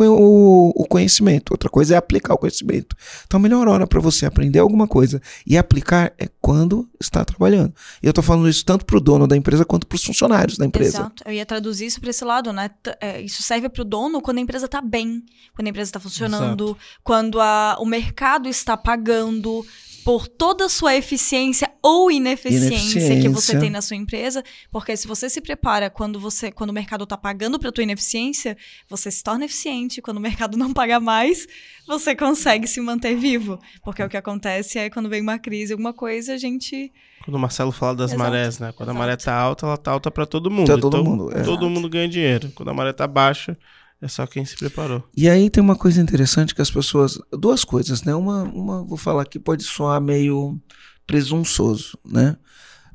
o, 0.76 0.86
conhecimento, 0.88 1.52
outra 1.52 1.70
coisa 1.70 1.96
é 1.96 1.98
aplicar 1.98 2.34
o 2.34 2.38
conhecimento. 2.38 2.96
Então, 3.26 3.40
a 3.40 3.42
melhor 3.42 3.68
hora 3.68 3.88
para 3.88 4.00
você 4.00 4.26
aprender 4.26 4.60
alguma 4.60 4.88
coisa 4.88 5.22
e 5.46 5.58
aplicar 5.58 6.14
é 6.18 6.28
quando 6.42 6.90
está 7.00 7.24
trabalhando. 7.24 7.74
E 8.02 8.06
eu 8.06 8.12
estou 8.12 8.24
falando 8.24 8.50
isso 8.50 8.66
tanto 8.66 8.86
para 8.86 8.98
o 8.98 9.02
dono 9.02 9.28
da 9.28 9.38
empresa 9.38 9.66
quanto 9.66 9.88
para 9.88 9.96
os 9.96 10.04
funcionários 10.04 10.58
da 10.58 10.66
empresa. 10.66 10.98
Exato. 10.98 11.24
Eu 11.26 11.34
ia 11.34 11.46
traduzir 11.46 11.86
isso 11.86 12.00
para 12.00 12.10
esse 12.10 12.24
lado, 12.24 12.52
né? 12.52 12.70
É, 13.00 13.22
isso 13.22 13.44
serve 13.44 13.70
para 13.70 13.82
o 13.82 13.86
dono 13.86 14.22
quando 14.22 14.38
a 14.38 14.42
empresa 14.42 14.66
está 14.66 14.82
bem, 14.82 15.24
quando 15.56 15.68
a 15.68 15.70
empresa 15.70 15.90
está 15.90 16.00
funcionando, 16.00 16.66
Exato. 16.66 16.80
quando 17.04 17.40
a, 17.40 17.78
o 17.80 17.86
mercado 17.86 18.50
está 18.50 18.76
pagando 18.78 19.66
por 20.04 20.28
toda 20.28 20.66
a 20.66 20.70
sua 20.70 20.96
eficiência 20.96 21.72
ou 21.82 22.12
ineficiência, 22.12 22.68
ineficiência, 22.68 23.22
que 23.22 23.30
você 23.30 23.58
tem 23.58 23.70
na 23.70 23.82
sua 23.82 23.96
empresa, 23.96 24.44
porque 24.72 24.96
se 24.98 25.08
você 25.08 25.30
se 25.30 25.42
prepara 25.42 25.90
quando 25.90 26.20
você 26.20 26.52
quando 26.52 26.72
o 26.72 26.74
mercado 26.74 27.04
está 27.04 27.18
pagando 27.18 27.60
para 27.60 27.72
tua 27.72 27.84
ineficiência, 27.84 28.58
você 28.90 29.10
se 29.10 29.24
torna 29.24 29.46
eficiente. 29.46 30.02
Quando 30.02 30.18
o 30.18 30.22
mercado 30.22 30.58
não 30.58 30.74
paga 30.74 31.00
mais, 31.00 31.48
você 31.88 32.16
consegue 32.16 32.68
se 32.68 32.82
manter 32.82 33.16
vivo, 33.16 33.60
porque 33.84 34.04
o 34.04 34.10
que 34.10 34.18
acontece 34.18 34.78
é 34.80 34.90
quando 34.90 35.10
vem 35.10 35.22
uma 35.22 35.40
crise, 35.40 35.74
alguma 35.74 35.94
coisa, 35.94 36.34
a 36.34 36.38
gente 36.38 36.92
quando 37.24 37.36
o 37.36 37.40
Marcelo 37.40 37.72
fala 37.72 37.96
das 37.96 38.12
Exato. 38.12 38.30
marés, 38.30 38.60
né? 38.60 38.74
Quando 38.74 38.90
Exato. 38.90 38.98
a 38.98 39.00
maré 39.00 39.16
tá 39.16 39.34
alta, 39.34 39.66
ela 39.66 39.78
tá 39.78 39.92
alta 39.92 40.12
para 40.12 40.26
todo 40.26 40.52
mundo. 40.52 40.66
Pra 40.66 40.78
todo 40.78 40.98
então, 40.98 41.10
mundo, 41.10 41.30
é. 41.30 41.42
todo 41.42 41.52
Exato. 41.52 41.70
mundo 41.70 41.90
ganha 41.90 42.10
dinheiro. 42.10 42.52
Quando 42.54 42.68
a 42.68 42.74
maré 42.74 42.92
tá 42.92 43.08
baixa, 43.08 43.58
é 44.04 44.08
só 44.10 44.28
quem 44.28 44.44
se 44.44 44.58
preparou. 44.58 45.02
E 45.16 45.30
aí 45.30 45.50
tem 45.50 45.64
uma 45.64 45.78
coisa 45.78 46.02
interessante 46.02 46.54
que 46.54 46.62
as 46.62 46.70
pessoas. 46.70 47.18
Duas 47.32 47.64
coisas, 47.64 48.04
né? 48.04 48.14
Uma, 48.14 48.44
uma 48.44 48.84
vou 48.84 48.98
falar 48.98 49.26
que 49.26 49.40
pode 49.40 49.64
soar 49.64 50.02
meio 50.02 50.60
presunçoso, 51.08 51.98
né? 52.06 52.36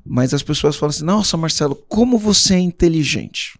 Mas 0.04 0.34
as 0.34 0.42
pessoas 0.42 0.76
falam 0.76 0.90
assim: 0.90 1.04
nossa, 1.04 1.36
Marcelo, 1.36 1.74
como 1.88 2.18
você 2.18 2.54
é 2.54 2.58
inteligente. 2.60 3.58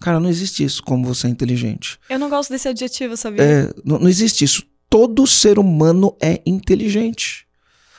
Cara, 0.00 0.18
não 0.20 0.28
existe 0.30 0.64
isso, 0.64 0.82
como 0.82 1.04
você 1.06 1.26
é 1.26 1.30
inteligente. 1.30 1.98
Eu 2.08 2.18
não 2.18 2.30
gosto 2.30 2.50
desse 2.50 2.68
adjetivo, 2.68 3.16
sabia? 3.16 3.42
É, 3.42 3.74
não, 3.84 3.98
não 3.98 4.08
existe 4.08 4.44
isso. 4.44 4.62
Todo 4.88 5.26
ser 5.26 5.58
humano 5.58 6.16
é 6.20 6.42
inteligente. 6.46 7.46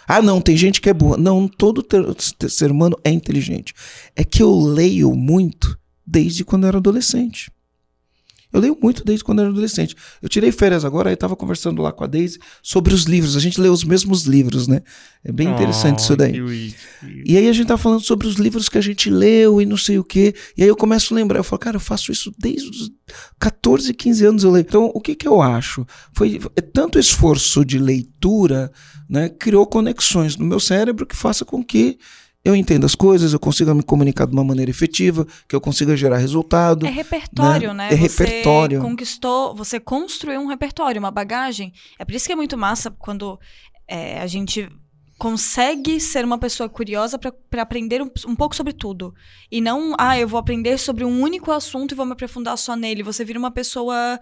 Ah, 0.08 0.22
não, 0.22 0.42
tem 0.42 0.58
gente 0.58 0.82
que 0.82 0.90
é 0.90 0.94
burra. 0.94 1.18
Não, 1.18 1.48
todo 1.48 1.82
ter, 1.84 2.04
ter- 2.38 2.50
ser 2.50 2.72
humano 2.72 2.98
é 3.04 3.12
inteligente. 3.12 3.74
É 4.16 4.24
que 4.24 4.42
eu 4.44 4.60
leio 4.60 5.14
muito 5.16 5.78
desde 6.06 6.44
quando 6.44 6.64
eu 6.64 6.70
era 6.70 6.78
adolescente. 6.80 7.52
Eu 8.52 8.60
leio 8.60 8.78
muito 8.82 9.04
desde 9.04 9.24
quando 9.24 9.40
era 9.40 9.50
adolescente. 9.50 9.96
Eu 10.22 10.28
tirei 10.28 10.52
férias 10.52 10.84
agora, 10.84 11.10
aí 11.10 11.14
estava 11.14 11.36
conversando 11.36 11.82
lá 11.82 11.92
com 11.92 12.04
a 12.04 12.08
Daisy 12.08 12.40
sobre 12.62 12.94
os 12.94 13.04
livros. 13.04 13.38
A 13.38 13.40
gente 13.40 13.60
lê 13.60 13.70
os 13.70 13.84
mesmos 13.84 14.24
livros, 14.24 14.68
né? 14.68 14.82
É 15.24 15.32
bem 15.32 15.48
interessante 15.48 16.00
Oh, 16.00 16.02
isso 16.02 16.16
daí. 16.16 16.34
que. 16.34 17.24
E 17.26 17.38
aí 17.38 17.48
a 17.48 17.54
gente 17.54 17.68
tá 17.68 17.78
falando 17.78 18.02
sobre 18.02 18.28
os 18.28 18.36
livros 18.36 18.68
que 18.68 18.78
a 18.78 18.82
gente 18.82 19.10
leu 19.10 19.62
e 19.62 19.66
não 19.66 19.78
sei 19.78 20.00
o 20.00 20.04
quê. 20.04 20.34
E 20.58 20.64
aí 20.64 20.70
eu 20.70 20.76
começo 20.76 21.14
a 21.14 21.16
lembrar, 21.18 21.40
eu 21.40 21.44
falo, 21.44 21.60
cara, 21.60 21.76
eu 21.78 21.82
faço 21.82 22.12
isso 22.12 22.32
desde 22.38 22.70
os 22.70 22.92
14, 23.40 23.94
15 23.94 24.26
anos 24.26 24.44
eu 24.44 24.52
leio. 24.52 24.66
Então, 24.68 24.92
o 24.94 25.00
que 25.00 25.16
que 25.16 25.28
eu 25.28 25.42
acho? 25.42 25.86
Foi 26.14 26.40
é 26.56 26.62
tanto 26.62 27.00
esforço 27.00 27.64
de 27.64 27.78
leitura, 27.78 28.72
né, 29.10 29.30
criou 29.30 29.66
conexões 29.68 30.38
no 30.38 30.46
meu 30.46 30.60
cérebro 30.60 31.06
que 31.06 31.16
faça 31.16 31.46
com 31.46 31.64
que 31.64 31.98
eu 32.44 32.56
entenda 32.56 32.86
as 32.86 32.96
coisas, 32.96 33.34
eu 33.34 33.40
consiga 33.40 33.74
me 33.74 33.84
comunicar 33.84 34.26
de 34.26 34.34
uma 34.34 34.44
maneira 34.44 34.72
efetiva, 34.72 35.28
que 35.48 35.56
eu 35.56 35.62
consiga 35.62 35.96
gerar 35.96 36.18
resultado. 36.18 36.88
É 36.88 36.90
repertório, 36.90 37.74
né? 37.74 37.90
É 37.92 37.96
repertório. 37.96 38.80
Você 38.80 38.88
conquistou, 38.88 39.56
você 39.56 39.80
construiu 39.80 40.42
um 40.42 40.48
repertório, 40.48 41.00
uma 41.00 41.12
bagagem. 41.12 41.72
É 42.00 42.06
por 42.06 42.16
isso 42.16 42.26
que 42.26 42.34
é 42.34 42.36
muito 42.36 42.58
massa 42.58 42.90
quando 42.90 43.40
é, 43.88 44.20
a 44.20 44.28
gente 44.28 44.68
consegue 45.20 46.00
ser 46.00 46.26
uma 46.26 46.40
pessoa 46.40 46.68
curiosa 46.68 47.20
para 47.20 47.62
aprender 47.62 48.02
um, 48.02 48.10
um 48.26 48.36
pouco 48.36 48.56
sobre 48.56 48.74
tudo. 48.74 49.14
E 49.52 49.62
não, 49.62 49.94
ah, 50.00 50.18
eu 50.18 50.28
vou 50.28 50.40
aprender 50.40 50.80
sobre 50.80 51.06
um 51.06 51.22
único 51.22 51.52
assunto 51.52 51.92
e 51.92 51.96
vou 51.96 52.08
me 52.08 52.14
aprofundar 52.14 52.58
só 52.58 52.76
nele. 52.76 53.04
Você 53.04 53.24
vira 53.24 53.38
uma 53.38 53.52
pessoa 53.52 54.20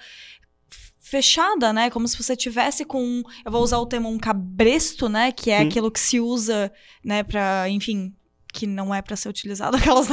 fechada, 1.09 1.73
né? 1.73 1.89
Como 1.89 2.07
se 2.07 2.15
você 2.21 2.35
tivesse 2.35 2.85
com, 2.85 3.23
eu 3.43 3.51
vou 3.51 3.63
usar 3.63 3.79
o 3.79 3.85
termo 3.85 4.09
um 4.09 4.17
cabresto, 4.17 5.09
né, 5.09 5.31
que 5.31 5.49
é 5.51 5.59
aquilo 5.59 5.91
que 5.91 5.99
se 5.99 6.19
usa, 6.19 6.71
né, 7.03 7.23
para, 7.23 7.67
enfim, 7.69 8.13
que 8.51 8.65
não 8.65 8.93
é 8.93 9.01
pra 9.01 9.15
ser 9.15 9.29
utilizado 9.29 9.77
aquelas, 9.77 10.07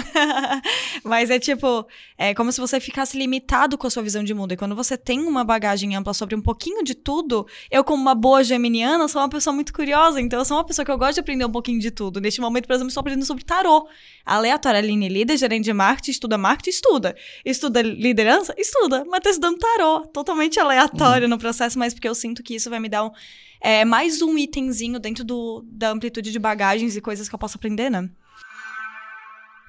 mas 1.03 1.31
é 1.31 1.39
tipo, 1.39 1.87
é 2.19 2.35
como 2.35 2.53
se 2.53 2.61
você 2.61 2.79
ficasse 2.79 3.17
limitado 3.17 3.79
com 3.79 3.87
a 3.87 3.91
sua 3.91 4.03
visão 4.03 4.23
de 4.23 4.35
mundo. 4.35 4.53
E 4.53 4.57
quando 4.57 4.75
você 4.75 4.97
tem 4.97 5.21
uma 5.21 5.45
bagagem 5.45 5.97
ampla 5.97 6.13
sobre 6.13 6.35
um 6.35 6.43
pouquinho 6.43 6.83
de 6.85 6.95
tudo, 6.95 7.47
eu 7.71 7.83
como 7.83 8.01
uma 8.01 8.15
boa 8.15 8.45
geminiana 8.45 9.09
sou 9.09 9.21
uma 9.23 9.29
pessoa 9.29 9.55
muito 9.55 9.73
curiosa, 9.73 10.21
então 10.21 10.39
eu 10.39 10.45
sou 10.45 10.57
uma 10.57 10.65
pessoa 10.65 10.85
que 10.85 10.91
eu 10.91 10.99
gosto 10.99 11.15
de 11.15 11.21
aprender 11.21 11.45
um 11.45 11.51
pouquinho 11.51 11.81
de 11.81 11.91
tudo. 11.91 12.21
Neste 12.21 12.41
momento, 12.41 12.67
por 12.67 12.75
exemplo, 12.75 12.89
estou 12.89 13.01
aprendendo 13.01 13.25
sobre 13.25 13.45
tarô. 13.45 13.89
Aleatória, 14.25 14.79
Aline 14.79 15.09
líder, 15.09 15.37
gerente 15.37 15.65
de 15.65 15.73
marketing, 15.73 16.11
estuda 16.11 16.37
marketing, 16.37 16.71
estuda. 16.71 17.17
Estuda 17.45 17.81
liderança? 17.81 18.55
Estuda. 18.59 19.05
Mas 19.07 19.21
tá 19.21 19.31
estudando 19.31 19.59
tarô. 19.59 20.01
Totalmente 20.09 20.59
aleatório 20.59 21.29
no 21.29 21.39
processo, 21.39 21.79
mas 21.79 21.95
porque 21.95 22.09
eu 22.09 22.15
sinto 22.15 22.43
que 22.43 22.55
isso 22.55 22.69
vai 22.69 22.81
me 22.81 22.89
dar 22.89 23.05
um, 23.05 23.11
é, 23.61 23.85
mais 23.85 24.23
um 24.23 24.37
itemzinho 24.37 24.99
dentro 24.99 25.25
do, 25.25 25.65
da 25.71 25.91
amplitude 25.91 26.33
de 26.33 26.39
bagagens 26.39 26.97
e 26.97 27.01
coisas 27.01 27.29
que 27.29 27.35
eu 27.35 27.39
posso 27.39 27.57
aprender, 27.57 27.91
né? 27.91 28.09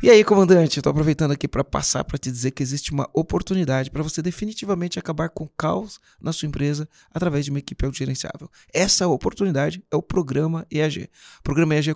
E 0.03 0.11
aí, 0.11 0.23
comandante, 0.23 0.77
eu 0.77 0.83
tô 0.83 0.91
aproveitando 0.91 1.31
aqui 1.31 1.47
para 1.47 1.63
passar 1.63 2.03
para 2.03 2.19
te 2.19 2.31
dizer 2.31 2.51
que 2.51 2.61
existe 2.61 2.91
uma 2.91 3.09
oportunidade 3.15 3.89
para 3.89 4.03
você 4.03 4.21
definitivamente 4.21 4.99
acabar 4.99 5.27
com 5.27 5.45
o 5.45 5.49
caos 5.57 5.99
na 6.21 6.31
sua 6.31 6.47
empresa 6.47 6.87
através 7.11 7.45
de 7.45 7.49
uma 7.49 7.57
equipe 7.57 7.83
autogerenciável. 7.83 8.47
Essa 8.71 9.07
oportunidade 9.07 9.83
é 9.89 9.95
o 9.95 10.01
programa 10.03 10.67
EAG. 10.69 11.09
O 11.39 11.41
programa 11.41 11.73
EAG 11.73 11.89
é 11.89 11.95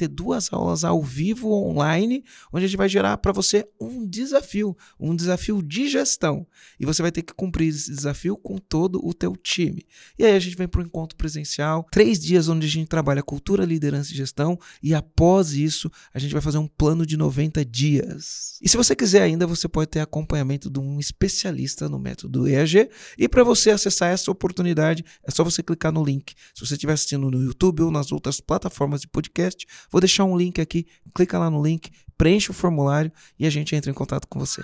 duas 0.07 0.51
aulas 0.51 0.83
ao 0.83 1.01
vivo 1.01 1.51
online, 1.51 2.23
onde 2.51 2.65
a 2.65 2.67
gente 2.67 2.77
vai 2.77 2.89
gerar 2.89 3.17
para 3.17 3.31
você 3.31 3.67
um 3.79 4.05
desafio, 4.05 4.75
um 4.99 5.15
desafio 5.15 5.61
de 5.61 5.87
gestão. 5.87 6.45
E 6.79 6.85
você 6.85 7.01
vai 7.01 7.11
ter 7.11 7.21
que 7.21 7.33
cumprir 7.33 7.69
esse 7.69 7.89
desafio 7.89 8.37
com 8.37 8.57
todo 8.57 9.05
o 9.05 9.13
teu 9.13 9.35
time. 9.35 9.85
E 10.17 10.25
aí 10.25 10.35
a 10.35 10.39
gente 10.39 10.55
vem 10.55 10.67
para 10.67 10.81
o 10.81 10.83
encontro 10.83 11.17
presencial, 11.17 11.87
três 11.91 12.19
dias 12.19 12.47
onde 12.47 12.65
a 12.65 12.69
gente 12.69 12.87
trabalha 12.87 13.23
cultura, 13.23 13.65
liderança 13.65 14.11
e 14.11 14.15
gestão, 14.15 14.57
e 14.81 14.93
após 14.93 15.53
isso 15.53 15.91
a 16.13 16.19
gente 16.19 16.33
vai 16.33 16.41
fazer 16.41 16.57
um 16.57 16.67
plano 16.67 17.05
de 17.05 17.17
90 17.17 17.63
dias. 17.65 18.57
E 18.61 18.69
se 18.69 18.77
você 18.77 18.95
quiser 18.95 19.21
ainda, 19.21 19.47
você 19.47 19.67
pode 19.67 19.89
ter 19.89 19.99
acompanhamento 19.99 20.69
de 20.69 20.79
um 20.79 20.99
especialista 20.99 21.89
no 21.89 21.99
método 21.99 22.47
EAG. 22.47 22.89
E 23.17 23.27
para 23.27 23.43
você 23.43 23.71
acessar 23.71 24.11
essa 24.11 24.31
oportunidade, 24.31 25.03
é 25.23 25.31
só 25.31 25.43
você 25.43 25.63
clicar 25.63 25.91
no 25.91 26.03
link. 26.03 26.33
Se 26.53 26.65
você 26.65 26.73
estiver 26.73 26.93
assistindo 26.93 27.29
no 27.29 27.41
YouTube 27.41 27.83
ou 27.83 27.91
nas 27.91 28.11
outras 28.11 28.39
plataformas 28.39 29.01
de 29.01 29.07
podcast, 29.07 29.65
vou 29.89 30.01
deixar 30.01 30.25
um 30.25 30.37
link 30.37 30.59
aqui. 30.59 30.85
Clica 31.13 31.39
lá 31.39 31.49
no 31.49 31.63
link, 31.63 31.89
preenche 32.17 32.51
o 32.51 32.53
formulário 32.53 33.11
e 33.39 33.45
a 33.45 33.49
gente 33.49 33.75
entra 33.75 33.89
em 33.89 33.93
contato 33.93 34.27
com 34.27 34.39
você. 34.39 34.61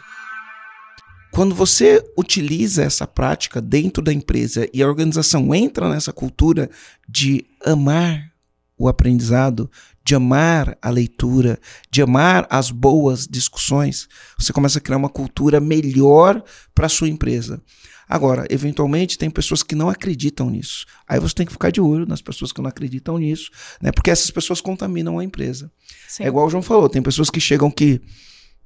Quando 1.32 1.54
você 1.54 2.04
utiliza 2.18 2.84
essa 2.84 3.06
prática 3.06 3.62
dentro 3.62 4.02
da 4.02 4.12
empresa 4.12 4.68
e 4.74 4.82
a 4.82 4.88
organização 4.88 5.54
entra 5.54 5.90
nessa 5.90 6.12
cultura 6.12 6.70
de 7.08 7.46
amar 7.66 8.32
o 8.78 8.88
aprendizado, 8.88 9.70
de 10.04 10.16
amar 10.16 10.78
a 10.82 10.90
leitura, 10.90 11.60
de 11.92 12.02
amar 12.02 12.48
as 12.50 12.72
boas 12.72 13.28
discussões, 13.28 14.08
você 14.38 14.54
começa 14.54 14.78
a 14.78 14.82
criar 14.82 14.98
uma 14.98 15.10
cultura 15.10 15.60
melhor 15.60 16.44
para 16.74 16.86
a 16.86 16.90
sua 16.90 17.10
empresa. 17.10 17.62
Agora, 18.10 18.46
eventualmente, 18.50 19.18
tem 19.18 19.30
pessoas 19.30 19.62
que 19.64 19.76
não 19.76 19.90
acreditam 19.90 20.50
nisso. 20.50 20.86
Aí 21.08 21.20
você 21.20 21.36
tem 21.36 21.46
que 21.46 21.52
ficar 21.52 21.72
de 21.72 21.82
olho 21.82 22.06
nas 22.06 22.22
pessoas 22.22 22.52
que 22.54 22.62
não 22.62 22.70
acreditam 22.70 23.18
nisso, 23.18 23.50
né? 23.82 23.92
Porque 23.92 24.10
essas 24.10 24.32
pessoas 24.32 24.62
contaminam 24.62 25.20
a 25.20 25.24
empresa. 25.24 25.70
Sim. 26.08 26.24
É 26.24 26.28
igual 26.28 26.48
o 26.48 26.50
João 26.50 26.64
falou, 26.64 26.88
tem 26.88 27.02
pessoas 27.02 27.30
que 27.30 27.40
chegam 27.42 27.70
que 27.70 28.02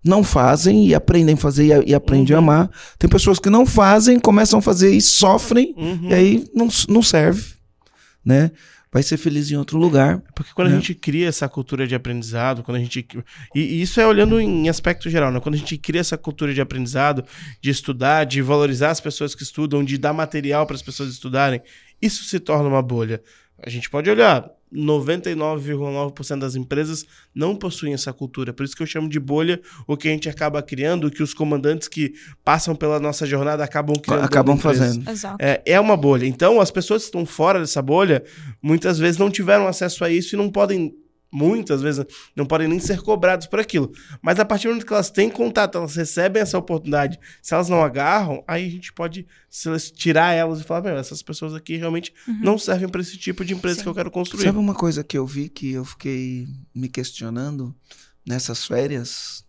não 0.04 0.24
fazem 0.24 0.88
e 0.88 0.96
aprendem 0.96 1.36
a 1.36 1.38
fazer 1.38 1.84
e, 1.86 1.92
e 1.92 1.96
aprendem 1.96 2.36
a 2.36 2.39
Uhum. 2.39 2.44
amar. 2.44 2.72
Tem 3.00 3.10
pessoas 3.10 3.39
que 3.39 3.50
não 3.50 3.66
fazem, 3.66 4.20
começam 4.20 4.60
a 4.60 4.62
fazer 4.62 4.94
e 4.96 5.02
sofrem, 5.02 5.74
Uhum. 5.78 6.10
e 6.10 6.14
aí 6.14 6.48
não, 6.54 6.68
não 6.89 7.02
serve, 7.04 7.54
né? 8.26 8.52
Vai 8.94 9.02
ser 9.02 9.16
feliz 9.16 9.50
em 9.50 9.56
outro 9.56 9.78
lugar. 9.78 10.22
Porque 10.36 10.52
quando 10.54 10.68
né? 10.68 10.76
a 10.76 10.80
gente 10.80 10.94
cria 10.94 11.30
essa 11.30 11.48
cultura 11.48 11.88
de 11.88 11.96
aprendizado, 11.96 12.62
quando 12.62 12.76
a 12.76 12.80
gente. 12.80 13.08
E, 13.56 13.60
e 13.60 13.82
isso 13.82 14.02
é 14.02 14.06
olhando 14.06 14.39
em 14.39 14.68
aspecto 14.68 15.10
geral, 15.10 15.32
né? 15.32 15.39
Quando 15.39 15.56
a 15.56 15.58
gente 15.58 15.78
cria 15.78 16.02
essa 16.02 16.18
cultura 16.18 16.54
de 16.54 16.60
aprendizado, 16.60 17.24
de 17.62 17.70
estudar, 17.70 18.26
de 18.26 18.42
valorizar 18.42 18.89
as 18.89 19.00
pessoas 19.00 19.34
que 19.34 19.44
estudam, 19.44 19.82
de 19.84 19.98
dar 19.98 20.12
material 20.12 20.66
para 20.66 20.76
as 20.76 20.82
pessoas 20.82 21.10
estudarem, 21.10 21.62
isso 22.02 22.26
se 22.26 22.38
torna 22.38 22.68
uma 22.68 22.82
bolha. 22.82 23.22
A 23.64 23.70
gente 23.70 23.89
pode 23.89 24.09
olhar, 24.09 24.49
99,9% 24.74 26.39
das 26.39 26.55
empresas 26.55 27.05
não 27.36 27.55
possuem 27.55 27.93
essa 27.93 28.14
cultura. 28.14 28.53
Por 28.53 28.64
isso 28.64 28.76
que 28.76 28.82
eu 28.82 28.88
chamo 28.88 29.09
de 29.09 29.20
bolha 29.20 29.62
o 29.86 29.97
que 29.97 30.07
a 30.07 30.12
gente 30.12 30.30
acaba 30.30 30.62
criando, 30.64 31.07
o 31.07 31.12
que 31.12 31.22
os 31.22 31.34
comandantes 31.34 31.88
que 31.88 32.14
passam 32.43 32.76
pela 32.76 32.99
nossa 32.99 33.26
jornada 33.26 33.64
acabam 33.64 33.95
criando. 33.95 34.24
Acabam 34.24 34.57
fazendo. 34.57 35.03
É, 35.39 35.62
é 35.66 35.80
uma 35.80 35.97
bolha. 35.97 36.26
Então, 36.26 36.62
as 36.62 36.72
pessoas 36.72 37.03
que 37.03 37.07
estão 37.07 37.26
fora 37.26 37.59
dessa 37.59 37.82
bolha, 37.82 38.24
muitas 38.62 38.97
vezes 38.97 39.18
não 39.18 39.30
tiveram 39.30 39.68
acesso 39.68 40.03
a 40.03 40.09
isso 40.09 40.36
e 40.36 40.38
não 40.38 40.49
podem, 40.49 40.95
muitas 41.32 41.82
vezes, 41.82 42.06
não 42.36 42.46
podem 42.46 42.68
nem 42.68 42.80
ser 42.80 43.02
cobrados 43.02 43.48
por 43.48 43.60
aquilo. 43.60 43.92
Mas 44.22 44.40
a 44.40 44.46
partir 44.46 44.68
do 44.68 44.72
momento 44.72 44.86
que 44.86 44.94
elas 44.94 45.10
têm 45.10 45.30
contato, 45.30 45.78
elas 45.78 45.96
recebem 45.96 46.42
essa 46.42 46.58
oportunidade, 46.58 47.18
se 47.42 47.54
elas 47.54 47.70
não 47.70 47.82
agarram, 47.82 48.44
aí 48.48 48.68
a 48.68 48.70
gente 48.70 48.92
pode 48.92 49.26
tirar 49.96 50.34
elas 50.34 50.60
e 50.60 50.64
falar, 50.64 50.82
meu, 50.82 50.98
essas 50.98 51.22
pessoas 51.22 51.54
aqui 51.54 51.78
realmente 51.78 52.14
não 52.42 52.58
servem 52.58 52.90
para 52.90 53.02
esse 53.02 53.18
tipo 53.18 53.46
de 53.46 53.54
empresa 53.54 53.78
Sim. 53.78 53.84
que 53.84 53.90
eu 53.90 53.96
quero 53.96 54.12
construir. 54.12 54.44
Sabe 54.44 54.58
uma 54.58 54.76
coisa 54.76 55.04
que 55.04 55.18
eu 55.18 55.26
vi 55.26 55.48
que 55.50 55.72
eu 55.72 55.86
fiquei 55.86 56.48
me 56.76 56.90
questionando 56.90 57.74
nessas 58.26 58.66
férias? 58.66 59.44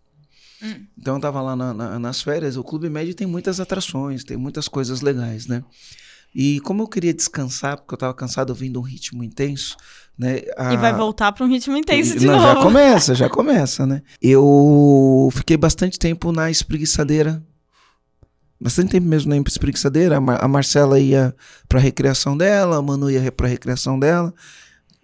Hum. 0.61 0.85
Então 0.97 1.15
eu 1.15 1.19
tava 1.21 1.41
lá 1.41 1.55
na- 1.57 1.73
na- 1.73 1.99
nas 1.99 2.21
férias, 2.21 2.55
o 2.55 2.63
Clube 2.63 2.89
Médio 2.89 3.13
tem 3.13 3.27
muitas 3.27 3.59
atrações, 3.59 4.23
tem 4.23 4.37
muitas 4.37 4.69
coisas 4.69 5.01
legais, 5.01 5.45
né? 5.47 5.61
E 6.35 6.59
como 6.61 6.81
eu 6.83 6.87
queria 6.87 7.13
descansar, 7.13 7.77
porque 7.77 7.93
eu 7.93 7.97
tava 7.97 8.13
cansado 8.13 8.49
ouvindo 8.49 8.79
um 8.79 8.83
ritmo 8.83 9.23
intenso, 9.23 9.77
né? 10.17 10.39
E 10.39 10.77
vai 10.77 10.91
a- 10.91 10.97
voltar 10.97 11.31
pra 11.31 11.45
um 11.45 11.47
ritmo 11.49 11.77
intenso 11.77 12.17
de 12.17 12.25
Não, 12.25 12.33
novo. 12.35 12.45
já 12.47 12.55
começa, 12.55 13.13
já 13.15 13.29
começa, 13.29 13.85
né? 13.85 14.01
Eu 14.21 15.29
fiquei 15.31 15.55
bastante 15.57 15.99
tempo 15.99 16.31
na 16.31 16.49
espreguiçadeira. 16.49 17.43
Bastante 18.59 18.91
tempo 18.91 19.05
mesmo 19.07 19.29
na 19.29 19.37
espreguiçadeira. 19.37 20.17
A, 20.17 20.21
Mar- 20.21 20.43
a 20.43 20.47
Marcela 20.47 20.99
ia 20.99 21.35
pra 21.67 21.79
recreação 21.79 22.37
dela, 22.37 22.77
a 22.77 22.81
Manu 22.81 23.11
ia 23.11 23.31
pra 23.31 23.47
recreação 23.47 23.99
dela. 23.99 24.33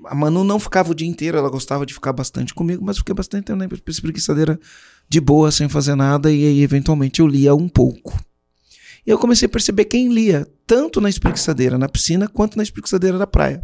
A 0.06 0.16
Manu 0.16 0.44
não 0.46 0.60
ficava 0.60 0.92
o 0.92 0.96
dia 0.96 1.08
inteiro, 1.08 1.38
ela 1.38 1.50
gostava 1.50 1.86
de 1.86 1.94
ficar 1.94 2.14
bastante 2.14 2.54
comigo, 2.54 2.84
mas 2.86 2.98
fiquei 2.98 3.14
bastante 3.14 3.46
tempo 3.46 3.60
na 3.60 3.68
espreguiçadeira 3.88 4.58
de 5.10 5.20
boa, 5.20 5.52
sem 5.52 5.68
fazer 5.68 5.94
nada, 5.96 6.32
e 6.32 6.46
aí 6.46 6.62
eventualmente 6.62 7.20
eu 7.20 7.28
lia 7.28 7.54
um 7.54 7.68
pouco. 7.68 8.18
E 9.06 9.10
eu 9.10 9.18
comecei 9.18 9.46
a 9.46 9.50
perceber 9.50 9.86
quem 9.86 10.14
lia, 10.14 10.48
tanto 10.66 11.00
na 11.02 11.10
espreguiçadeira 11.10 11.78
na 11.78 11.90
piscina, 11.90 12.28
quanto 12.28 12.58
na 12.58 12.64
espreguiçadeira 12.64 13.18
da 13.18 13.28
praia. 13.28 13.62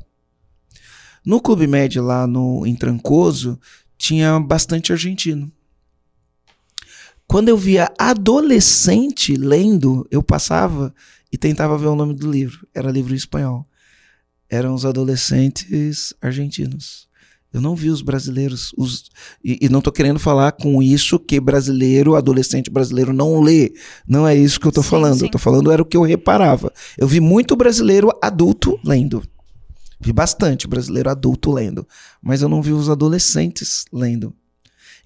No 1.25 1.41
Clube 1.41 1.67
Med, 1.67 1.99
lá 1.99 2.27
no, 2.27 2.65
em 2.65 2.75
Trancoso, 2.75 3.59
tinha 3.97 4.39
bastante 4.39 4.91
argentino. 4.91 5.51
Quando 7.27 7.49
eu 7.49 7.57
via 7.57 7.91
adolescente 7.97 9.35
lendo, 9.35 10.07
eu 10.11 10.21
passava 10.21 10.93
e 11.31 11.37
tentava 11.37 11.77
ver 11.77 11.87
o 11.87 11.95
nome 11.95 12.13
do 12.13 12.29
livro. 12.29 12.67
Era 12.73 12.91
livro 12.91 13.13
em 13.13 13.17
espanhol. 13.17 13.67
Eram 14.47 14.75
os 14.75 14.85
adolescentes 14.85 16.13
argentinos. 16.21 17.09
Eu 17.55 17.61
não 17.61 17.73
vi 17.73 17.89
os 17.89 18.01
brasileiros. 18.01 18.73
Os, 18.77 19.05
e, 19.41 19.59
e 19.61 19.69
não 19.69 19.79
tô 19.79 19.89
querendo 19.89 20.19
falar 20.19 20.51
com 20.51 20.83
isso 20.83 21.17
que 21.17 21.39
brasileiro, 21.39 22.13
adolescente 22.13 22.69
brasileiro, 22.69 23.13
não 23.13 23.39
lê. 23.39 23.71
Não 24.05 24.27
é 24.27 24.35
isso 24.35 24.59
que 24.59 24.67
eu 24.67 24.73
tô 24.73 24.83
Sim, 24.83 24.89
falando. 24.89 25.19
sim. 25.19 25.25
Eu 25.25 25.31
tô 25.31 25.37
falando 25.37 25.71
era 25.71 25.81
o 25.81 25.85
que 25.85 25.95
eu 25.95 26.01
reparava. 26.01 26.69
Eu 26.97 27.07
vi 27.07 27.21
muito 27.21 27.55
brasileiro 27.55 28.09
adulto 28.21 28.77
lendo. 28.83 29.23
Vi 30.01 30.11
bastante 30.11 30.67
brasileiro 30.67 31.09
adulto 31.09 31.49
lendo. 31.49 31.87
Mas 32.21 32.41
eu 32.41 32.49
não 32.49 32.61
vi 32.61 32.73
os 32.73 32.89
adolescentes 32.89 33.85
lendo. 33.93 34.35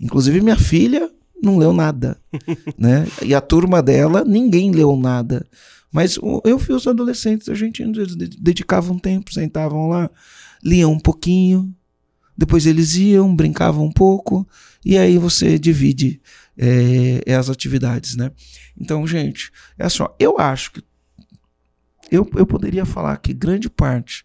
Inclusive, 0.01 0.41
minha 0.41 0.57
filha 0.57 1.07
não 1.43 1.55
leu 1.55 1.71
nada. 1.71 2.19
né? 2.79 3.07
E 3.23 3.35
a 3.35 3.41
turma 3.41 3.79
dela, 3.79 4.25
ninguém 4.25 4.71
leu 4.71 4.97
nada. 4.97 5.45
Mas 5.91 6.17
eu 6.43 6.57
vi 6.57 6.73
os 6.73 6.87
adolescentes 6.87 7.47
argentinos, 7.47 7.97
eles 7.99 8.15
de- 8.15 8.37
dedicavam 8.39 8.97
tempo, 8.97 9.31
sentavam 9.31 9.87
lá, 9.87 10.09
liam 10.63 10.91
um 10.91 10.99
pouquinho, 10.99 11.71
depois 12.39 12.65
eles 12.65 12.95
iam, 12.95 13.35
brincavam 13.35 13.83
um 13.83 13.91
pouco, 13.91 14.47
e 14.85 14.97
aí 14.97 15.17
você 15.17 15.59
divide 15.59 16.21
é, 16.57 17.33
as 17.33 17.49
atividades, 17.49 18.15
né? 18.15 18.31
Então, 18.79 19.05
gente, 19.05 19.51
é 19.77 19.89
só, 19.89 20.15
eu 20.17 20.39
acho 20.39 20.71
que 20.71 20.83
eu, 22.09 22.25
eu 22.37 22.45
poderia 22.45 22.85
falar 22.85 23.17
que 23.17 23.33
grande 23.33 23.69
parte, 23.69 24.23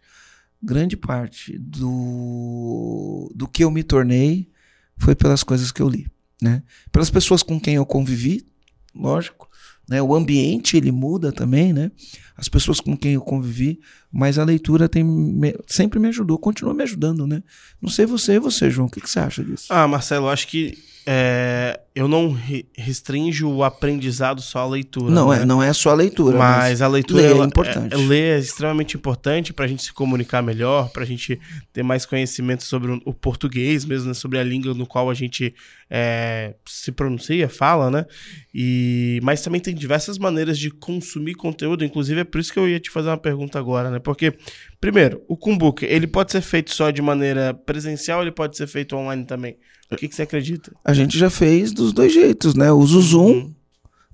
grande 0.63 0.97
parte 0.97 1.59
do, 1.59 3.33
do 3.35 3.49
que 3.49 3.65
eu 3.65 3.71
me 3.71 3.83
tornei 3.83 4.49
foi 4.97 5.17
pelas 5.17 5.43
coisas 5.43 5.73
que 5.73 5.83
eu 5.83 5.89
li, 5.89 6.07
né? 6.41 6.63
Pelas 6.93 7.11
pessoas 7.11 7.43
com 7.43 7.59
quem 7.59 7.75
eu 7.75 7.85
convivi, 7.85 8.47
lógico, 8.95 9.44
né? 9.89 10.01
O 10.03 10.15
ambiente 10.15 10.77
ele 10.77 10.91
muda 10.93 11.31
também, 11.33 11.73
né? 11.73 11.91
As 12.37 12.49
pessoas 12.49 12.81
com 12.81 12.97
quem 12.97 13.13
eu 13.15 13.21
convivi, 13.21 13.79
mas 14.13 14.39
a 14.39 14.45
leitura 14.45 14.89
tem 14.89 15.05
me- 15.05 15.55
sempre 15.67 15.99
me 16.01 16.09
ajudou, 16.09 16.39
continua 16.39 16.75
me 16.75 16.83
ajudando, 16.83 17.27
né? 17.27 17.43
Não 17.81 17.89
sei 17.89 18.07
você, 18.07 18.39
você, 18.39 18.71
João, 18.71 18.89
o 18.89 18.91
que, 18.91 19.01
que 19.01 19.09
você 19.11 19.21
acha 19.21 19.43
disso? 19.45 19.67
Ah, 19.71 19.87
Marcelo, 19.87 20.29
acho 20.29 20.49
que 20.49 20.77
é, 21.07 21.81
eu 21.95 22.09
não 22.09 22.33
re- 22.33 22.67
restringo 22.77 23.47
o 23.47 23.63
aprendizado 23.63 24.43
só 24.43 24.59
à 24.61 24.67
leitura. 24.67 25.13
não, 25.15 25.31
né? 25.31 25.43
é, 25.43 25.45
não 25.45 25.63
é 25.63 25.73
só 25.73 25.91
a 25.91 25.95
leitura, 25.95 26.37
mas, 26.37 26.57
Mas 26.59 26.83
a 26.83 26.89
leitura 26.89 27.23
ler 27.23 27.29
é 27.29 27.31
ela- 27.31 27.47
importante. 27.47 27.95
É, 27.95 27.97
ler 27.97 28.37
é 28.37 28.39
extremamente 28.41 28.97
importante 28.97 29.53
para 29.53 29.65
a 29.65 29.69
gente 29.69 29.85
se 29.85 29.93
comunicar 29.93 30.43
melhor, 30.43 30.91
para 30.91 31.05
a 31.05 31.07
gente 31.07 31.39
ter 31.73 31.85
mais 31.85 32.05
conhecimento 32.05 32.65
sobre 32.65 33.01
o, 33.05 33.15
português 33.15 33.85
mesmo, 33.85 34.09
né, 34.09 34.15
sobre 34.15 34.39
a 34.41 34.43
língua 34.43 34.75
no 34.75 34.87
qual 34.87 35.09
a 35.09 35.15
gente 35.15 35.55
é, 35.89 36.55
se 36.67 36.91
pronuncia, 36.91 37.49
fala, 37.49 37.89
né? 37.91 38.07
E, 38.53 39.21
mas 39.23 39.43
também 39.43 39.61
tem 39.61 39.75
diversas 39.75 40.19
maneiras 40.19 40.59
de 40.59 40.71
consumir 40.71 41.35
conteúdo, 41.35 41.85
inclusive 41.85 42.21
é 42.21 42.25
por 42.25 42.41
isso 42.41 42.53
que 42.53 42.59
eu 42.59 42.69
ia 42.69 42.81
te 42.81 42.91
fazer 42.91 43.09
uma 43.09 43.17
pergunta 43.17 43.57
agora, 43.59 43.91
né? 43.91 44.01
Porque, 44.01 44.33
primeiro, 44.81 45.23
o 45.29 45.37
Kumbuka, 45.37 45.87
ele 45.87 46.09
pode 46.09 46.33
ser 46.33 46.41
feito 46.41 46.75
só 46.75 46.91
de 46.91 47.01
maneira 47.01 47.55
presencial, 47.55 48.21
ele 48.23 48.33
pode 48.33 48.57
ser 48.57 48.67
feito 48.67 48.97
online 48.97 49.25
também. 49.25 49.57
O 49.93 49.97
que, 49.97 50.09
que 50.09 50.15
você 50.15 50.23
acredita? 50.23 50.73
a 50.85 50.93
gente 50.95 51.17
já 51.17 51.29
fez 51.31 51.71
dos 51.85 51.93
dois 51.93 52.13
jeitos, 52.13 52.55
né? 52.55 52.71
Usa 52.73 52.97
o 52.99 53.03
Zoom, 53.03 53.27
Uhum. 53.33 53.55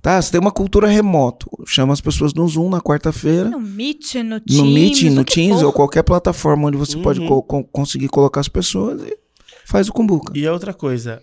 tá? 0.01 0.21
Você 0.21 0.31
tem 0.31 0.39
uma 0.41 0.51
cultura 0.51 0.87
remoto, 0.87 1.49
chama 1.65 1.93
as 1.93 2.01
pessoas 2.01 2.33
no 2.33 2.47
Zoom 2.47 2.69
na 2.69 2.81
quarta-feira, 2.81 3.49
No 3.49 3.59
Meet, 3.59 4.15
no 4.15 4.39
Teams. 4.39 4.61
no 4.61 4.65
Meet, 4.65 5.01
no 5.11 5.23
Teams 5.23 5.59
for. 5.59 5.65
ou 5.67 5.73
qualquer 5.73 6.03
plataforma 6.03 6.67
onde 6.67 6.77
você 6.77 6.97
pode 6.97 7.19
Uhum. 7.19 7.27
co- 7.27 7.43
co- 7.43 7.63
conseguir 7.65 8.07
colocar 8.09 8.41
as 8.41 8.47
pessoas 8.47 9.01
e 9.01 9.17
faz 9.65 9.87
o 9.89 9.93
Kumbuka. 9.93 10.33
E 10.37 10.45
a 10.45 10.53
outra 10.53 10.73
coisa, 10.73 11.21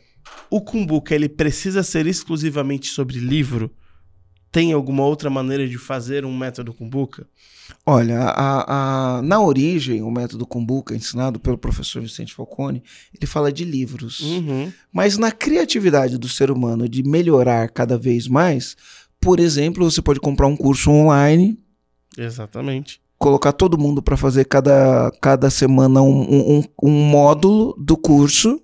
o 0.50 0.60
Kumbuka 0.60 1.14
ele 1.14 1.28
precisa 1.28 1.82
ser 1.82 2.06
exclusivamente 2.06 2.88
sobre 2.88 3.18
livro? 3.18 3.70
Tem 4.50 4.72
alguma 4.72 5.04
outra 5.04 5.28
maneira 5.28 5.68
de 5.68 5.76
fazer 5.78 6.24
um 6.24 6.36
método 6.36 6.72
Kumbuka? 6.72 7.26
Olha, 7.84 8.18
a- 8.20 9.18
a- 9.18 9.22
na 9.22 9.40
origem, 9.40 10.02
o 10.02 10.10
método 10.10 10.46
Kumbuka, 10.46 10.94
ensinado 10.94 11.38
pelo 11.38 11.58
professor 11.58 12.00
Vicente 12.00 12.32
Falcone, 12.34 12.82
ele 13.14 13.26
fala 13.26 13.52
de 13.52 13.64
livros. 13.64 14.20
Uhum. 14.20 14.72
Mas 14.92 15.18
na 15.18 15.30
criatividade 15.30 16.16
do 16.16 16.28
ser 16.28 16.50
humano 16.50 16.88
de 16.88 17.02
melhorar 17.02 17.68
cada 17.68 17.98
vez 17.98 18.26
mais, 18.26 18.74
por 19.20 19.38
exemplo, 19.38 19.90
você 19.90 20.00
pode 20.00 20.18
comprar 20.18 20.46
um 20.46 20.56
curso 20.56 20.90
online, 20.90 21.58
Exatamente. 22.16 23.00
colocar 23.18 23.52
todo 23.52 23.76
mundo 23.78 24.02
para 24.02 24.16
fazer 24.16 24.44
cada, 24.46 25.10
cada 25.20 25.50
semana 25.50 26.00
um, 26.02 26.22
um, 26.22 26.58
um- 26.58 26.64
um 26.84 26.90
módulo 27.10 27.74
do 27.78 27.96
curso 27.96 28.60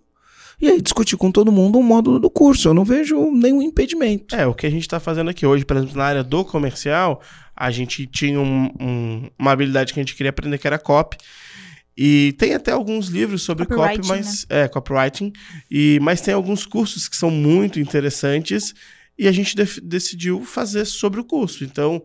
e 0.61 0.69
aí 0.69 0.81
discutir 0.81 1.17
com 1.17 1.31
todo 1.31 1.51
mundo 1.53 1.79
um 1.79 1.83
módulo 1.83 2.19
do 2.19 2.31
curso. 2.31 2.69
Eu 2.69 2.75
não 2.75 2.85
vejo 2.85 3.31
nenhum 3.33 3.61
impedimento. 3.63 4.35
É, 4.35 4.47
o 4.47 4.55
que 4.55 4.67
a 4.67 4.71
gente 4.71 4.83
está 4.83 4.99
fazendo 5.01 5.31
aqui 5.31 5.45
hoje, 5.47 5.65
por 5.65 5.77
exemplo, 5.77 5.97
na 5.97 6.05
área 6.05 6.23
do 6.25 6.45
comercial, 6.45 7.21
a 7.57 7.71
gente 7.71 8.07
tinha 8.07 8.41
um- 8.41 8.71
um- 8.81 9.31
uma 9.39 9.53
habilidade 9.53 9.93
que 9.93 10.01
a 10.01 10.03
gente 10.03 10.15
queria 10.15 10.31
aprender, 10.31 10.59
que 10.59 10.67
era 10.67 10.79
copy. 10.79 11.17
E 11.97 12.35
tem 12.39 12.55
até 12.55 12.73
alguns 12.73 13.07
livros 13.07 13.43
sobre 13.43 13.65
copy, 13.67 14.09
mas. 14.09 14.47
É, 14.49 14.67
copywriting. 14.67 15.33
E, 15.71 15.99
mas 16.03 16.21
tem 16.21 16.35
alguns 16.35 16.67
cursos 16.67 17.09
que 17.09 17.17
são 17.17 17.31
muito 17.31 17.79
interessantes 17.79 18.75
e 19.17 19.29
a 19.29 19.33
gente 19.33 19.55
decidiu 19.81 20.43
fazer 20.45 20.85
sobre 20.87 21.21
o 21.21 21.25
curso. 21.25 21.63
Então, 21.63 22.03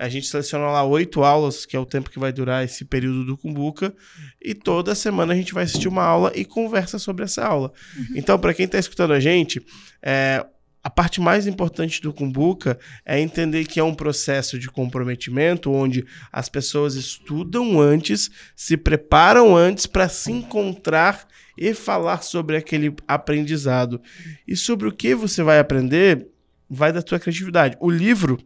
a 0.00 0.08
gente 0.08 0.26
selecionou 0.26 0.72
lá 0.72 0.82
oito 0.82 1.22
aulas, 1.22 1.66
que 1.66 1.76
é 1.76 1.78
o 1.78 1.84
tempo 1.84 2.08
que 2.08 2.18
vai 2.18 2.32
durar 2.32 2.64
esse 2.64 2.86
período 2.86 3.22
do 3.22 3.36
Kumbuka, 3.36 3.94
e 4.40 4.54
toda 4.54 4.94
semana 4.94 5.34
a 5.34 5.36
gente 5.36 5.52
vai 5.52 5.64
assistir 5.64 5.88
uma 5.88 6.02
aula 6.02 6.32
e 6.34 6.42
conversa 6.42 6.98
sobre 6.98 7.24
essa 7.24 7.44
aula. 7.44 7.70
Então, 8.16 8.38
para 8.38 8.54
quem 8.54 8.64
está 8.64 8.78
escutando 8.78 9.12
a 9.12 9.20
gente, 9.20 9.62
é, 10.02 10.42
a 10.82 10.88
parte 10.88 11.20
mais 11.20 11.46
importante 11.46 12.00
do 12.00 12.14
Kumbuka 12.14 12.78
é 13.04 13.20
entender 13.20 13.66
que 13.66 13.78
é 13.78 13.84
um 13.84 13.94
processo 13.94 14.58
de 14.58 14.70
comprometimento 14.70 15.70
onde 15.70 16.06
as 16.32 16.48
pessoas 16.48 16.94
estudam 16.94 17.78
antes, 17.78 18.30
se 18.56 18.78
preparam 18.78 19.54
antes 19.54 19.84
para 19.84 20.08
se 20.08 20.32
encontrar 20.32 21.28
e 21.58 21.74
falar 21.74 22.22
sobre 22.22 22.56
aquele 22.56 22.94
aprendizado. 23.06 24.00
E 24.48 24.56
sobre 24.56 24.88
o 24.88 24.92
que 24.92 25.14
você 25.14 25.42
vai 25.42 25.58
aprender 25.58 26.26
vai 26.70 26.90
da 26.90 27.02
tua 27.02 27.20
criatividade. 27.20 27.76
O 27.78 27.90
livro, 27.90 28.38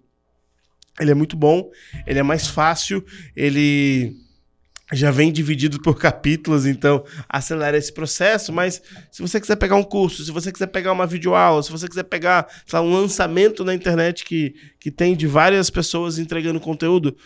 ele 1.01 1.11
é 1.11 1.14
muito 1.14 1.36
bom, 1.36 1.70
ele 2.07 2.18
é 2.18 2.22
mais 2.22 2.47
fácil, 2.47 3.05
ele 3.34 4.16
já 4.92 5.11
vem 5.11 5.32
dividido 5.32 5.80
por 5.80 5.97
capítulos, 5.99 6.66
então 6.66 7.05
acelera 7.28 7.76
esse 7.76 7.92
processo, 7.92 8.53
mas 8.53 8.82
se 9.11 9.22
você 9.22 9.40
quiser 9.40 9.57
pegar 9.57 9.76
um 9.76 9.82
curso, 9.82 10.24
se 10.24 10.30
você 10.30 10.53
quiser 10.53 10.66
pegar 10.68 10.92
uma 10.92 11.07
videoaula, 11.07 11.62
se 11.62 11.70
você 11.70 11.88
quiser 11.88 12.05
pegar 12.05 12.47
um 12.74 12.92
lançamento 12.92 13.64
na 13.64 13.74
internet 13.74 14.24
que, 14.24 14.55
que 14.78 14.90
tem 14.90 15.16
de 15.16 15.26
várias 15.26 15.70
pessoas 15.70 16.18
entregando 16.18 16.61
conteúdo, 16.61 17.16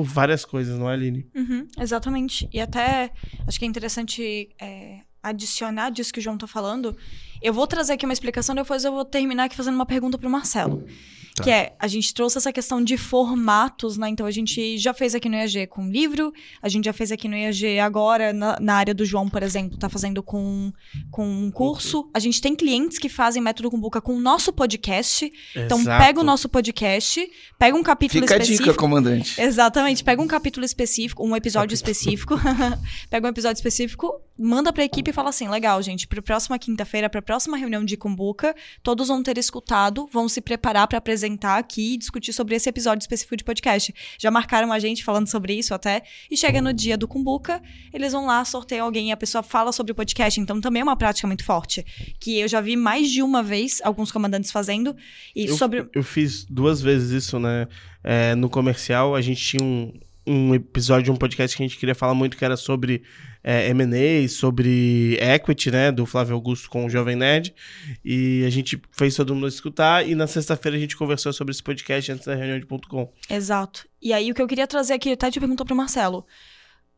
o 0.00 0.02
o 0.02 0.04
por 0.04 0.12
várias 0.12 0.44
coisas, 0.44 0.78
não 0.78 0.90
é, 0.90 0.94
Aline? 0.94 1.26
Uhum, 1.34 1.66
exatamente. 1.80 2.48
E 2.52 2.60
até 2.60 3.10
acho 3.46 3.58
que 3.58 3.64
é 3.64 3.68
interessante 3.68 4.48
é, 4.60 5.00
adicionar 5.22 5.90
disso 5.90 6.12
que 6.12 6.20
o 6.20 6.22
João 6.22 6.38
tá 6.38 6.46
falando. 6.46 6.96
Eu 7.42 7.52
vou 7.52 7.66
trazer 7.66 7.94
aqui 7.94 8.04
uma 8.04 8.12
explicação, 8.12 8.54
depois 8.54 8.84
eu 8.84 8.92
vou 8.92 9.04
terminar 9.04 9.44
aqui 9.44 9.56
fazendo 9.56 9.74
uma 9.74 9.86
pergunta 9.86 10.18
pro 10.18 10.30
Marcelo. 10.30 10.84
Tá. 11.36 11.44
Que 11.44 11.50
é, 11.50 11.76
a 11.78 11.86
gente 11.86 12.14
trouxe 12.14 12.38
essa 12.38 12.50
questão 12.50 12.82
de 12.82 12.96
formatos, 12.96 13.98
né? 13.98 14.08
Então 14.08 14.24
a 14.24 14.30
gente 14.30 14.78
já 14.78 14.94
fez 14.94 15.14
aqui 15.14 15.28
no 15.28 15.36
IAG 15.36 15.66
com 15.66 15.86
livro, 15.86 16.32
a 16.62 16.68
gente 16.68 16.86
já 16.86 16.94
fez 16.94 17.12
aqui 17.12 17.28
no 17.28 17.36
IAG 17.36 17.78
agora, 17.78 18.32
na, 18.32 18.58
na 18.58 18.74
área 18.74 18.94
do 18.94 19.04
João, 19.04 19.28
por 19.28 19.42
exemplo, 19.42 19.76
tá 19.76 19.90
fazendo 19.90 20.22
com, 20.22 20.72
com 21.10 21.28
um 21.28 21.50
curso. 21.50 22.10
A 22.14 22.18
gente 22.18 22.40
tem 22.40 22.56
clientes 22.56 22.98
que 22.98 23.10
fazem 23.10 23.42
método 23.42 23.70
Kumbuka 23.70 24.00
com 24.00 24.16
o 24.16 24.20
nosso 24.20 24.50
podcast. 24.50 25.30
Então 25.54 25.78
Exato. 25.78 26.02
pega 26.02 26.20
o 26.20 26.24
nosso 26.24 26.48
podcast, 26.48 27.30
pega 27.58 27.76
um 27.76 27.82
capítulo 27.82 28.22
Fica 28.22 28.34
a 28.34 28.38
específico. 28.38 28.70
dica, 28.70 28.80
comandante. 28.80 29.38
Exatamente. 29.38 30.02
Pega 30.02 30.22
um 30.22 30.26
capítulo 30.26 30.64
específico, 30.64 31.22
um 31.22 31.36
episódio 31.36 31.74
específico. 31.74 32.34
pega 33.10 33.26
um 33.26 33.30
episódio 33.30 33.58
específico, 33.58 34.22
manda 34.38 34.72
pra 34.72 34.84
equipe 34.84 35.10
e 35.10 35.14
fala 35.14 35.30
assim: 35.30 35.48
legal, 35.48 35.80
gente, 35.82 36.06
pra 36.06 36.20
próxima 36.20 36.58
quinta-feira, 36.58 37.08
pra 37.08 37.22
próxima 37.22 37.56
reunião 37.56 37.84
de 37.84 37.96
Kumbuka, 37.96 38.54
todos 38.82 39.08
vão 39.08 39.22
ter 39.22 39.38
escutado, 39.38 40.06
vão 40.12 40.28
se 40.28 40.40
preparar 40.40 40.86
pra 40.86 40.98
apresentar 40.98 41.58
aqui 41.58 41.94
e 41.94 41.96
discutir 41.96 42.32
sobre 42.32 42.54
esse 42.54 42.68
episódio 42.68 43.02
específico 43.02 43.36
de 43.36 43.44
podcast. 43.44 43.94
Já 44.18 44.30
marcaram 44.30 44.72
a 44.72 44.78
gente 44.78 45.04
falando 45.04 45.28
sobre 45.28 45.54
isso 45.54 45.74
até. 45.74 46.02
E 46.30 46.36
chega 46.36 46.60
no 46.60 46.72
dia 46.72 46.96
do 46.96 47.08
Kumbuka, 47.08 47.62
eles 47.92 48.12
vão 48.12 48.26
lá, 48.26 48.44
sorteiam 48.44 48.86
alguém 48.86 49.08
e 49.08 49.12
a 49.12 49.16
pessoa 49.16 49.42
fala 49.42 49.72
sobre 49.72 49.92
o 49.92 49.94
podcast. 49.94 50.40
Então 50.40 50.60
também 50.60 50.80
é 50.80 50.84
uma 50.84 50.96
prática 50.96 51.26
muito 51.26 51.44
forte. 51.44 51.84
Que 52.20 52.40
eu 52.40 52.48
já 52.48 52.60
vi 52.60 52.76
mais 52.76 53.10
de 53.10 53.22
uma 53.22 53.42
vez 53.42 53.80
alguns 53.82 54.12
comandantes 54.12 54.50
fazendo. 54.50 54.94
E 55.34 55.46
Eu, 55.46 55.56
sobre. 55.56 55.88
eu 55.94 56.02
fiz 56.02 56.44
duas 56.44 56.80
vezes 56.80 57.10
isso, 57.10 57.38
né? 57.38 57.66
É, 58.02 58.34
no 58.34 58.48
comercial, 58.48 59.14
a 59.14 59.20
gente 59.20 59.42
tinha 59.42 59.62
um, 59.64 59.92
um 60.26 60.54
episódio 60.54 61.04
de 61.04 61.10
um 61.10 61.16
podcast 61.16 61.56
que 61.56 61.62
a 61.62 61.66
gente 61.66 61.78
queria 61.78 61.94
falar 61.94 62.14
muito, 62.14 62.36
que 62.36 62.44
era 62.44 62.56
sobre 62.56 63.02
é, 63.48 63.68
M&A, 63.68 64.28
sobre 64.28 65.16
equity, 65.20 65.70
né, 65.70 65.92
do 65.92 66.04
Flávio 66.04 66.34
Augusto 66.34 66.68
com 66.68 66.84
o 66.84 66.90
Jovem 66.90 67.14
Nerd. 67.14 67.54
E 68.04 68.42
a 68.44 68.50
gente 68.50 68.82
fez 68.90 69.14
todo 69.14 69.32
mundo 69.32 69.46
escutar 69.46 70.04
e 70.04 70.16
na 70.16 70.26
sexta-feira 70.26 70.76
a 70.76 70.80
gente 70.80 70.96
conversou 70.96 71.32
sobre 71.32 71.52
esse 71.52 71.62
podcast 71.62 72.10
antes 72.10 72.26
da 72.26 72.34
reunião 72.34 72.58
de 72.58 72.66
ponto 72.66 72.88
.com. 72.88 73.08
Exato. 73.30 73.86
E 74.02 74.12
aí 74.12 74.32
o 74.32 74.34
que 74.34 74.42
eu 74.42 74.48
queria 74.48 74.66
trazer 74.66 74.94
aqui, 74.94 75.12
até 75.12 75.30
te 75.30 75.38
perguntou 75.38 75.64
pro 75.64 75.76
Marcelo. 75.76 76.26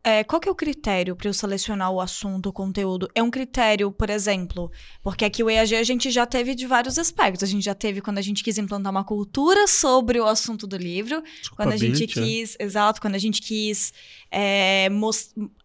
É, 0.03 0.25
qual 0.25 0.41
que 0.41 0.49
é 0.49 0.53
o 0.53 0.55
critério 0.55 1.15
para 1.15 1.29
eu 1.29 1.35
selecionar 1.35 1.91
o 1.91 2.01
assunto, 2.01 2.49
o 2.49 2.53
conteúdo? 2.53 3.11
É 3.15 3.23
um 3.23 3.31
critério, 3.31 3.91
por 3.93 4.09
exemplo, 4.09 4.71
porque 5.03 5.25
aqui 5.25 5.43
o 5.43 5.51
EAG 5.51 5.75
a 5.75 5.83
gente 5.83 6.11
já 6.11 6.25
teve 6.25 6.55
de 6.55 6.67
vários 6.67 6.99
aspectos. 6.99 7.43
A 7.43 7.47
gente 7.47 7.65
já 7.65 7.75
teve 7.75 8.01
quando 8.01 8.17
a 8.17 8.23
gente 8.23 8.43
quis 8.43 8.57
implantar 8.57 8.91
uma 8.91 9.05
cultura 9.05 9.67
sobre 9.67 10.19
o 10.19 10.25
assunto 10.25 10.67
do 10.67 10.79
livro, 10.79 11.23
quando 11.57 11.73
a 11.73 11.77
gente 11.77 12.07
né? 12.07 12.07
quis, 12.07 12.57
exato, 12.59 13.03
quando 13.03 13.17
a 13.17 13.19
gente 13.19 13.43
quis 13.43 13.93
é, 14.31 14.89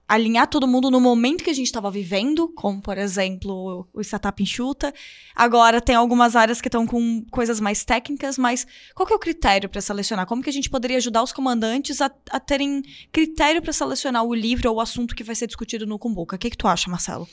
alinhar 0.07 0.47
todo 0.47 0.67
mundo 0.67 0.91
no 0.91 0.99
momento 0.99 1.43
que 1.43 1.49
a 1.49 1.53
gente 1.53 1.67
estava 1.67 1.89
vivendo, 1.89 2.49
como 2.49 2.81
por 2.81 2.97
exemplo 2.97 3.87
o 3.93 4.01
Startup 4.01 4.41
Enxuta. 4.41 4.93
Agora 5.35 5.81
tem 5.81 5.95
algumas 5.95 6.35
áreas 6.35 6.61
que 6.61 6.67
estão 6.67 6.85
com 6.85 7.25
coisas 7.31 7.59
mais 7.59 7.83
técnicas, 7.83 8.37
mas 8.37 8.67
qual 8.93 9.07
que 9.07 9.13
é 9.13 9.15
o 9.15 9.19
critério 9.19 9.69
para 9.69 9.81
selecionar? 9.81 10.25
Como 10.25 10.43
que 10.43 10.49
a 10.49 10.53
gente 10.53 10.69
poderia 10.69 10.97
ajudar 10.97 11.23
os 11.23 11.31
comandantes 11.31 12.01
a, 12.01 12.11
a 12.29 12.39
terem 12.39 12.81
critério 13.11 13.61
para 13.61 13.73
selecionar 13.73 14.23
o 14.23 14.33
livro 14.33 14.69
ou 14.69 14.77
o 14.77 14.81
assunto 14.81 15.15
que 15.15 15.23
vai 15.23 15.35
ser 15.35 15.47
discutido 15.47 15.85
no 15.85 15.97
Kumbuka? 15.97 16.35
O 16.35 16.39
que, 16.39 16.49
que 16.49 16.57
tu 16.57 16.67
acha, 16.67 16.89
Marcelo? 16.89 17.27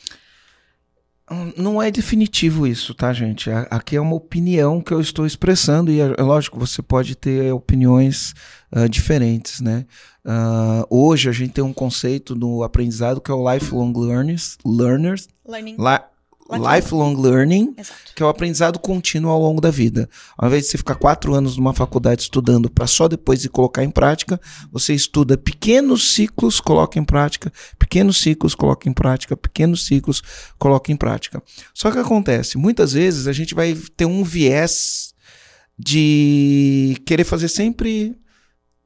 Hum, 1.30 1.52
Não 1.56 1.80
é 1.80 1.90
definitivo 1.90 2.66
isso, 2.66 2.92
tá, 2.92 3.12
gente? 3.12 3.48
Aqui 3.70 3.94
é 3.96 4.00
uma 4.00 4.16
opinião 4.16 4.80
que 4.80 4.92
eu 4.92 5.00
estou 5.00 5.24
expressando, 5.24 5.90
e 5.90 6.00
é 6.00 6.14
é 6.18 6.22
lógico, 6.22 6.58
você 6.58 6.82
pode 6.82 7.14
ter 7.14 7.52
opiniões 7.52 8.34
ah, 8.72 8.88
diferentes, 8.88 9.60
né? 9.60 9.86
Ah, 10.24 10.84
hoje 10.90 11.28
a 11.28 11.32
gente 11.32 11.52
tem 11.52 11.62
um 11.64 11.72
conceito 11.72 12.34
no 12.34 12.62
aprendizado 12.64 13.20
que 13.20 13.30
é 13.30 13.34
o 13.34 13.52
lifelong 13.52 13.92
learners, 13.96 14.58
learners 14.66 15.28
Learning. 15.46 15.76
Lifelong. 16.58 16.74
lifelong 16.74 17.14
learning, 17.16 17.74
Exato. 17.76 18.00
que 18.14 18.22
é 18.22 18.26
o 18.26 18.28
aprendizado 18.28 18.78
contínuo 18.78 19.30
ao 19.30 19.40
longo 19.40 19.60
da 19.60 19.70
vida. 19.70 20.08
Ao 20.36 20.48
invés 20.48 20.64
de 20.64 20.70
você 20.70 20.78
ficar 20.78 20.94
quatro 20.96 21.34
anos 21.34 21.56
numa 21.56 21.72
faculdade 21.72 22.22
estudando 22.22 22.70
para 22.70 22.86
só 22.86 23.08
depois 23.08 23.40
de 23.40 23.48
colocar 23.48 23.84
em 23.84 23.90
prática, 23.90 24.40
você 24.72 24.94
estuda 24.94 25.38
pequenos 25.38 26.12
ciclos, 26.12 26.60
coloca 26.60 26.98
em 26.98 27.04
prática, 27.04 27.52
pequenos 27.78 28.18
ciclos, 28.18 28.54
coloca 28.54 28.88
em 28.88 28.92
prática, 28.92 29.36
pequenos 29.36 29.86
ciclos, 29.86 30.22
coloca 30.58 30.90
em 30.90 30.96
prática. 30.96 31.42
Só 31.72 31.90
que 31.90 31.98
acontece, 31.98 32.58
muitas 32.58 32.92
vezes 32.92 33.26
a 33.26 33.32
gente 33.32 33.54
vai 33.54 33.74
ter 33.96 34.06
um 34.06 34.24
viés 34.24 35.14
de 35.78 36.96
querer 37.06 37.24
fazer 37.24 37.48
sempre. 37.48 38.14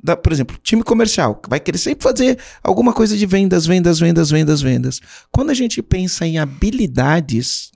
Da- 0.04 0.16
por 0.16 0.30
exemplo, 0.32 0.58
time 0.62 0.82
comercial, 0.82 1.40
vai 1.48 1.58
querer 1.58 1.78
sempre 1.78 2.02
fazer 2.02 2.38
alguma 2.62 2.92
coisa 2.92 3.16
de 3.16 3.24
vendas, 3.24 3.64
vendas, 3.64 3.98
vendas, 3.98 4.30
vendas, 4.30 4.60
vendas. 4.60 5.00
Quando 5.32 5.48
a 5.48 5.54
gente 5.54 5.82
pensa 5.82 6.26
em 6.26 6.38
habilidades, 6.38 7.72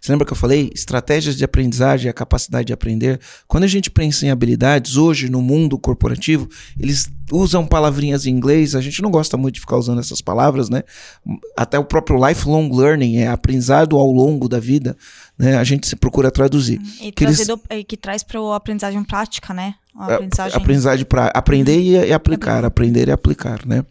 você 0.00 0.10
lembra 0.12 0.26
que 0.26 0.32
eu 0.32 0.36
falei? 0.36 0.70
Estratégias 0.74 1.36
de 1.36 1.44
aprendizagem, 1.44 2.08
a 2.08 2.14
capacidade 2.14 2.68
de 2.68 2.72
aprender. 2.72 3.20
Quando 3.46 3.64
a 3.64 3.66
gente 3.66 3.90
pensa 3.90 4.24
em 4.24 4.30
habilidades, 4.30 4.96
hoje 4.96 5.28
no 5.28 5.42
mundo 5.42 5.78
corporativo, 5.78 6.48
eles 6.78 7.06
usam 7.30 7.66
palavrinhas 7.66 8.24
em 8.24 8.30
inglês, 8.30 8.74
a 8.74 8.80
gente 8.80 9.02
não 9.02 9.10
gosta 9.10 9.36
muito 9.36 9.56
de 9.56 9.60
ficar 9.60 9.76
usando 9.76 10.00
essas 10.00 10.22
palavras, 10.22 10.70
né? 10.70 10.82
Até 11.54 11.78
o 11.78 11.84
próprio 11.84 12.18
lifelong 12.26 12.70
learning, 12.74 13.18
é 13.18 13.28
aprendizado 13.28 13.94
ao 13.98 14.10
longo 14.10 14.48
da 14.48 14.58
vida, 14.58 14.96
né? 15.38 15.58
A 15.58 15.64
gente 15.64 15.86
se 15.86 15.94
procura 15.96 16.30
traduzir. 16.30 16.80
E 16.98 17.12
Que 17.12 17.26
trazido, 17.26 17.60
e 17.70 17.84
que 17.84 17.96
traz 17.98 18.22
para 18.22 18.40
a 18.40 18.56
aprendizagem 18.56 19.04
prática, 19.04 19.52
né? 19.52 19.74
A 19.94 20.04
A- 20.06 20.14
aprendizagem. 20.14 20.56
aprendizagem 20.56 21.04
para 21.06 21.26
aprender 21.28 21.78
e, 21.80 21.90
e 21.92 22.12
aplicar, 22.12 22.64
aprender 22.64 23.08
e 23.08 23.10
aplicar, 23.12 23.66
né? 23.66 23.84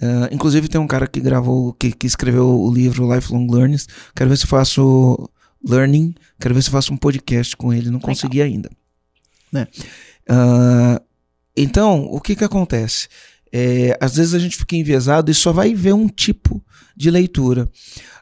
Ah, 0.00 0.28
inclusive 0.30 0.68
tem 0.68 0.80
um 0.80 0.86
cara 0.86 1.06
que 1.06 1.20
gravou, 1.20 1.72
que, 1.72 1.90
que 1.92 2.06
escreveu 2.06 2.48
o 2.48 2.72
livro 2.72 3.12
Lifelong 3.14 3.46
Learnings. 3.50 3.86
Quero 4.14 4.30
ver 4.30 4.36
se 4.36 4.46
faço 4.46 5.28
learning, 5.66 6.14
quero 6.40 6.54
ver 6.54 6.62
se 6.62 6.70
faço 6.70 6.92
um 6.92 6.96
podcast 6.96 7.56
com 7.56 7.72
ele, 7.72 7.90
não 7.90 7.98
consegui 7.98 8.40
ainda, 8.42 8.70
né? 9.52 9.66
Ah, 10.28 11.00
então, 11.56 12.04
o 12.12 12.20
que 12.20 12.36
que 12.36 12.44
acontece? 12.44 13.08
É, 13.52 13.96
às 14.00 14.14
vezes 14.16 14.34
a 14.34 14.38
gente 14.38 14.56
fica 14.56 14.76
enviesado 14.76 15.30
e 15.30 15.34
só 15.34 15.52
vai 15.52 15.74
ver 15.74 15.94
um 15.94 16.06
tipo 16.08 16.62
de 16.96 17.10
leitura. 17.10 17.68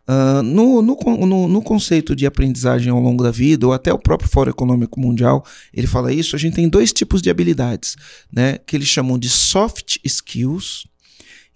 Ah, 0.07 0.41
no, 0.43 0.81
no, 0.83 0.97
no, 1.27 1.49
no 1.49 1.63
conceito 1.63 2.15
de 2.15 2.27
aprendizagem 2.27 2.91
ao 2.91 3.01
longo 3.01 3.25
da 3.25 3.31
vida, 3.31 3.67
ou 3.67 3.73
até 3.73 3.93
o 3.93 3.99
próprio 3.99 4.31
Fórum 4.31 4.51
Econômico 4.51 5.01
Mundial, 5.01 5.45
ele 5.75 5.87
fala 5.87 6.13
isso, 6.13 6.37
a 6.37 6.39
gente 6.39 6.55
tem 6.55 6.69
dois 6.69 6.93
tipos 6.93 7.21
de 7.21 7.29
habilidades, 7.29 7.97
né? 8.33 8.59
Que 8.59 8.77
eles 8.77 8.87
chamam 8.87 9.19
de 9.19 9.29
soft 9.29 9.97
skills 10.05 10.87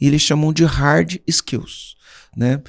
e 0.01 0.09
eles 0.09 0.23
chamam 0.23 0.53
de 0.53 0.65
hard 0.65 1.19
skills, 1.29 1.95
né? 2.37 2.61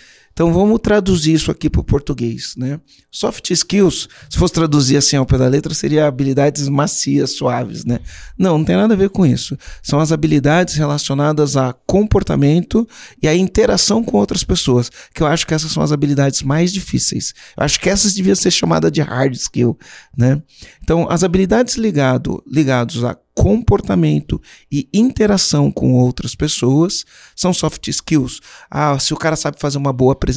Então 0.42 0.52
vamos 0.52 0.80
traduzir 0.80 1.34
isso 1.34 1.52
aqui 1.52 1.70
para 1.70 1.82
o 1.82 1.84
português, 1.84 2.56
né? 2.58 2.80
Soft 3.12 3.52
skills, 3.52 4.10
se 4.28 4.40
fosse 4.40 4.52
traduzir 4.56 4.98
assim 4.98 5.16
ao 5.16 5.24
pé 5.24 5.38
da 5.38 5.48
letra, 5.48 5.72
seria 5.72 6.08
habilidades 6.08 6.68
macias, 6.68 7.36
suaves, 7.36 7.86
né? 7.86 8.00
Não, 8.36 8.58
não 8.58 8.66
tem 8.66 8.76
nada 8.76 8.96
a 8.96 8.98
ver 8.98 9.12
com 9.12 9.24
isso. 9.24 9.56
São 9.84 10.00
as 10.00 10.12
habilidades 10.12 10.74
relacionadas 10.74 11.56
a 11.56 11.74
comportamento 11.86 12.88
e 13.22 13.28
a 13.28 13.36
interação 13.36 14.04
com 14.04 14.18
outras 14.18 14.44
pessoas, 14.44 14.90
que 15.14 15.22
eu 15.22 15.28
acho 15.28 15.46
que 15.46 15.54
essas 15.54 15.72
são 15.72 15.84
as 15.84 15.92
habilidades 15.92 16.42
mais 16.42 16.74
difíceis. 16.74 17.36
Eu 17.56 17.64
acho 17.64 17.80
que 17.80 17.88
essas 17.88 18.16
deviam 18.16 18.36
ser 18.36 18.50
chamadas 18.50 18.92
de 18.92 19.02
hard 19.02 19.36
skill, 19.36 19.78
né? 20.18 20.42
Então, 20.82 21.08
as 21.08 21.24
habilidades 21.24 21.76
ligado, 21.76 22.44
ligados 22.48 23.04
a 23.04 23.16
comportamento 23.34 24.42
e 24.72 24.88
interação 24.94 25.72
com 25.72 25.94
outras 25.94 26.36
pessoas 26.36 27.06
são 27.36 27.54
soft 27.54 27.88
skills. 27.88 28.40
Ah, 28.70 29.00
se 29.00 29.14
o 29.14 29.18
cara 29.18 29.36
sabe 29.36 29.58
fazer 29.60 29.78
uma 29.78 29.94
boa 29.94 30.14
apresentação, 30.14 30.31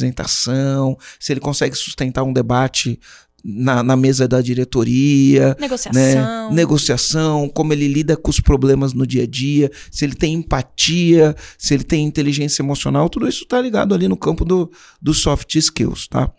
se 1.19 1.31
ele 1.33 1.39
consegue 1.39 1.75
sustentar 1.75 2.23
um 2.23 2.33
debate 2.33 2.99
na, 3.43 3.83
na 3.83 3.95
mesa 3.95 4.27
da 4.27 4.41
diretoria, 4.41 5.55
Negociação. 5.59 6.49
né? 6.49 6.49
Negociação, 6.55 7.47
como 7.49 7.73
ele 7.73 7.87
lida 7.87 8.17
com 8.17 8.29
os 8.31 8.39
problemas 8.39 8.93
no 8.93 9.05
dia 9.05 9.23
a 9.23 9.27
dia, 9.27 9.71
se 9.91 10.03
ele 10.03 10.15
tem 10.15 10.33
empatia, 10.33 11.35
se 11.57 11.73
ele 11.73 11.83
tem 11.83 12.03
inteligência 12.05 12.61
emocional, 12.61 13.07
tudo 13.09 13.27
isso 13.27 13.43
está 13.43 13.61
ligado 13.61 13.93
ali 13.93 14.07
no 14.07 14.17
campo 14.17 14.43
do, 14.43 14.71
do 15.01 15.13
soft 15.13 15.53
skills, 15.55 16.07
tá? 16.07 16.31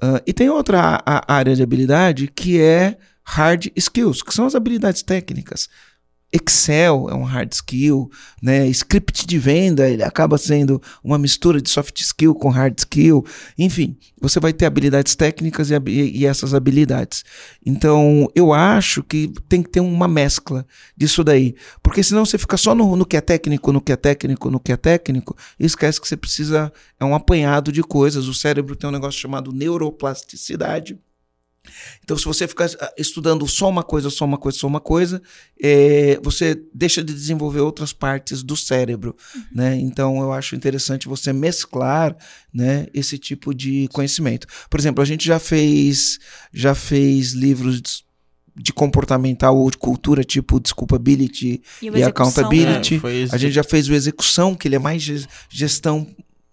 Ah, 0.00 0.22
e 0.26 0.32
tem 0.32 0.48
outra 0.48 1.02
a- 1.04 1.22
a 1.26 1.34
área 1.34 1.54
de 1.54 1.62
habilidade 1.62 2.28
que 2.34 2.60
é 2.60 2.96
hard 3.24 3.66
skills, 3.76 4.22
que 4.22 4.32
são 4.32 4.46
as 4.46 4.54
habilidades 4.54 5.02
técnicas. 5.02 5.68
Excel 6.30 7.08
é 7.08 7.14
um 7.14 7.22
hard 7.22 7.52
skill, 7.52 8.10
né? 8.42 8.66
Script 8.68 9.26
de 9.26 9.38
venda, 9.38 9.88
ele 9.88 10.02
acaba 10.02 10.36
sendo 10.36 10.80
uma 11.02 11.16
mistura 11.16 11.60
de 11.60 11.70
soft 11.70 11.98
skill 12.00 12.34
com 12.34 12.50
hard 12.50 12.78
skill. 12.78 13.24
Enfim, 13.58 13.96
você 14.20 14.38
vai 14.38 14.52
ter 14.52 14.66
habilidades 14.66 15.14
técnicas 15.16 15.70
e, 15.70 15.74
e 15.86 16.26
essas 16.26 16.52
habilidades. 16.52 17.24
Então, 17.64 18.28
eu 18.34 18.52
acho 18.52 19.02
que 19.02 19.32
tem 19.48 19.62
que 19.62 19.70
ter 19.70 19.80
uma 19.80 20.06
mescla 20.06 20.66
disso 20.94 21.24
daí. 21.24 21.54
Porque 21.82 22.02
senão 22.02 22.26
você 22.26 22.36
fica 22.36 22.58
só 22.58 22.74
no, 22.74 22.94
no 22.94 23.06
que 23.06 23.16
é 23.16 23.22
técnico, 23.22 23.72
no 23.72 23.80
que 23.80 23.92
é 23.92 23.96
técnico, 23.96 24.50
no 24.50 24.60
que 24.60 24.72
é 24.72 24.76
técnico, 24.76 25.34
e 25.58 25.64
esquece 25.64 25.98
que 25.98 26.06
você 26.06 26.16
precisa. 26.16 26.70
É 27.00 27.04
um 27.06 27.14
apanhado 27.14 27.72
de 27.72 27.82
coisas. 27.82 28.28
O 28.28 28.34
cérebro 28.34 28.76
tem 28.76 28.88
um 28.88 28.92
negócio 28.92 29.18
chamado 29.18 29.50
neuroplasticidade. 29.50 30.98
Então, 32.02 32.16
se 32.16 32.24
você 32.24 32.48
ficar 32.48 32.70
ah, 32.80 32.92
estudando 32.96 33.46
só 33.46 33.68
uma 33.68 33.82
coisa, 33.82 34.08
só 34.08 34.24
uma 34.24 34.38
coisa, 34.38 34.58
só 34.58 34.66
uma 34.66 34.80
coisa, 34.80 35.20
é, 35.62 36.18
você 36.22 36.58
deixa 36.72 37.04
de 37.04 37.12
desenvolver 37.12 37.60
outras 37.60 37.92
partes 37.92 38.42
do 38.42 38.56
cérebro, 38.56 39.14
né? 39.54 39.76
Então, 39.76 40.18
eu 40.20 40.32
acho 40.32 40.56
interessante 40.56 41.06
você 41.08 41.32
mesclar, 41.32 42.16
né, 42.52 42.86
esse 42.94 43.18
tipo 43.18 43.54
de 43.54 43.86
conhecimento. 43.92 44.46
Por 44.70 44.80
exemplo, 44.80 45.02
a 45.02 45.04
gente 45.06 45.26
já 45.26 45.38
fez, 45.38 46.18
já 46.52 46.74
fez 46.74 47.32
livros 47.32 47.82
de- 47.82 48.08
de 48.60 48.72
comportamental 48.72 49.56
ou 49.56 49.70
de 49.70 49.76
cultura, 49.76 50.24
tipo 50.24 50.58
Desculpability, 50.58 51.62
E, 51.82 51.86
e 51.86 52.02
accountability. 52.02 52.98
né? 53.04 53.14
isso. 53.22 53.34
a 53.34 53.38
gente 53.38 53.52
já 53.52 53.62
fez 53.62 53.88
o 53.88 53.94
Execução, 53.94 54.54
que 54.54 54.66
ele 54.66 54.74
é 54.76 54.80
mais 54.80 55.00
ges- 55.02 55.28
gestão 55.50 56.06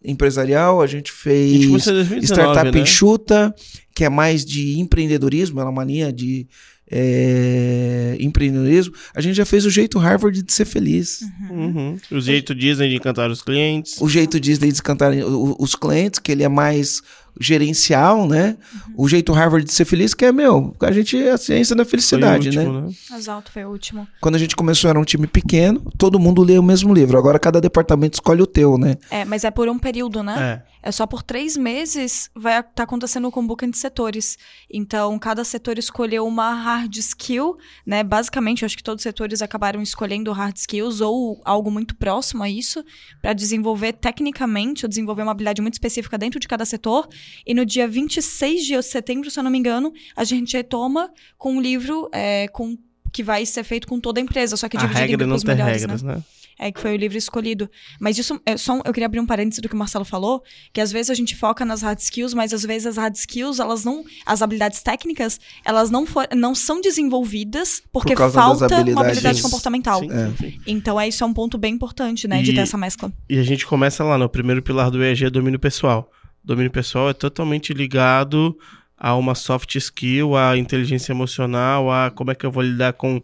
empresarial, 0.05 0.81
a 0.81 0.87
gente 0.87 1.11
A 1.11 1.15
fez 1.15 1.51
gente 1.51 1.67
começou 1.67 1.93
em 1.93 1.97
2019, 1.97 2.25
Startup 2.51 2.77
né? 2.77 2.83
Enxuta, 2.83 3.55
que 3.93 4.03
é 4.03 4.09
mais 4.09 4.45
de 4.45 4.79
empreendedorismo, 4.79 5.59
ela 5.59 5.69
é 5.69 5.73
uma 5.73 5.83
linha 5.83 6.11
de 6.13 6.47
é, 6.89 8.15
empreendedorismo. 8.19 8.93
A 9.15 9.21
gente 9.21 9.35
já 9.35 9.45
fez 9.45 9.65
o 9.65 9.69
jeito 9.69 9.97
Harvard 9.97 10.41
de 10.41 10.51
ser 10.53 10.65
feliz. 10.65 11.21
Uhum. 11.49 11.97
O 12.11 12.19
jeito 12.19 12.53
Disney 12.53 12.89
de 12.89 12.95
encantar 12.95 13.29
os 13.29 13.41
clientes. 13.41 13.99
O 13.99 14.07
jeito 14.09 14.39
Disney 14.39 14.71
de 14.71 14.81
cantar 14.81 15.13
o- 15.13 15.55
os 15.59 15.75
clientes, 15.75 16.19
que 16.19 16.31
ele 16.31 16.43
é 16.43 16.49
mais 16.49 17.01
gerencial, 17.39 18.27
né? 18.27 18.57
O 18.95 19.07
jeito 19.07 19.33
Harvard 19.33 19.65
de 19.65 19.73
ser 19.73 19.85
feliz, 19.85 20.13
que 20.13 20.25
é, 20.25 20.31
meu, 20.31 20.75
a 20.81 20.91
gente 20.91 21.21
é 21.21 21.31
a 21.31 21.37
ciência 21.37 21.75
da 21.75 21.83
Foi 21.83 21.87
o 21.87 21.91
felicidade, 21.91 22.49
né? 22.51 22.63
último, 22.63 22.81
né? 22.81 23.17
Exato, 23.17 23.51
foi 23.51 23.65
o 23.65 23.69
último. 23.69 24.07
Quando 24.21 24.35
a 24.35 24.39
gente 24.39 24.55
começou 24.55 24.89
era 24.89 24.99
um 24.99 25.03
time 25.03 25.27
pequeno, 25.27 25.91
todo 25.97 26.19
mundo 26.19 26.43
lê 26.43 26.57
o 26.57 26.63
mesmo 26.63 26.93
livro. 26.93 27.17
Agora 27.17 27.37
cada 27.37 27.59
departamento 27.59 28.15
escolhe 28.15 28.41
o 28.41 28.47
teu, 28.47 28.77
né? 28.77 28.95
É, 29.09 29.25
mas 29.25 29.43
é 29.43 29.51
por 29.51 29.67
um 29.67 29.77
período, 29.77 30.23
né? 30.23 30.61
É. 30.71 30.75
É 30.85 30.91
só 30.91 31.07
por 31.07 31.23
três 31.23 31.57
meses 31.57 32.29
vai 32.35 32.59
estar 32.59 32.83
acontecendo 32.83 33.27
o 33.27 33.31
Kumbuka 33.31 33.67
de 33.67 33.75
setores. 33.75 34.37
Então, 34.71 35.17
cada 35.17 35.43
setor 35.43 35.79
escolheu 35.79 36.27
uma 36.27 36.53
hard 36.53 36.95
skill, 36.97 37.57
né? 37.83 38.03
Basicamente, 38.03 38.61
eu 38.61 38.67
acho 38.67 38.77
que 38.77 38.83
todos 38.83 38.99
os 38.99 39.03
setores 39.03 39.41
acabaram 39.41 39.81
escolhendo 39.81 40.31
hard 40.31 40.55
skills 40.55 41.01
ou 41.01 41.41
algo 41.43 41.71
muito 41.71 41.95
próximo 41.95 42.43
a 42.43 42.49
isso, 42.49 42.85
para 43.19 43.33
desenvolver 43.33 43.93
tecnicamente, 43.93 44.85
ou 44.85 44.89
desenvolver 44.89 45.23
uma 45.23 45.31
habilidade 45.31 45.59
muito 45.59 45.73
específica 45.73 46.19
dentro 46.19 46.39
de 46.39 46.47
cada 46.47 46.65
setor. 46.65 47.09
E 47.45 47.53
no 47.53 47.65
dia 47.65 47.87
26 47.87 48.65
de 48.65 48.81
setembro, 48.83 49.29
se 49.31 49.39
eu 49.39 49.43
não 49.43 49.51
me 49.51 49.57
engano, 49.57 49.93
a 50.15 50.23
gente 50.23 50.55
retoma 50.55 51.11
com 51.37 51.53
um 51.55 51.61
livro 51.61 52.09
é, 52.13 52.47
com, 52.49 52.77
que 53.13 53.23
vai 53.23 53.45
ser 53.45 53.63
feito 53.63 53.87
com 53.87 53.99
toda 53.99 54.19
a 54.19 54.23
empresa, 54.23 54.57
só 54.57 54.67
que 54.69 54.77
A 54.77 54.79
dividido 54.81 54.99
em 55.05 55.07
regra 55.09 55.25
não 55.25 55.35
grupos 55.35 55.43
tem 55.43 55.55
melhores, 55.55 55.81
regras, 55.81 56.03
né? 56.03 56.15
né? 56.15 56.23
É 56.57 56.71
que 56.71 56.79
foi 56.79 56.93
o 56.93 56.97
livro 56.97 57.17
escolhido. 57.17 57.69
Mas 57.99 58.17
isso, 58.17 58.39
é 58.45 58.55
só 58.55 58.75
um- 58.75 58.81
eu 58.85 58.93
queria 58.93 59.07
abrir 59.07 59.19
um 59.19 59.25
parênteses 59.25 59.61
do 59.61 59.67
que 59.67 59.75
o 59.75 59.77
Marcelo 59.77 60.05
falou, 60.05 60.41
que 60.71 60.79
às 60.79 60.89
vezes 60.89 61.09
a 61.09 61.13
gente 61.13 61.35
foca 61.35 61.65
nas 61.65 61.81
hard 61.81 61.99
skills, 61.99 62.33
mas 62.33 62.53
às 62.53 62.63
vezes 62.63 62.87
as 62.87 62.95
hard 62.95 63.13
skills, 63.13 63.59
elas 63.59 63.83
não, 63.83 64.05
as 64.25 64.41
habilidades 64.41 64.81
técnicas, 64.81 65.37
elas 65.65 65.91
não, 65.91 66.05
for, 66.05 66.25
não 66.33 66.55
são 66.55 66.79
desenvolvidas 66.79 67.81
porque 67.91 68.15
causa 68.15 68.35
das 68.37 68.45
falta 68.69 68.89
uma 68.89 69.01
habilidade 69.01 69.41
comportamental. 69.41 69.99
Sim, 69.99 70.09
É. 70.11 70.31
sim. 70.37 70.57
Então, 70.65 70.97
é, 70.97 71.07
isso 71.09 71.25
é 71.25 71.27
um 71.27 71.33
ponto 71.33 71.57
bem 71.57 71.73
importante, 71.73 72.25
né, 72.25 72.41
de 72.41 72.51
E- 72.51 72.55
ter 72.55 72.61
essa 72.61 72.77
mescla. 72.77 73.11
E 73.29 73.37
a 73.37 73.43
gente 73.43 73.65
começa 73.65 74.01
lá 74.05 74.17
no 74.17 74.29
primeiro 74.29 74.61
pilar 74.63 74.89
do 74.89 75.03
EG, 75.03 75.29
domínio 75.29 75.59
pessoal. 75.59 76.09
Domínio 76.45 76.71
pessoal 76.71 77.09
é 77.09 77.13
totalmente 77.13 77.73
ligado 77.73 78.55
a 78.97 79.15
uma 79.15 79.33
soft 79.33 79.75
skill, 79.75 80.37
a 80.37 80.55
inteligência 80.55 81.11
emocional, 81.11 81.91
a 81.91 82.11
como 82.11 82.31
é 82.31 82.35
que 82.35 82.45
eu 82.45 82.51
vou 82.51 82.61
lidar 82.61 82.93
com, 82.93 83.19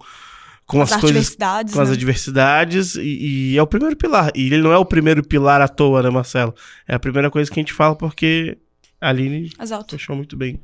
com 0.65 0.81
as, 0.81 0.91
As 0.91 0.99
coisas, 0.99 1.17
adversidades, 1.17 1.73
com 1.73 1.81
as 1.81 1.89
né? 1.89 1.95
adversidades, 1.95 2.95
e, 2.95 3.51
e 3.51 3.57
é 3.57 3.61
o 3.61 3.67
primeiro 3.67 3.95
pilar. 3.95 4.31
E 4.35 4.47
ele 4.47 4.61
não 4.61 4.71
é 4.71 4.77
o 4.77 4.85
primeiro 4.85 5.23
pilar 5.23 5.61
à 5.61 5.67
toa, 5.67 6.01
né, 6.01 6.09
Marcelo? 6.09 6.53
É 6.87 6.95
a 6.95 6.99
primeira 6.99 7.29
coisa 7.29 7.49
que 7.49 7.59
a 7.59 7.61
gente 7.61 7.73
fala 7.73 7.95
porque 7.95 8.57
a 8.99 9.09
Aline 9.09 9.51
Exato. 9.61 9.95
fechou 9.95 10.15
muito 10.15 10.35
bem. 10.35 10.59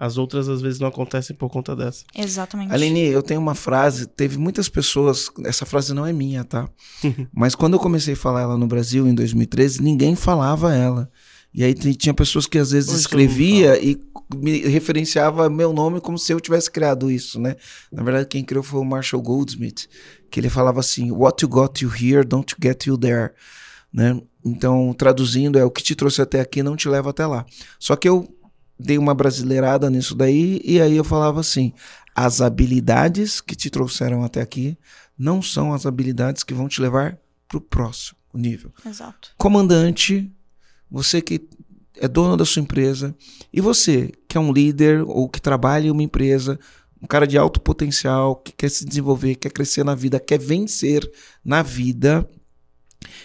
As 0.00 0.18
outras, 0.18 0.48
às 0.48 0.60
vezes, 0.60 0.80
não 0.80 0.88
acontecem 0.88 1.36
por 1.36 1.48
conta 1.48 1.76
dessa. 1.76 2.04
Exatamente. 2.12 2.72
Aline, 2.72 3.06
eu 3.06 3.22
tenho 3.22 3.40
uma 3.40 3.54
frase, 3.54 4.06
teve 4.06 4.38
muitas 4.38 4.68
pessoas, 4.68 5.30
essa 5.44 5.64
frase 5.64 5.94
não 5.94 6.04
é 6.04 6.12
minha, 6.12 6.42
tá? 6.42 6.68
Mas 7.32 7.54
quando 7.54 7.74
eu 7.74 7.78
comecei 7.78 8.14
a 8.14 8.16
falar 8.16 8.40
ela 8.40 8.58
no 8.58 8.66
Brasil 8.66 9.06
em 9.06 9.14
2013, 9.14 9.80
ninguém 9.80 10.16
falava 10.16 10.74
ela. 10.74 11.08
E 11.54 11.62
aí 11.62 11.74
tinha 11.74 12.14
pessoas 12.14 12.46
que 12.46 12.58
às 12.58 12.70
vezes 12.70 12.90
Hoje 12.90 13.00
escrevia 13.00 13.82
e 13.82 14.00
me 14.34 14.60
referenciava 14.60 15.50
meu 15.50 15.72
nome 15.72 16.00
como 16.00 16.18
se 16.18 16.32
eu 16.32 16.40
tivesse 16.40 16.70
criado 16.70 17.10
isso, 17.10 17.38
né? 17.38 17.56
Na 17.90 18.02
verdade, 18.02 18.26
quem 18.26 18.42
criou 18.42 18.62
foi 18.62 18.80
o 18.80 18.84
Marshall 18.84 19.22
Goldsmith, 19.22 19.86
que 20.30 20.40
ele 20.40 20.48
falava 20.48 20.80
assim: 20.80 21.10
What 21.10 21.44
you 21.44 21.48
got 21.48 21.82
you 21.82 21.90
here, 21.90 22.24
don't 22.24 22.54
get 22.60 22.86
you 22.86 22.96
there. 22.96 23.32
Né? 23.92 24.18
Então, 24.44 24.94
traduzindo, 24.94 25.58
é 25.58 25.64
o 25.64 25.70
que 25.70 25.82
te 25.82 25.94
trouxe 25.94 26.22
até 26.22 26.40
aqui 26.40 26.62
não 26.62 26.74
te 26.74 26.88
leva 26.88 27.10
até 27.10 27.26
lá. 27.26 27.44
Só 27.78 27.94
que 27.94 28.08
eu 28.08 28.26
dei 28.78 28.96
uma 28.96 29.14
brasileirada 29.14 29.90
nisso 29.90 30.14
daí 30.14 30.60
e 30.64 30.80
aí 30.80 30.96
eu 30.96 31.04
falava 31.04 31.40
assim: 31.40 31.72
as 32.14 32.40
habilidades 32.40 33.40
que 33.40 33.54
te 33.54 33.68
trouxeram 33.68 34.24
até 34.24 34.40
aqui 34.40 34.78
não 35.18 35.42
são 35.42 35.72
as 35.72 35.84
habilidades 35.86 36.42
que 36.42 36.54
vão 36.54 36.68
te 36.68 36.80
levar 36.80 37.18
para 37.46 37.58
o 37.58 37.60
próximo 37.60 38.18
nível. 38.34 38.72
Exato. 38.84 39.34
Comandante, 39.36 40.32
você 40.92 41.22
que 41.22 41.48
é 41.96 42.06
dono 42.06 42.36
da 42.36 42.44
sua 42.44 42.60
empresa 42.60 43.14
e 43.52 43.60
você 43.60 44.12
que 44.28 44.36
é 44.36 44.40
um 44.40 44.52
líder 44.52 45.02
ou 45.06 45.28
que 45.28 45.40
trabalha 45.40 45.86
em 45.86 45.90
uma 45.90 46.02
empresa, 46.02 46.58
um 47.00 47.06
cara 47.06 47.26
de 47.26 47.38
alto 47.38 47.60
potencial, 47.60 48.36
que 48.36 48.52
quer 48.52 48.70
se 48.70 48.84
desenvolver, 48.84 49.36
quer 49.36 49.50
crescer 49.50 49.84
na 49.84 49.94
vida, 49.94 50.20
quer 50.20 50.38
vencer 50.38 51.10
na 51.42 51.62
vida. 51.62 52.28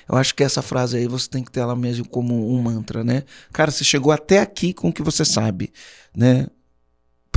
Eu 0.09 0.15
acho 0.15 0.34
que 0.34 0.43
essa 0.43 0.61
frase 0.61 0.97
aí 0.97 1.07
você 1.07 1.30
tem 1.30 1.43
que 1.43 1.51
ter 1.51 1.59
ela 1.59 1.76
mesmo 1.76 2.07
como 2.07 2.51
um 2.51 2.61
mantra, 2.61 3.03
né? 3.03 3.24
Cara, 3.51 3.70
você 3.70 3.84
chegou 3.84 4.11
até 4.11 4.39
aqui 4.39 4.74
com 4.74 4.89
o 4.89 4.93
que 4.93 5.03
você 5.03 5.24
sabe, 5.24 5.72
né? 6.15 6.47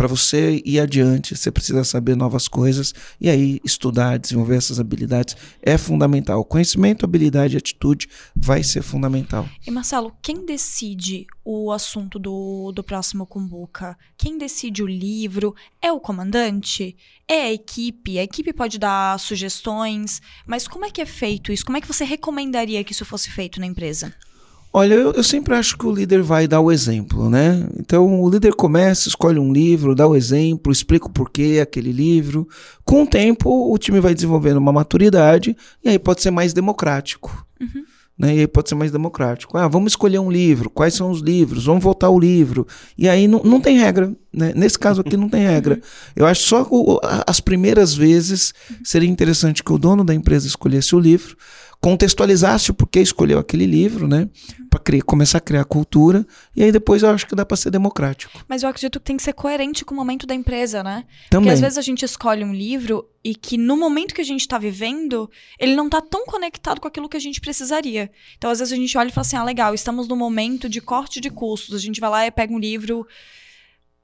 Para 0.01 0.09
você 0.09 0.63
ir 0.65 0.81
adiante, 0.81 1.37
você 1.37 1.53
precisa 1.53 1.85
saber 1.85 2.17
novas 2.17 2.49
coisas 2.49 2.95
e 3.21 3.29
aí 3.29 3.61
estudar, 3.63 4.19
desenvolver 4.19 4.57
essas 4.57 4.81
habilidades 4.81 5.37
é 5.61 5.77
fundamental. 5.77 6.43
Conhecimento, 6.43 7.05
habilidade 7.05 7.55
e 7.55 7.59
atitude 7.59 8.09
vai 8.35 8.63
ser 8.63 8.81
fundamental. 8.81 9.47
E 9.67 9.71
Marcelo, 9.71 10.17
quem 10.23 10.47
decide 10.47 11.27
o 11.45 11.71
assunto 11.71 12.19
do, 12.19 12.73
do 12.73 12.83
próximo 12.83 13.27
Kumbuka? 13.27 13.95
Quem 14.17 14.39
decide 14.39 14.83
o 14.83 14.87
livro? 14.87 15.55
É 15.83 15.93
o 15.93 16.01
comandante? 16.01 16.97
É 17.29 17.43
a 17.43 17.53
equipe? 17.53 18.19
A 18.19 18.23
equipe 18.23 18.55
pode 18.55 18.79
dar 18.79 19.21
sugestões, 19.21 20.23
mas 20.47 20.67
como 20.67 20.87
é 20.87 20.91
que 20.91 21.03
é 21.03 21.07
feito 21.07 21.53
isso? 21.53 21.67
Como 21.67 21.77
é 21.77 21.81
que 21.83 21.87
você 21.87 22.05
recomendaria 22.05 22.83
que 22.83 22.93
isso 22.93 23.05
fosse 23.05 23.31
feito 23.31 23.61
na 23.61 23.67
empresa? 23.67 24.15
Olha, 24.73 24.95
eu, 24.95 25.11
eu 25.13 25.23
sempre 25.25 25.53
acho 25.55 25.77
que 25.77 25.85
o 25.85 25.91
líder 25.93 26.23
vai 26.23 26.47
dar 26.47 26.61
o 26.61 26.71
exemplo, 26.71 27.29
né? 27.29 27.67
Então 27.79 28.23
o 28.23 28.31
líder 28.31 28.55
começa, 28.55 29.09
escolhe 29.09 29.39
um 29.39 29.53
livro, 29.53 29.97
dá 29.97 30.07
o 30.07 30.15
exemplo, 30.15 30.71
explica 30.71 31.07
o 31.07 31.11
porquê 31.11 31.59
aquele 31.61 31.91
livro. 31.91 32.47
Com 32.85 33.03
o 33.03 33.07
tempo, 33.07 33.73
o 33.73 33.77
time 33.79 33.99
vai 33.99 34.15
desenvolvendo 34.15 34.59
uma 34.59 34.73
maturidade 34.73 35.57
e 35.85 35.89
aí 35.89 35.99
pode 35.99 36.23
ser 36.23 36.31
mais 36.31 36.53
democrático. 36.53 37.45
Né? 38.17 38.37
E 38.37 38.41
aí 38.41 38.47
pode 38.47 38.69
ser 38.69 38.75
mais 38.77 38.93
democrático. 38.93 39.57
Ah, 39.59 39.67
vamos 39.67 39.93
escolher 39.93 40.19
um 40.21 40.31
livro. 40.31 40.71
Quais 40.71 40.95
são 40.95 41.11
os 41.11 41.21
livros? 41.21 41.65
Vamos 41.65 41.83
votar 41.83 42.11
o 42.11 42.21
livro. 42.21 42.65
E 42.97 43.09
aí 43.09 43.27
não, 43.27 43.43
não 43.43 43.61
tem 43.61 43.79
regra. 43.79 44.15
Né? 44.33 44.53
Nesse 44.55 44.79
caso 44.79 45.01
aqui 45.01 45.17
não 45.17 45.29
tem 45.29 45.41
regra. 45.49 45.81
Eu 46.15 46.27
acho 46.27 46.43
só 46.43 46.63
que 46.63 46.71
o- 46.73 47.01
as 47.27 47.41
primeiras 47.41 47.95
vezes 47.95 48.53
seria 48.85 49.09
interessante 49.09 49.65
que 49.65 49.73
o 49.73 49.79
dono 49.79 50.05
da 50.05 50.15
empresa 50.15 50.47
escolhesse 50.47 50.95
o 50.95 51.01
livro, 51.01 51.35
contextualizasse 51.81 52.71
o 52.71 52.75
porquê 52.75 53.01
escolheu 53.01 53.39
aquele 53.39 53.65
livro, 53.65 54.07
né? 54.07 54.29
Para 54.69 54.81
começar 55.05 55.39
a 55.39 55.41
criar 55.41 55.65
cultura. 55.65 56.27
E 56.55 56.63
aí 56.63 56.71
depois 56.71 57.03
eu 57.03 57.11
acho 57.11 57.27
que 57.27 57.35
dá 57.35 57.45
para 57.45 57.57
ser 57.57 57.71
democrático. 57.71 58.45
Mas 58.47 58.63
eu 58.63 58.69
acredito 58.69 59.01
que 59.01 59.07
tem 59.07 59.17
que 59.17 59.23
ser 59.23 59.33
coerente 59.33 59.85
com 59.85 59.95
o 59.95 59.97
momento 59.97 60.27
da 60.27 60.35
empresa, 60.35 60.83
né? 60.83 61.05
Porque 61.07 61.31
Também. 61.31 61.51
às 61.51 61.61
vezes 61.61 61.79
a 61.79 61.83
gente 61.83 62.05
escolhe 62.05 62.45
um 62.45 62.53
livro 62.53 63.09
e 63.25 63.35
que 63.35 63.57
no 63.57 63.77
momento 63.77 64.15
que 64.15 64.21
a 64.21 64.25
gente 64.25 64.47
tá 64.47 64.59
vivendo, 64.59 65.31
ele 65.59 65.75
não 65.75 65.89
tá 65.89 66.01
tão 66.01 66.27
conectado 66.27 66.81
com 66.81 66.89
aquilo 66.89 67.09
que 67.09 67.17
a 67.17 67.21
gente 67.21 67.41
precisaria. 67.41 68.11
Então, 68.37 68.51
às 68.51 68.59
vezes 68.59 68.73
a 68.73 68.77
gente 68.77 68.97
olha 68.97 69.09
e 69.09 69.13
fala 69.13 69.27
assim: 69.27 69.37
ah, 69.37 69.45
legal, 69.45 69.75
estamos 69.75 70.07
no 70.07 70.17
momento 70.17 70.69
de 70.69 70.81
corte 70.81 71.21
de 71.21 71.31
custos. 71.31 71.75
A 71.75 71.79
gente 71.79 72.01
vai 72.01 72.11
lá 72.11 72.27
e 72.27 72.31
pega 72.31 72.53
um 72.53 72.59
livro. 72.59 73.07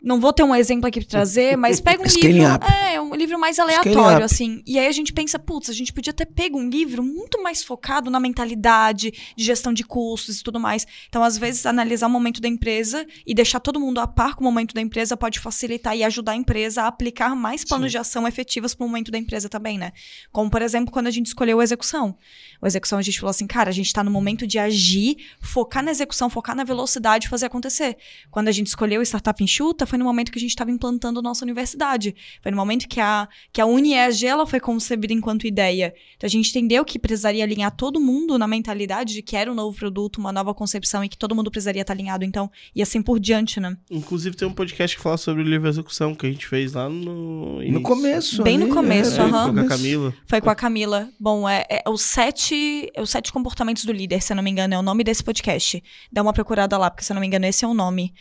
Não 0.06 0.20
vou 0.20 0.32
ter 0.32 0.44
um 0.44 0.54
exemplo 0.54 0.86
aqui 0.86 1.00
pra 1.00 1.08
trazer, 1.08 1.56
mas 1.58 1.80
pega 1.80 2.00
um 2.00 2.06
livro. 2.06 2.54
up. 2.54 2.64
É, 2.64 3.00
um 3.00 3.12
livro 3.12 3.36
mais 3.40 3.58
aleatório, 3.58 4.24
assim. 4.24 4.62
E 4.64 4.78
aí 4.78 4.86
a 4.86 4.92
gente 4.92 5.12
pensa, 5.12 5.36
putz, 5.36 5.68
a 5.68 5.72
gente 5.72 5.92
podia 5.92 6.12
ter 6.12 6.26
pego 6.26 6.60
um 6.60 6.68
livro 6.68 7.02
muito 7.02 7.42
mais 7.42 7.64
focado 7.64 8.08
na 8.08 8.20
mentalidade, 8.20 9.10
de 9.36 9.44
gestão 9.44 9.72
de 9.72 9.82
custos 9.82 10.38
e 10.38 10.44
tudo 10.44 10.60
mais. 10.60 10.86
Então, 11.08 11.24
às 11.24 11.36
vezes, 11.36 11.66
analisar 11.66 12.06
o 12.06 12.10
momento 12.10 12.40
da 12.40 12.46
empresa 12.46 13.04
e 13.26 13.34
deixar 13.34 13.58
todo 13.58 13.80
mundo 13.80 13.98
a 13.98 14.06
par 14.06 14.36
com 14.36 14.42
o 14.42 14.44
momento 14.44 14.74
da 14.74 14.80
empresa 14.80 15.16
pode 15.16 15.40
facilitar 15.40 15.96
e 15.96 16.04
ajudar 16.04 16.32
a 16.32 16.36
empresa 16.36 16.82
a 16.82 16.86
aplicar 16.86 17.34
mais 17.34 17.64
planos 17.64 17.90
de 17.90 17.98
ação 17.98 18.28
efetivos 18.28 18.74
para 18.74 18.84
o 18.84 18.88
momento 18.88 19.10
da 19.10 19.18
empresa 19.18 19.48
também, 19.48 19.76
né? 19.76 19.90
Como, 20.30 20.48
por 20.48 20.62
exemplo, 20.62 20.92
quando 20.92 21.08
a 21.08 21.10
gente 21.10 21.26
escolheu 21.26 21.58
a 21.58 21.64
execução. 21.64 22.16
O 22.62 22.66
execução, 22.66 22.98
a 23.00 23.02
gente 23.02 23.18
falou 23.18 23.30
assim, 23.30 23.46
cara, 23.48 23.70
a 23.70 23.72
gente 23.72 23.92
tá 23.92 24.04
no 24.04 24.10
momento 24.10 24.46
de 24.46 24.56
agir, 24.56 25.16
focar 25.40 25.82
na 25.82 25.90
execução, 25.90 26.30
focar 26.30 26.54
na 26.54 26.62
velocidade 26.62 27.26
e 27.26 27.28
fazer 27.28 27.46
acontecer. 27.46 27.96
Quando 28.30 28.46
a 28.46 28.52
gente 28.52 28.68
escolheu 28.68 29.00
o 29.00 29.04
Startup 29.04 29.42
Enxuta, 29.42 29.84
foi 29.84 29.95
no 29.96 30.04
momento 30.04 30.30
que 30.32 30.38
a 30.38 30.40
gente 30.40 30.50
estava 30.50 30.70
implantando 30.70 31.22
nossa 31.22 31.44
universidade. 31.44 32.14
Foi 32.42 32.50
no 32.50 32.56
momento 32.56 32.88
que 32.88 33.00
a, 33.00 33.28
que 33.52 33.60
a 33.60 33.66
UniEG 33.66 34.26
ela 34.26 34.46
foi 34.46 34.60
concebida 34.60 35.12
enquanto 35.12 35.46
ideia. 35.46 35.94
Então 36.16 36.26
a 36.26 36.30
gente 36.30 36.50
entendeu 36.50 36.84
que 36.84 36.98
precisaria 36.98 37.44
alinhar 37.44 37.74
todo 37.74 38.00
mundo 38.00 38.38
na 38.38 38.46
mentalidade 38.46 39.14
de 39.14 39.22
que 39.22 39.36
era 39.36 39.50
um 39.50 39.54
novo 39.54 39.76
produto, 39.76 40.18
uma 40.18 40.32
nova 40.32 40.54
concepção 40.54 41.04
e 41.04 41.08
que 41.08 41.16
todo 41.16 41.34
mundo 41.34 41.50
precisaria 41.50 41.82
estar 41.82 41.92
alinhado. 41.92 42.24
Então, 42.24 42.50
e 42.74 42.82
assim 42.82 43.02
por 43.02 43.18
diante, 43.18 43.60
né? 43.60 43.76
Inclusive, 43.90 44.36
tem 44.36 44.46
um 44.46 44.52
podcast 44.52 44.96
que 44.96 45.02
fala 45.02 45.16
sobre 45.16 45.42
o 45.42 45.44
livro 45.44 45.68
Execução, 45.68 46.14
que 46.14 46.26
a 46.26 46.30
gente 46.30 46.46
fez 46.46 46.72
lá 46.72 46.88
no 46.88 47.58
início. 47.62 47.72
No 47.72 47.82
começo. 47.82 48.42
Bem 48.42 48.58
no 48.58 48.68
começo, 48.68 49.20
é, 49.20 49.24
aham. 49.24 49.54
Com 49.54 49.60
a 49.60 49.66
Camila. 49.66 50.14
Foi 50.26 50.40
com 50.40 50.50
a 50.50 50.54
Camila. 50.54 51.08
Bom, 51.18 51.48
é, 51.48 51.64
é 51.68 51.88
os 51.88 52.02
sete, 52.02 52.90
é 52.94 53.02
os 53.02 53.10
sete 53.10 53.32
comportamentos 53.32 53.84
do 53.84 53.92
líder, 53.92 54.22
se 54.22 54.32
eu 54.32 54.36
não 54.36 54.42
me 54.42 54.50
engano, 54.50 54.74
é 54.74 54.78
o 54.78 54.82
nome 54.82 55.04
desse 55.04 55.22
podcast. 55.22 55.82
Dá 56.12 56.22
uma 56.22 56.32
procurada 56.32 56.76
lá, 56.76 56.90
porque 56.90 57.04
se 57.04 57.12
eu 57.12 57.14
não 57.14 57.20
me 57.20 57.26
engano, 57.26 57.46
esse 57.46 57.64
é 57.64 57.68
o 57.68 57.74
nome. 57.74 58.12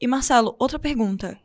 E 0.00 0.06
Marcelo, 0.06 0.54
outra 0.58 0.78
pergunta. 0.78 1.38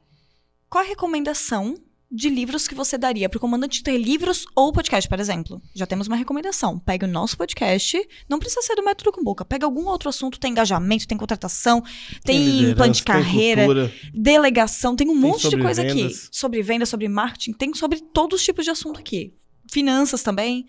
Qual 0.70 0.84
a 0.84 0.88
recomendação 0.88 1.76
de 2.12 2.28
livros 2.28 2.68
que 2.68 2.74
você 2.74 2.98
daria 2.98 3.30
para 3.30 3.38
o 3.38 3.40
comandante 3.40 3.84
ter 3.84 3.96
livros 3.98 4.46
ou 4.56 4.72
podcast, 4.74 5.08
por 5.08 5.20
exemplo? 5.20 5.62
Já 5.76 5.86
temos 5.86 6.08
uma 6.08 6.16
recomendação. 6.16 6.80
Pega 6.80 7.06
o 7.06 7.10
nosso 7.10 7.38
podcast, 7.38 7.98
não 8.28 8.40
precisa 8.40 8.62
ser 8.64 8.76
do 8.76 8.84
método 8.84 9.12
com 9.12 9.24
boca. 9.24 9.46
Pega 9.46 9.66
algum 9.66 9.86
outro 9.88 10.10
assunto, 10.10 10.40
tem 10.40 10.52
engajamento, 10.52 11.08
tem 11.08 11.18
contratação, 11.18 11.84
tem, 12.24 12.74
plano 12.76 12.94
de 12.94 13.04
carreira, 13.04 13.66
cultura. 13.66 13.94
delegação, 14.14 14.96
tem 14.96 15.08
um 15.08 15.12
Tem 15.14 15.22
monte 15.22 15.50
de 15.50 15.58
coisa 15.58 15.82
aqui. 15.84 15.94
vendas. 16.04 16.30
Sobre 16.32 16.62
venda, 16.64 16.86
sobre 16.86 17.08
marketing, 17.08 17.54
tem 17.54 17.74
sobre 17.74 18.00
todos 18.00 18.40
os 18.40 18.46
tipos 18.46 18.66
de 18.66 18.72
assunto 18.72 19.00
aqui. 19.00 19.34
Finanças 19.72 20.24
também. 20.24 20.66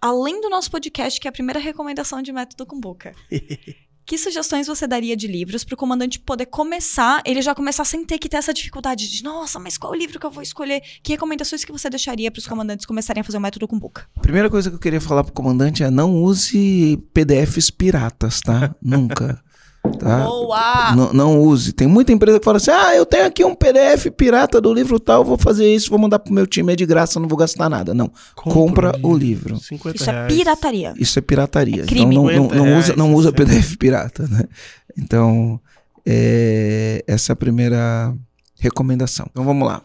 Além 0.00 0.40
do 0.40 0.48
nosso 0.48 0.70
podcast, 0.70 1.20
que 1.20 1.26
é 1.26 1.30
a 1.30 1.32
primeira 1.32 1.58
recomendação 1.60 2.22
de 2.22 2.32
método 2.32 2.64
com 2.64 2.80
boca. 2.80 3.14
Que 4.08 4.16
sugestões 4.16 4.66
você 4.66 4.86
daria 4.86 5.14
de 5.14 5.26
livros 5.26 5.64
para 5.64 5.74
o 5.74 5.76
comandante 5.76 6.18
poder 6.18 6.46
começar, 6.46 7.20
ele 7.26 7.42
já 7.42 7.54
começar 7.54 7.84
sem 7.84 8.06
ter 8.06 8.16
que 8.16 8.26
ter 8.26 8.38
essa 8.38 8.54
dificuldade 8.54 9.06
de, 9.06 9.22
nossa, 9.22 9.58
mas 9.58 9.76
qual 9.76 9.94
livro 9.94 10.18
que 10.18 10.24
eu 10.24 10.30
vou 10.30 10.42
escolher? 10.42 10.80
Que 11.02 11.12
recomendações 11.12 11.62
que 11.62 11.70
você 11.70 11.90
deixaria 11.90 12.30
para 12.30 12.38
os 12.38 12.46
comandantes 12.46 12.86
começarem 12.86 13.20
a 13.20 13.24
fazer 13.24 13.36
o 13.36 13.40
método 13.42 13.68
Kumbuka? 13.68 14.08
Primeira 14.22 14.48
coisa 14.48 14.70
que 14.70 14.76
eu 14.76 14.80
queria 14.80 14.98
falar 14.98 15.24
pro 15.24 15.34
comandante 15.34 15.82
é 15.82 15.90
não 15.90 16.22
use 16.22 16.96
PDFs 17.12 17.68
piratas, 17.68 18.40
tá? 18.40 18.74
Nunca. 18.80 19.44
Tá? 19.98 20.24
Boa! 20.24 20.94
Não, 20.94 21.12
não 21.12 21.40
use. 21.40 21.72
Tem 21.72 21.86
muita 21.86 22.12
empresa 22.12 22.38
que 22.38 22.44
fala 22.44 22.56
assim: 22.58 22.70
ah, 22.70 22.94
eu 22.94 23.04
tenho 23.04 23.26
aqui 23.26 23.44
um 23.44 23.54
PDF 23.54 24.06
pirata 24.16 24.60
do 24.60 24.72
livro 24.72 24.98
tal, 24.98 25.24
vou 25.24 25.36
fazer 25.36 25.72
isso, 25.72 25.90
vou 25.90 25.98
mandar 25.98 26.18
pro 26.18 26.32
meu 26.32 26.46
time, 26.46 26.72
é 26.72 26.76
de 26.76 26.86
graça, 26.86 27.18
não 27.20 27.28
vou 27.28 27.38
gastar 27.38 27.68
nada. 27.68 27.92
Não. 27.92 28.10
Compra 28.34 28.98
o 29.02 29.16
livro. 29.16 29.58
50 29.58 29.96
Isso 29.96 30.10
é 30.10 30.26
pirataria. 30.26 30.94
Isso 30.96 31.18
é 31.18 31.22
pirataria. 31.22 31.82
É 31.82 31.86
crime. 31.86 32.16
Então 32.16 32.24
não, 32.24 32.32
não, 32.32 32.48
50 32.48 32.56
não 32.56 32.78
usa, 32.78 32.96
não 32.96 33.14
usa 33.14 33.28
é. 33.30 33.32
PDF 33.32 33.76
pirata, 33.76 34.26
né? 34.28 34.44
Então, 34.96 35.60
é, 36.06 37.04
essa 37.06 37.32
é 37.32 37.34
a 37.34 37.36
primeira 37.36 38.14
recomendação. 38.58 39.26
Então 39.30 39.44
vamos 39.44 39.66
lá. 39.66 39.82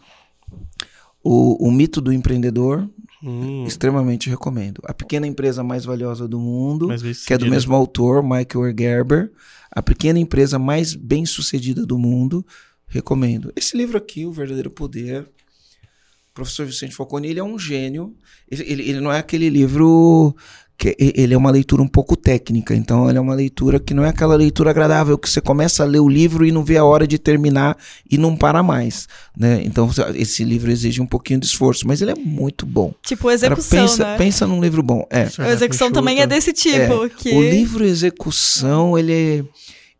O, 1.22 1.68
o 1.68 1.70
mito 1.70 2.00
do 2.00 2.12
empreendedor, 2.12 2.88
Hum, 3.26 3.64
extremamente 3.66 4.28
recomendo. 4.28 4.80
A 4.84 4.92
pequena 4.92 5.26
empresa 5.26 5.62
mais 5.64 5.84
valiosa 5.84 6.28
do 6.28 6.38
mundo, 6.38 6.88
que 7.26 7.32
é 7.34 7.38
do 7.38 7.44
mesmo 7.50 7.74
autor, 7.74 8.22
Michael 8.22 8.74
Gerber. 8.78 9.32
A 9.70 9.82
pequena 9.82 10.18
empresa 10.18 10.58
mais 10.58 10.94
bem 10.94 11.24
sucedida 11.24 11.86
do 11.86 11.98
mundo, 11.98 12.44
recomendo. 12.86 13.52
Esse 13.56 13.76
livro 13.76 13.96
aqui, 13.96 14.26
O 14.26 14.32
Verdadeiro 14.32 14.70
Poder, 14.70 15.22
o 15.22 16.34
professor 16.34 16.66
Vicente 16.66 16.94
Falcone, 16.94 17.28
ele 17.28 17.40
é 17.40 17.44
um 17.44 17.58
gênio. 17.58 18.14
Ele, 18.50 18.62
ele- 18.64 18.88
ele 18.90 19.00
não 19.00 19.10
é 19.12 19.18
aquele 19.18 19.48
livro 19.48 20.34
que 20.76 20.96
ele 20.98 21.32
é 21.32 21.36
uma 21.36 21.50
leitura 21.50 21.82
um 21.82 21.88
pouco 21.88 22.16
técnica, 22.16 22.74
então 22.74 23.08
ele 23.08 23.16
é 23.16 23.20
uma 23.20 23.34
leitura 23.34 23.78
que 23.78 23.94
não 23.94 24.04
é 24.04 24.08
aquela 24.08 24.34
leitura 24.34 24.70
agradável 24.70 25.16
que 25.16 25.30
você 25.30 25.40
começa 25.40 25.82
a 25.82 25.86
ler 25.86 26.00
o 26.00 26.08
livro 26.08 26.44
e 26.44 26.50
não 26.50 26.64
vê 26.64 26.76
a 26.76 26.84
hora 26.84 27.06
de 27.06 27.18
terminar 27.18 27.76
e 28.10 28.18
não 28.18 28.36
para 28.36 28.62
mais, 28.62 29.08
né? 29.36 29.62
Então 29.64 29.88
esse 30.14 30.42
livro 30.42 30.70
exige 30.70 31.00
um 31.00 31.06
pouquinho 31.06 31.38
de 31.38 31.46
esforço, 31.46 31.86
mas 31.86 32.02
ele 32.02 32.10
é 32.10 32.16
muito 32.16 32.66
bom. 32.66 32.92
Tipo, 33.02 33.24
Cara, 33.24 33.34
execução, 33.34 33.78
pensa, 33.78 34.04
né? 34.04 34.16
pensa 34.18 34.46
num 34.46 34.60
livro 34.60 34.82
bom. 34.82 35.06
É. 35.10 35.28
A 35.38 35.48
é 35.48 35.52
execução 35.52 35.92
também 35.92 36.20
é 36.20 36.26
desse 36.26 36.52
tipo. 36.52 37.08
que... 37.10 37.30
O 37.30 37.40
livro 37.40 37.84
Execução, 37.84 38.98
ele 38.98 39.12
é, 39.12 39.44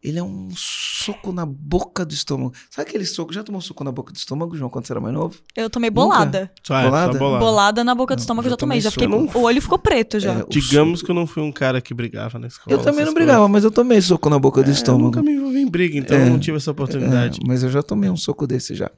ele 0.04 0.18
é 0.18 0.22
um 0.22 0.48
soco 0.54 1.32
na 1.32 1.46
boca 1.46 2.04
do 2.04 2.12
estômago. 2.12 2.52
Sabe 2.70 2.88
aquele 2.88 3.06
soco? 3.06 3.32
Já 3.32 3.42
tomou 3.42 3.60
soco 3.60 3.82
na 3.82 3.90
boca 3.90 4.12
do 4.12 4.16
estômago, 4.16 4.54
João, 4.56 4.68
quando 4.70 4.86
você 4.86 4.92
era 4.92 5.00
mais 5.00 5.14
novo? 5.14 5.36
Eu 5.56 5.70
tomei 5.70 5.88
bolada. 5.90 6.50
Só 6.62 6.78
é, 6.78 6.84
Bolada? 6.84 7.12
só 7.14 7.18
bolada. 7.18 7.44
Bolada 7.44 7.84
na 7.84 7.94
boca 7.94 8.14
do 8.14 8.18
estômago 8.20 8.46
eu 8.46 8.50
eu 8.50 8.52
já 8.52 8.56
tomei. 8.58 8.80
Já 8.80 8.90
fiquei, 8.90 9.06
Eu 9.06 9.10
não- 9.10 9.30
O 9.34 9.42
olho 9.44 9.62
ficou 9.62 9.78
preto 9.78 10.20
já. 10.20 10.34
É, 10.34 10.44
Digamos 10.48 11.00
soco- 11.00 11.06
que 11.06 11.10
eu 11.10 11.14
não 11.14 11.26
fui 11.26 11.42
um 11.42 11.50
cara 11.50 11.80
que 11.80 11.94
brigava 11.94 12.38
na 12.38 12.46
escola. 12.48 12.76
Eu 12.76 12.82
também 12.82 13.04
não 13.04 13.14
brigava, 13.14 13.48
mas 13.48 13.64
eu 13.64 13.70
tomei 13.70 14.00
soco 14.02 14.28
na 14.28 14.38
boca 14.38 14.62
do. 14.62 14.66
É, 14.66 14.70
eu 14.70 14.74
estômago. 14.74 15.04
nunca 15.06 15.22
me 15.22 15.32
envolvi 15.32 15.60
em 15.60 15.68
briga, 15.70 15.96
então 15.98 16.16
É. 16.16 16.22
eu 16.26 16.30
não 16.30 16.38
tive 16.38 16.58
essa 16.58 16.70
oportunidade. 16.70 17.40
É, 17.42 17.46
mas 17.46 17.62
eu 17.62 17.70
já 17.70 17.82
tomei 17.82 18.10
um 18.10 18.16
soco 18.16 18.46
desse 18.46 18.74
já. 18.74 18.90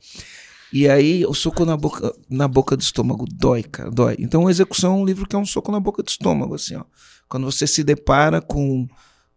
E 0.72 0.88
aí, 0.88 1.24
o 1.24 1.32
soco 1.32 1.64
na 1.64 1.76
boca, 1.76 2.12
na 2.28 2.48
boca 2.48 2.76
do 2.76 2.80
estômago 2.82 3.24
dói, 3.32 3.62
cara, 3.62 3.88
dói. 3.90 4.16
Então, 4.18 4.48
a 4.48 4.50
execução 4.50 4.92
é 4.92 4.96
um 4.96 5.04
livro 5.04 5.26
que 5.26 5.36
é 5.36 5.38
um 5.38 5.46
soco 5.46 5.70
na 5.70 5.78
boca 5.78 6.02
do 6.02 6.08
estômago, 6.08 6.56
assim, 6.56 6.74
ó. 6.74 6.82
Quando 7.28 7.44
você 7.44 7.66
se 7.68 7.84
depara 7.84 8.40
com 8.40 8.86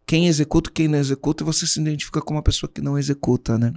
quem 0.10 0.26
executa 0.26 0.72
e 0.72 0.74
quem 0.74 0.88
não 0.88 0.98
executa, 0.98 1.44
você 1.44 1.68
se 1.68 1.80
identifica 1.80 2.20
com 2.20 2.34
uma 2.34 2.42
pessoa 2.42 2.68
que 2.68 2.82
não 2.82 2.98
executa, 2.98 3.60
né? 3.60 3.72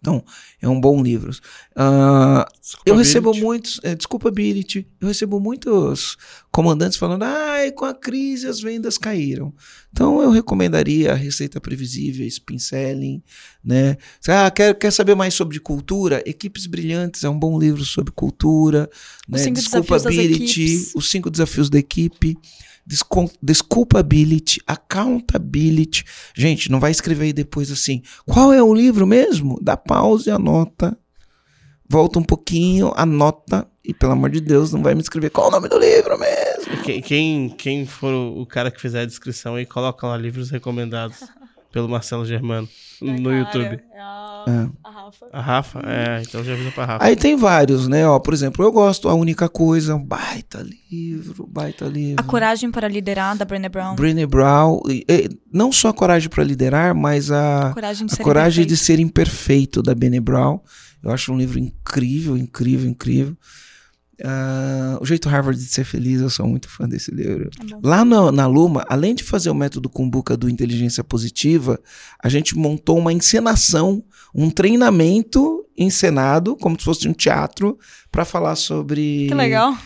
Então, 0.00 0.24
é 0.62 0.66
um 0.66 0.80
bom 0.80 1.02
livro. 1.02 1.30
Ah, 1.76 2.48
eu 2.86 2.96
recebo 2.96 3.34
muitos, 3.34 3.78
é, 3.82 3.94
desculpa, 3.94 4.30
Billit, 4.30 4.86
eu 4.98 5.08
recebo 5.08 5.38
muitos 5.38 6.16
comandantes 6.50 6.96
falando, 6.96 7.24
ai, 7.24 7.70
com 7.70 7.84
a 7.84 7.92
crise 7.92 8.46
as 8.46 8.62
vendas 8.62 8.96
caíram. 8.96 9.52
Então, 9.92 10.22
eu 10.22 10.30
recomendaria 10.30 11.12
a 11.12 11.16
Receita 11.16 11.60
Previsível, 11.60 12.26
Spin 12.28 12.58
Selling, 12.58 13.22
né? 13.62 13.98
Ah, 14.26 14.50
quer, 14.50 14.72
quer 14.74 14.90
saber 14.90 15.16
mais 15.16 15.34
sobre 15.34 15.60
cultura? 15.60 16.22
Equipes 16.24 16.64
Brilhantes 16.66 17.24
é 17.24 17.28
um 17.28 17.38
bom 17.38 17.58
livro 17.58 17.84
sobre 17.84 18.10
cultura. 18.10 18.88
Os 19.28 19.38
Né? 19.38 19.44
Cinco 19.44 19.58
Desculpa 19.60 19.96
Desafios 19.96 20.02
das 20.16 20.24
Ability, 20.24 20.62
Equipes. 20.62 20.94
os 20.94 21.10
cinco 21.10 21.28
desafios 21.28 21.68
da 21.68 21.78
equipe. 21.78 22.38
Desculpability, 23.42 24.60
accountability. 24.66 26.04
Gente, 26.34 26.70
não 26.70 26.80
vai 26.80 26.90
escrever 26.90 27.26
aí 27.26 27.32
depois 27.32 27.70
assim. 27.70 28.02
Qual 28.24 28.52
é 28.52 28.62
o 28.62 28.72
livro 28.72 29.06
mesmo? 29.06 29.58
Dá 29.62 29.76
pausa 29.76 30.30
e 30.30 30.32
anota. 30.32 30.96
Volta 31.86 32.18
um 32.18 32.22
pouquinho, 32.22 32.92
anota. 32.96 33.66
E 33.84 33.94
pelo 33.94 34.12
amor 34.12 34.30
de 34.30 34.40
Deus, 34.40 34.72
não 34.72 34.82
vai 34.82 34.94
me 34.94 35.00
escrever 35.00 35.30
qual 35.30 35.48
o 35.48 35.50
nome 35.50 35.68
do 35.68 35.78
livro 35.78 36.18
mesmo. 36.18 36.82
Quem, 36.82 37.00
quem, 37.00 37.48
quem 37.50 37.86
for 37.86 38.12
o 38.12 38.44
cara 38.46 38.70
que 38.70 38.80
fizer 38.80 39.00
a 39.00 39.06
descrição 39.06 39.54
aí, 39.54 39.64
coloca 39.64 40.06
lá 40.06 40.16
livros 40.16 40.50
recomendados 40.50 41.22
pelo 41.72 41.88
Marcelo 41.88 42.24
Germano 42.24 42.68
no 43.00 43.32
YouTube. 43.32 43.80
É 43.94 44.00
a, 44.00 44.44
É. 44.48 44.68
a 44.82 44.90
Rafa. 44.90 45.26
A 45.32 45.40
Rafa? 45.40 45.80
É, 45.84 46.22
então 46.22 46.42
já 46.42 46.52
avisa 46.54 46.70
pra 46.72 46.84
Rafa. 46.84 47.04
Aí 47.04 47.14
tem 47.14 47.36
vários, 47.36 47.86
né? 47.86 48.06
Ó, 48.08 48.18
por 48.18 48.32
exemplo, 48.34 48.64
eu 48.64 48.72
gosto 48.72 49.08
A 49.08 49.14
Única 49.14 49.48
Coisa, 49.48 49.94
um 49.94 50.02
baita 50.04 50.64
livro, 50.90 51.46
baita 51.46 51.84
livro. 51.86 52.16
A 52.20 52.26
Coragem 52.26 52.70
para 52.70 52.88
Liderar, 52.88 53.36
da 53.36 53.44
Brené 53.44 53.68
Brown. 53.68 53.94
Brené 53.94 54.26
Brown, 54.26 54.80
e- 54.88 55.04
e 55.08 55.28
não 55.52 55.70
só 55.70 55.88
a 55.88 55.94
coragem 55.94 56.28
para 56.28 56.42
liderar, 56.44 56.94
mas 56.94 57.30
a, 57.30 57.70
Coragem 57.74 58.06
de 58.06 58.12
a 58.12 58.16
ser 58.16 58.22
coragem 58.22 58.66
de 58.66 58.72
imperfeito. 58.74 58.84
ser 58.98 59.00
imperfeito 59.02 59.82
da 59.82 59.94
Brené 59.94 60.20
Brown. 60.20 60.60
Eu 61.02 61.12
acho 61.12 61.32
um 61.32 61.38
livro 61.38 61.58
incrível, 61.58 62.36
incrível, 62.36 62.88
incrível. 62.90 63.36
Ah, 64.24 64.98
o 65.00 65.06
jeito 65.06 65.28
Harvard 65.28 65.58
de 65.58 65.68
ser 65.68 65.84
feliz, 65.84 66.20
eu 66.20 66.30
sou 66.30 66.46
muito 66.46 66.68
fã 66.68 66.88
desse 66.88 67.10
livro. 67.10 67.50
É. 67.60 67.78
Lá 67.82 68.04
na, 68.04 68.32
na 68.32 68.46
Luma, 68.46 68.84
além 68.88 69.14
de 69.14 69.22
fazer 69.22 69.50
o 69.50 69.54
método 69.54 69.88
Kumbuka 69.88 70.36
do 70.36 70.50
Inteligência 70.50 71.04
Positiva, 71.04 71.80
a 72.22 72.28
gente 72.28 72.56
montou 72.56 72.98
uma 72.98 73.12
encenação, 73.12 74.02
um 74.34 74.50
treinamento 74.50 75.64
encenado, 75.76 76.56
como 76.56 76.76
se 76.78 76.84
fosse 76.84 77.08
um 77.08 77.12
teatro, 77.12 77.78
para 78.10 78.24
falar 78.24 78.56
sobre 78.56 79.28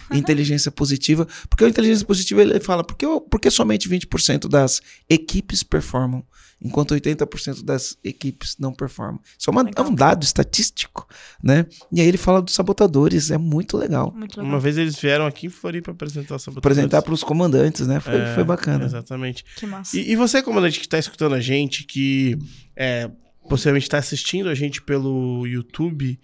inteligência 0.10 0.70
positiva. 0.70 1.28
Porque 1.50 1.64
a 1.64 1.68
inteligência 1.68 2.06
positiva 2.06 2.40
ele 2.40 2.58
fala, 2.60 2.82
por 2.82 2.96
que, 2.96 3.06
por 3.06 3.38
que 3.38 3.50
somente 3.50 3.88
20% 3.88 4.48
das 4.48 4.80
equipes 5.10 5.62
performam, 5.62 6.24
enquanto 6.64 6.94
80% 6.94 7.62
das 7.64 7.96
equipes 8.04 8.56
não 8.58 8.72
performam? 8.72 9.20
Isso 9.38 9.48
é, 9.48 9.52
uma- 9.52 9.70
é 9.74 9.80
um 9.82 9.94
dado 9.94 10.22
estatístico, 10.22 11.06
né? 11.42 11.66
E 11.90 12.00
aí 12.00 12.06
ele 12.06 12.16
fala 12.18 12.40
dos 12.40 12.54
sabotadores, 12.54 13.30
é 13.30 13.38
muito 13.38 13.76
legal. 13.76 14.12
Muito 14.16 14.36
legal. 14.36 14.50
Uma 14.52 14.60
vez 14.60 14.78
eles 14.78 14.98
vieram 14.98 15.26
aqui 15.26 15.46
em 15.46 15.50
Floripa 15.50 15.90
apresentar 15.90 16.36
essa 16.36 16.50
Apresentar 16.50 17.02
para 17.02 17.14
os 17.14 17.24
comandantes, 17.24 17.86
né? 17.86 17.98
Foi, 18.00 18.14
É, 18.16 18.34
foi 18.34 18.44
bacana. 18.44 18.84
Exatamente. 18.84 19.44
Que 19.56 19.66
massa. 19.66 19.96
E, 19.96 20.12
e 20.12 20.16
você, 20.16 20.42
comandante, 20.42 20.78
que 20.78 20.86
está 20.86 20.98
escutando 20.98 21.34
a 21.34 21.40
gente, 21.40 21.84
que 21.84 22.38
é, 22.76 23.10
possivelmente 23.48 23.86
está 23.86 23.98
assistindo 23.98 24.48
a 24.48 24.54
gente 24.54 24.80
pelo 24.82 25.46
YouTube, 25.46 26.18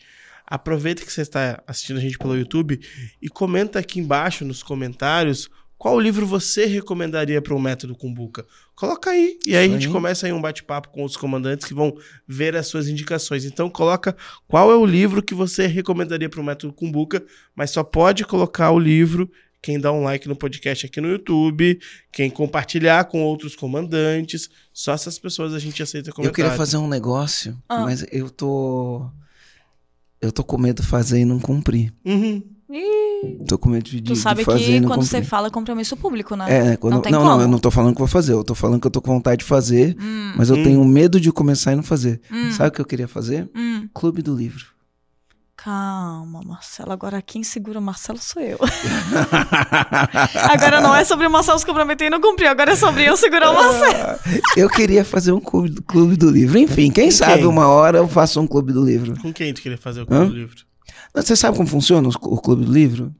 aproveita 0.47 1.05
que 1.05 1.12
você 1.12 1.22
está 1.22 1.62
assistindo 1.66 1.97
a 1.99 2.01
gente 2.01 2.16
pelo 2.16 2.36
YouTube 2.36 2.80
e 3.20 3.28
comenta 3.28 3.78
aqui 3.78 4.01
embaixo 4.01 4.45
nos 4.45 4.62
comentários 4.62 5.49
qual 5.79 5.99
livro 6.01 6.26
você 6.26 6.66
recomendaria 6.66 7.41
para 7.41 7.55
o 7.55 7.61
método 7.61 7.95
Kumbuka. 7.95 8.45
Coloca 8.74 9.11
aí. 9.11 9.39
E 9.47 9.55
aí 9.57 9.66
a 9.66 9.72
gente 9.72 9.89
começa 9.89 10.26
aí 10.26 10.33
um 10.33 10.41
bate-papo 10.41 10.89
com 10.89 11.05
os 11.05 11.16
comandantes 11.16 11.66
que 11.66 11.72
vão 11.72 11.97
ver 12.26 12.57
as 12.57 12.66
suas 12.66 12.89
indicações. 12.89 13.45
Então 13.45 13.70
coloca 13.70 14.16
qual 14.49 14.70
é 14.72 14.76
o 14.76 14.85
livro 14.85 15.22
que 15.22 15.35
você 15.35 15.66
recomendaria 15.68 16.29
para 16.29 16.41
o 16.41 16.45
método 16.45 16.72
Kumbuka, 16.72 17.24
mas 17.55 17.70
só 17.70 17.85
pode 17.85 18.24
colocar 18.24 18.70
o 18.72 18.79
livro 18.79 19.31
quem 19.61 19.79
dá 19.81 19.91
um 19.93 20.05
like 20.05 20.29
no 20.29 20.37
podcast 20.37 20.87
aqui 20.87 21.01
no 21.01 21.09
YouTube, 21.09 21.81
quem 22.12 22.31
compartilhar 22.31 23.05
com 23.07 23.22
outros 23.22 23.57
comandantes. 23.57 24.49
Só 24.72 24.93
essas 24.93 25.18
pessoas 25.18 25.53
a 25.53 25.59
gente 25.59 25.83
aceita 25.83 26.11
Eu 26.11 26.14
comentário. 26.14 26.35
queria 26.37 26.57
fazer 26.57 26.76
um 26.76 26.87
negócio, 26.89 27.61
Ah. 27.68 27.81
mas 27.81 28.05
eu 28.12 28.31
tô. 28.31 29.11
Eu 30.20 30.31
tô 30.33 30.43
com 30.45 30.59
medo 30.59 30.83
de 30.83 30.89
fazer 30.89 31.20
e 31.20 31.24
não 31.24 31.41
cumprir. 31.41 31.93
Uhum. 32.05 32.43
Ih, 32.71 33.45
Tô 33.49 33.57
com 33.57 33.71
medo 33.71 33.85
de, 33.89 34.01
de 34.01 34.12
tu 34.12 34.16
sabe 34.16 34.45
fazer 34.45 34.64
que 34.64 34.81
não 34.81 34.89
quando 34.89 35.01
cumprir. 35.01 35.23
você 35.23 35.23
fala 35.25 35.47
é 35.49 35.51
compromisso 35.51 35.97
público, 35.97 36.37
né? 36.37 36.73
É, 36.73 36.77
quando, 36.77 36.93
Não 36.93 36.99
não, 36.99 37.03
tem 37.03 37.12
não, 37.12 37.23
como. 37.23 37.41
eu 37.41 37.49
não 37.49 37.59
tô 37.59 37.71
falando 37.71 37.95
que 37.95 37.99
vou 37.99 38.07
fazer, 38.09 38.33
eu 38.35 38.45
tô 38.45 38.55
falando 38.55 38.81
que 38.81 38.87
eu 38.87 38.91
tô 38.91 39.01
com 39.01 39.14
vontade 39.14 39.39
de 39.39 39.45
fazer, 39.47 39.97
Hum, 39.99 40.35
mas 40.37 40.51
eu 40.51 40.57
Hum. 40.57 40.62
tenho 40.62 40.85
medo 40.85 41.19
de 41.19 41.33
começar 41.33 41.73
e 41.73 41.77
não 41.77 41.83
fazer. 41.83 42.21
hum, 42.31 42.53
Sabe 42.53 42.69
o 42.69 42.73
que 42.73 42.81
eu 42.81 42.85
queria 42.85 43.09
fazer? 43.09 43.49
hum. 43.57 43.89
Clube 43.95 44.21
do 44.21 44.35
livro. 44.35 44.66
Calma, 45.57 46.41
Marcelo. 46.45 46.93
Agora 46.93 47.21
quem 47.21 47.43
segura 47.43 47.79
o 47.81 47.83
Marcelo 47.83 48.19
sou 48.21 48.41
eu. 48.41 48.59
Agora 50.53 50.81
não 50.81 50.95
é 50.95 51.05
sobre 51.05 51.27
o 51.27 51.31
Marcelo 51.31 51.59
se 51.59 51.66
comprometer 51.66 52.07
e 52.07 52.11
não 52.11 52.21
cumprir. 52.21 52.47
Agora 52.47 52.73
é 52.73 52.77
sobre 52.77 53.05
eu 53.05 53.16
segurar 53.16 53.51
o 53.51 53.55
Marcelo. 53.55 54.19
eu 54.57 54.69
queria 54.69 55.05
fazer 55.05 55.33
um 55.33 55.41
clube, 55.41 55.71
do- 55.71 55.83
clube 55.83 56.16
do 56.16 56.31
livro. 56.31 56.59
Enfim, 56.59 56.91
quem 56.91 57.07
Com 57.07 57.11
sabe 57.16 57.39
quem? 57.39 57.47
uma 57.47 57.66
hora 57.66 57.99
eu 57.99 58.07
faço 58.09 58.41
um 58.41 58.47
clube 58.47 58.73
do 58.73 58.85
livro. 58.85 59.19
Com 59.21 59.33
quem 59.33 59.53
tu 59.53 59.61
queria 59.61 59.79
fazer 59.79 60.03
o 60.03 60.07
clube 60.07 60.23
Hã? 60.23 60.27
do 60.29 60.35
livro? 60.35 60.57
Você 61.23 61.37
sabe 61.37 61.57
como 61.57 61.69
funciona 61.69 62.09
o 62.09 62.41
clube 62.41 62.64
do 62.64 62.73
livro? 62.73 63.14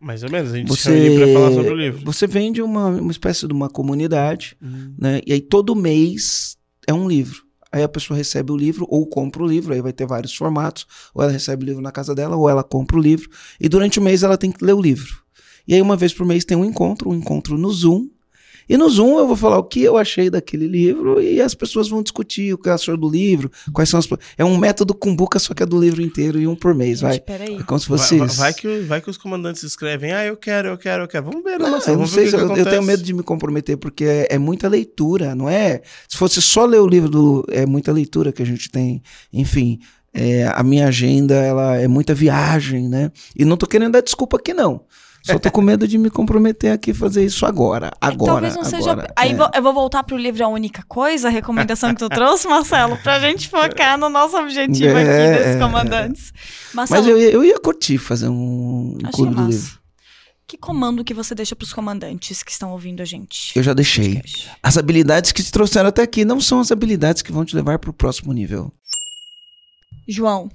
Mais 0.00 0.22
ou 0.24 0.30
menos, 0.30 0.52
a 0.52 0.56
gente 0.56 0.74
se 0.76 0.90
reúne 0.90 1.16
pra 1.16 1.32
falar 1.32 1.52
sobre 1.52 1.70
o 1.72 1.76
livro. 1.76 2.04
você 2.04 2.26
vende 2.26 2.60
uma, 2.60 2.86
uma 2.88 3.12
espécie 3.12 3.46
de 3.46 3.52
uma 3.52 3.68
comunidade, 3.68 4.56
Hum. 4.60 4.92
né? 4.98 5.20
E 5.26 5.32
aí 5.32 5.40
todo 5.40 5.76
mês 5.76 6.56
é 6.86 6.92
um 6.92 7.06
livro. 7.08 7.42
Aí 7.70 7.82
a 7.82 7.88
pessoa 7.88 8.16
recebe 8.16 8.52
o 8.52 8.56
livro 8.56 8.84
ou 8.90 9.06
compra 9.06 9.42
o 9.42 9.46
livro, 9.46 9.72
aí 9.72 9.80
vai 9.80 9.92
ter 9.92 10.06
vários 10.06 10.34
formatos. 10.34 10.86
Ou 11.14 11.22
ela 11.22 11.32
recebe 11.32 11.64
o 11.64 11.66
livro 11.66 11.80
na 11.80 11.92
casa 11.92 12.14
dela, 12.14 12.36
ou 12.36 12.48
ela 12.48 12.62
compra 12.64 12.96
o 12.98 13.00
livro. 13.00 13.30
E 13.60 13.68
durante 13.68 13.98
o 13.98 14.02
mês 14.02 14.22
ela 14.22 14.36
tem 14.36 14.50
que 14.52 14.62
ler 14.64 14.74
o 14.74 14.80
livro. 14.82 15.22
E 15.66 15.74
aí 15.74 15.80
uma 15.80 15.96
vez 15.96 16.12
por 16.12 16.26
mês 16.26 16.44
tem 16.44 16.56
um 16.56 16.64
encontro, 16.64 17.08
um 17.08 17.14
encontro 17.14 17.56
no 17.56 17.70
Zoom. 17.70 18.08
E 18.68 18.76
no 18.76 18.88
Zoom 18.88 19.18
eu 19.18 19.26
vou 19.26 19.36
falar 19.36 19.58
o 19.58 19.64
que 19.64 19.82
eu 19.82 19.96
achei 19.96 20.30
daquele 20.30 20.66
livro 20.66 21.20
e 21.20 21.40
as 21.40 21.54
pessoas 21.54 21.88
vão 21.88 22.02
discutir 22.02 22.54
o 22.54 22.58
que 22.58 22.68
achou 22.68 22.96
do 22.96 23.08
livro, 23.08 23.50
quais 23.72 23.88
são 23.88 23.98
as. 23.98 24.08
É 24.38 24.44
um 24.44 24.56
método 24.56 24.94
Kumbuka, 24.94 25.38
só 25.38 25.52
que 25.54 25.62
é 25.62 25.66
do 25.66 25.80
livro 25.80 26.00
inteiro 26.02 26.40
e 26.40 26.46
um 26.46 26.54
por 26.54 26.74
mês, 26.74 27.00
vai. 27.00 27.18
Peraí. 27.20 27.56
É 27.56 27.62
como 27.62 27.78
se 27.80 27.88
Vai, 27.88 27.98
fosse. 27.98 28.18
vai- 28.18 28.28
vai 28.28 28.54
que, 28.54 28.78
vai 28.80 29.00
que 29.00 29.10
os 29.10 29.16
comandantes 29.18 29.62
escrevem, 29.62 30.12
ah, 30.12 30.24
eu 30.24 30.36
quero, 30.36 30.68
eu 30.68 30.78
quero, 30.78 31.04
eu 31.04 31.08
quero. 31.08 31.24
Vamos 31.26 31.42
ver, 31.42 31.58
né, 31.58 31.64
Não, 31.64 31.70
Marcelo? 31.72 31.94
eu 31.96 31.98
não 32.00 32.06
Vamos 32.06 32.10
sei 32.12 32.24
ver 32.24 32.30
se 32.30 32.36
o 32.36 32.38
que 32.38 32.44
eu, 32.52 32.56
eu 32.64 32.70
tenho 32.70 32.82
medo 32.82 33.02
de 33.02 33.12
me 33.12 33.22
comprometer, 33.22 33.76
porque 33.76 34.04
é, 34.04 34.26
é 34.30 34.38
muita 34.38 34.68
leitura, 34.68 35.34
não 35.34 35.48
é? 35.48 35.82
Se 36.08 36.16
fosse 36.16 36.40
só 36.42 36.64
ler 36.64 36.80
o 36.80 36.86
livro 36.86 37.08
do. 37.08 37.44
É 37.50 37.66
muita 37.66 37.92
leitura 37.92 38.32
que 38.32 38.42
a 38.42 38.46
gente 38.46 38.70
tem. 38.70 39.02
Enfim, 39.32 39.78
é, 40.14 40.46
a 40.54 40.62
minha 40.62 40.86
agenda 40.88 41.34
ela 41.34 41.76
é 41.76 41.88
muita 41.88 42.14
viagem, 42.14 42.88
né? 42.88 43.10
E 43.36 43.44
não 43.44 43.56
tô 43.56 43.66
querendo 43.66 43.92
dar 43.92 44.02
desculpa 44.02 44.36
aqui, 44.36 44.52
não. 44.54 44.82
Só 45.24 45.38
tô 45.38 45.50
com 45.52 45.60
medo 45.62 45.86
de 45.86 45.96
me 45.98 46.10
comprometer 46.10 46.72
aqui 46.72 46.90
e 46.90 46.94
fazer 46.94 47.24
isso 47.24 47.46
agora. 47.46 47.92
Agora. 48.00 48.32
Talvez 48.32 48.56
não 48.56 48.64
seja. 48.64 48.90
agora, 48.92 49.12
Aí 49.16 49.30
é. 49.30 49.34
vou- 49.36 49.50
eu 49.54 49.62
vou 49.62 49.72
voltar 49.72 50.02
pro 50.02 50.16
livro 50.16 50.44
A 50.44 50.48
Única 50.48 50.82
Coisa, 50.88 51.28
a 51.28 51.30
recomendação 51.30 51.90
que 51.94 52.00
tu 52.00 52.08
trouxe, 52.08 52.48
Marcelo, 52.48 52.96
pra 52.98 53.20
gente 53.20 53.48
focar 53.48 53.96
no 53.96 54.08
nosso 54.08 54.36
objetivo 54.36 54.96
É, 54.96 55.02
aqui 55.02 55.38
desses 55.38 55.56
é, 55.56 55.58
comandantes. 55.60 56.32
Marcelo, 56.74 57.00
Mas 57.02 57.08
eu, 57.08 57.18
ia- 57.18 57.30
eu 57.30 57.44
ia 57.44 57.58
curtir 57.60 57.98
fazer 57.98 58.28
um, 58.28 58.94
um 58.94 58.98
achei 59.04 59.12
clube 59.12 59.34
do 59.34 59.42
massa. 59.42 59.50
livro. 59.56 59.82
Que 60.44 60.58
comando 60.58 61.04
que 61.04 61.14
você 61.14 61.34
deixa 61.34 61.54
pros 61.56 61.72
comandantes 61.72 62.42
que 62.42 62.50
estão 62.50 62.72
ouvindo 62.72 63.00
a 63.00 63.04
gente? 63.06 63.56
Eu 63.56 63.62
já 63.62 63.72
deixei. 63.72 64.20
As 64.62 64.76
habilidades 64.76 65.32
que 65.32 65.42
te 65.42 65.50
trouxeram 65.52 65.88
até 65.88 66.02
aqui 66.02 66.24
não 66.24 66.40
são 66.40 66.60
as 66.60 66.70
habilidades 66.72 67.22
que 67.22 67.32
vão 67.32 67.44
te 67.44 67.54
levar 67.56 67.78
pro 67.78 67.92
próximo 67.92 68.32
nível. 68.32 68.70
João, 70.08 70.50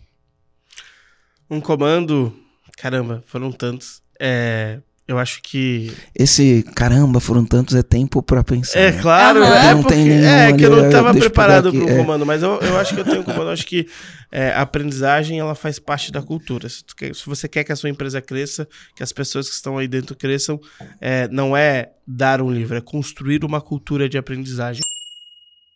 Um 1.50 1.62
comando, 1.62 2.38
caramba, 2.78 3.24
foram 3.28 3.52
tantos. 3.52 4.02
É, 4.20 4.80
eu 5.08 5.18
acho 5.18 5.42
que. 5.42 5.92
Esse 6.14 6.64
caramba, 6.76 7.20
foram 7.22 7.46
tantos, 7.46 7.76
é 7.76 7.82
tempo 7.82 8.22
pra 8.22 8.44
pensar. 8.44 8.78
É 8.80 8.92
claro, 8.92 9.42
é, 9.42 9.74
Não 9.74 9.82
tem 9.84 10.04
nenhum 10.06 10.28
é 10.28 10.52
que 10.54 10.66
eu 10.66 10.70
não 10.76 10.86
estava 10.86 11.14
preparado 11.14 11.72
para 11.72 11.86
o 11.86 11.90
é. 11.90 11.98
comando, 11.98 12.26
mas 12.26 12.44
eu, 12.44 12.60
eu 12.60 12.78
acho 12.78 12.94
que 12.94 13.00
eu 13.00 13.06
tenho 13.06 13.22
um 13.22 13.24
comando. 13.24 13.44
Eu 13.48 13.52
acho 13.52 13.66
que 13.66 13.88
é, 14.32 14.52
a 14.52 14.62
aprendizagem 14.62 15.40
ela 15.40 15.56
faz 15.56 15.80
parte 15.80 16.12
da 16.12 16.22
cultura. 16.22 16.68
Se, 16.68 16.84
quer- 16.96 17.16
se 17.16 17.26
você 17.26 17.48
quer 17.48 17.64
que 17.64 17.72
a 17.72 17.76
sua 17.76 17.90
empresa 17.90 18.22
cresça, 18.22 18.68
que 18.96 19.02
as 19.02 19.14
pessoas 19.14 19.48
que 19.48 19.56
estão 19.56 19.78
aí 19.78 19.88
dentro 19.88 20.14
cresçam, 20.16 20.60
é, 21.00 21.28
não 21.30 21.56
é 21.56 21.92
dar 22.06 22.42
um 22.42 22.52
livro, 22.52 22.76
é 22.76 22.82
construir 22.82 23.46
uma 23.46 23.62
cultura 23.62 24.10
de 24.10 24.18
aprendizagem. 24.18 24.82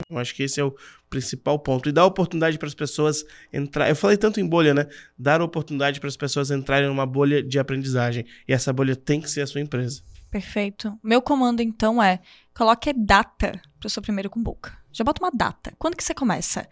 Eu 0.10 0.18
acho 0.18 0.36
que 0.36 0.44
esse 0.44 0.60
é 0.60 0.64
o 0.64 0.76
principal 1.12 1.59
ponto. 1.59 1.89
E 1.89 1.91
dar 1.91 2.05
oportunidade 2.05 2.57
para 2.57 2.68
as 2.68 2.74
pessoas 2.74 3.24
entrar. 3.53 3.88
Eu 3.89 3.95
falei 3.95 4.18
tanto 4.18 4.39
em 4.39 4.47
bolha, 4.47 4.74
né? 4.74 4.88
Dar 5.20 5.41
oportunidade 5.41 5.99
para 5.99 6.07
as 6.07 6.18
pessoas 6.18 6.49
entrarem 6.49 6.88
numa 6.88 7.05
bolha 7.05 7.43
de 7.43 7.59
aprendizagem. 7.59 8.26
E 8.47 8.53
essa 8.53 8.74
bolha 8.74 8.95
tem 8.95 9.22
que 9.22 9.30
ser 9.30 9.41
a 9.41 9.47
sua 9.47 9.62
empresa. 9.62 10.01
perfeito. 10.32 10.97
Meu 11.03 11.22
comando, 11.22 11.62
então, 11.62 12.01
é 12.01 12.20
coloque 12.55 12.93
data 12.93 13.62
pro 13.80 13.89
seu 13.89 14.01
primeiro 14.01 14.30
Kumbuka. 14.30 14.72
Já 14.91 15.03
bota 15.03 15.22
uma 15.22 15.32
data. 15.32 15.74
Quando 15.78 15.95
que 15.95 16.03
você 16.03 16.14
começa? 16.14 16.68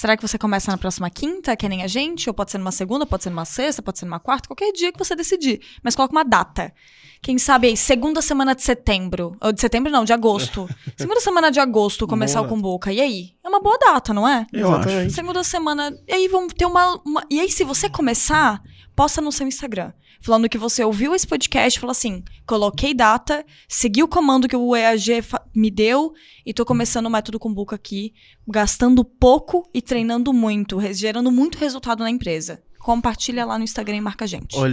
Será 0.00 0.16
que 0.16 0.26
você 0.26 0.38
começa 0.38 0.70
na 0.70 0.78
próxima 0.78 1.10
quinta, 1.10 1.54
que 1.54 1.66
é 1.66 1.68
nem 1.68 1.82
a 1.82 1.86
gente? 1.86 2.30
Ou 2.30 2.32
pode 2.32 2.50
ser 2.50 2.56
numa 2.56 2.72
segunda, 2.72 3.04
pode 3.04 3.22
ser 3.22 3.28
numa 3.28 3.44
sexta, 3.44 3.82
pode 3.82 3.98
ser 3.98 4.06
numa 4.06 4.18
quarta, 4.18 4.48
qualquer 4.48 4.72
dia 4.72 4.90
que 4.90 4.98
você 4.98 5.14
decidir. 5.14 5.60
Mas 5.82 5.94
coloca 5.94 6.10
uma 6.10 6.24
data. 6.24 6.72
Quem 7.20 7.36
sabe 7.36 7.68
aí, 7.68 7.76
segunda 7.76 8.22
semana 8.22 8.54
de 8.54 8.62
setembro. 8.62 9.36
Ou 9.42 9.52
de 9.52 9.60
setembro 9.60 9.92
não, 9.92 10.02
de 10.02 10.14
agosto. 10.14 10.66
segunda 10.96 11.20
semana 11.20 11.50
de 11.50 11.60
agosto 11.60 12.06
começar 12.06 12.40
Boa. 12.40 12.46
o 12.50 12.54
Kumbuka. 12.54 12.90
E 12.90 12.98
aí? 12.98 13.32
É 13.44 13.48
uma 13.50 13.60
boa 13.60 13.76
data, 13.76 14.14
não 14.14 14.26
é? 14.26 14.46
Eu 14.50 14.70
acho. 14.70 14.88
Exatamente. 14.88 15.12
Segunda 15.12 15.44
semana. 15.44 15.94
E 16.08 16.14
aí 16.14 16.28
vamos 16.28 16.54
ter 16.54 16.64
uma, 16.64 16.98
uma- 17.04 17.26
E 17.28 17.38
aí, 17.38 17.50
se 17.50 17.62
você 17.62 17.90
começar, 17.90 18.62
posta 18.96 19.20
no 19.20 19.30
seu 19.30 19.46
Instagram. 19.46 19.92
Falando 20.22 20.50
que 20.50 20.58
você 20.58 20.84
ouviu 20.84 21.14
esse 21.14 21.26
podcast, 21.26 21.80
fala 21.80 21.92
assim: 21.92 22.22
coloquei 22.46 22.92
data, 22.92 23.44
segui 23.66 24.02
o 24.02 24.08
comando 24.08 24.46
que 24.46 24.56
o 24.56 24.76
EAG 24.76 25.22
me 25.54 25.70
deu 25.70 26.12
e 26.44 26.52
tô 26.52 26.64
começando 26.64 27.06
o 27.06 27.10
método 27.10 27.38
Kumbuka 27.38 27.76
aqui, 27.76 28.12
gastando 28.46 29.02
pouco 29.02 29.68
e 29.72 29.80
treinando 29.80 30.32
muito, 30.32 30.78
gerando 30.92 31.30
muito 31.30 31.56
resultado 31.56 32.00
na 32.00 32.10
empresa. 32.10 32.62
Compartilha 32.78 33.44
lá 33.44 33.58
no 33.58 33.64
Instagram 33.64 33.96
e 33.96 34.00
marca 34.00 34.24
a 34.24 34.28
gente. 34.28 34.56
Ô, 34.56 34.64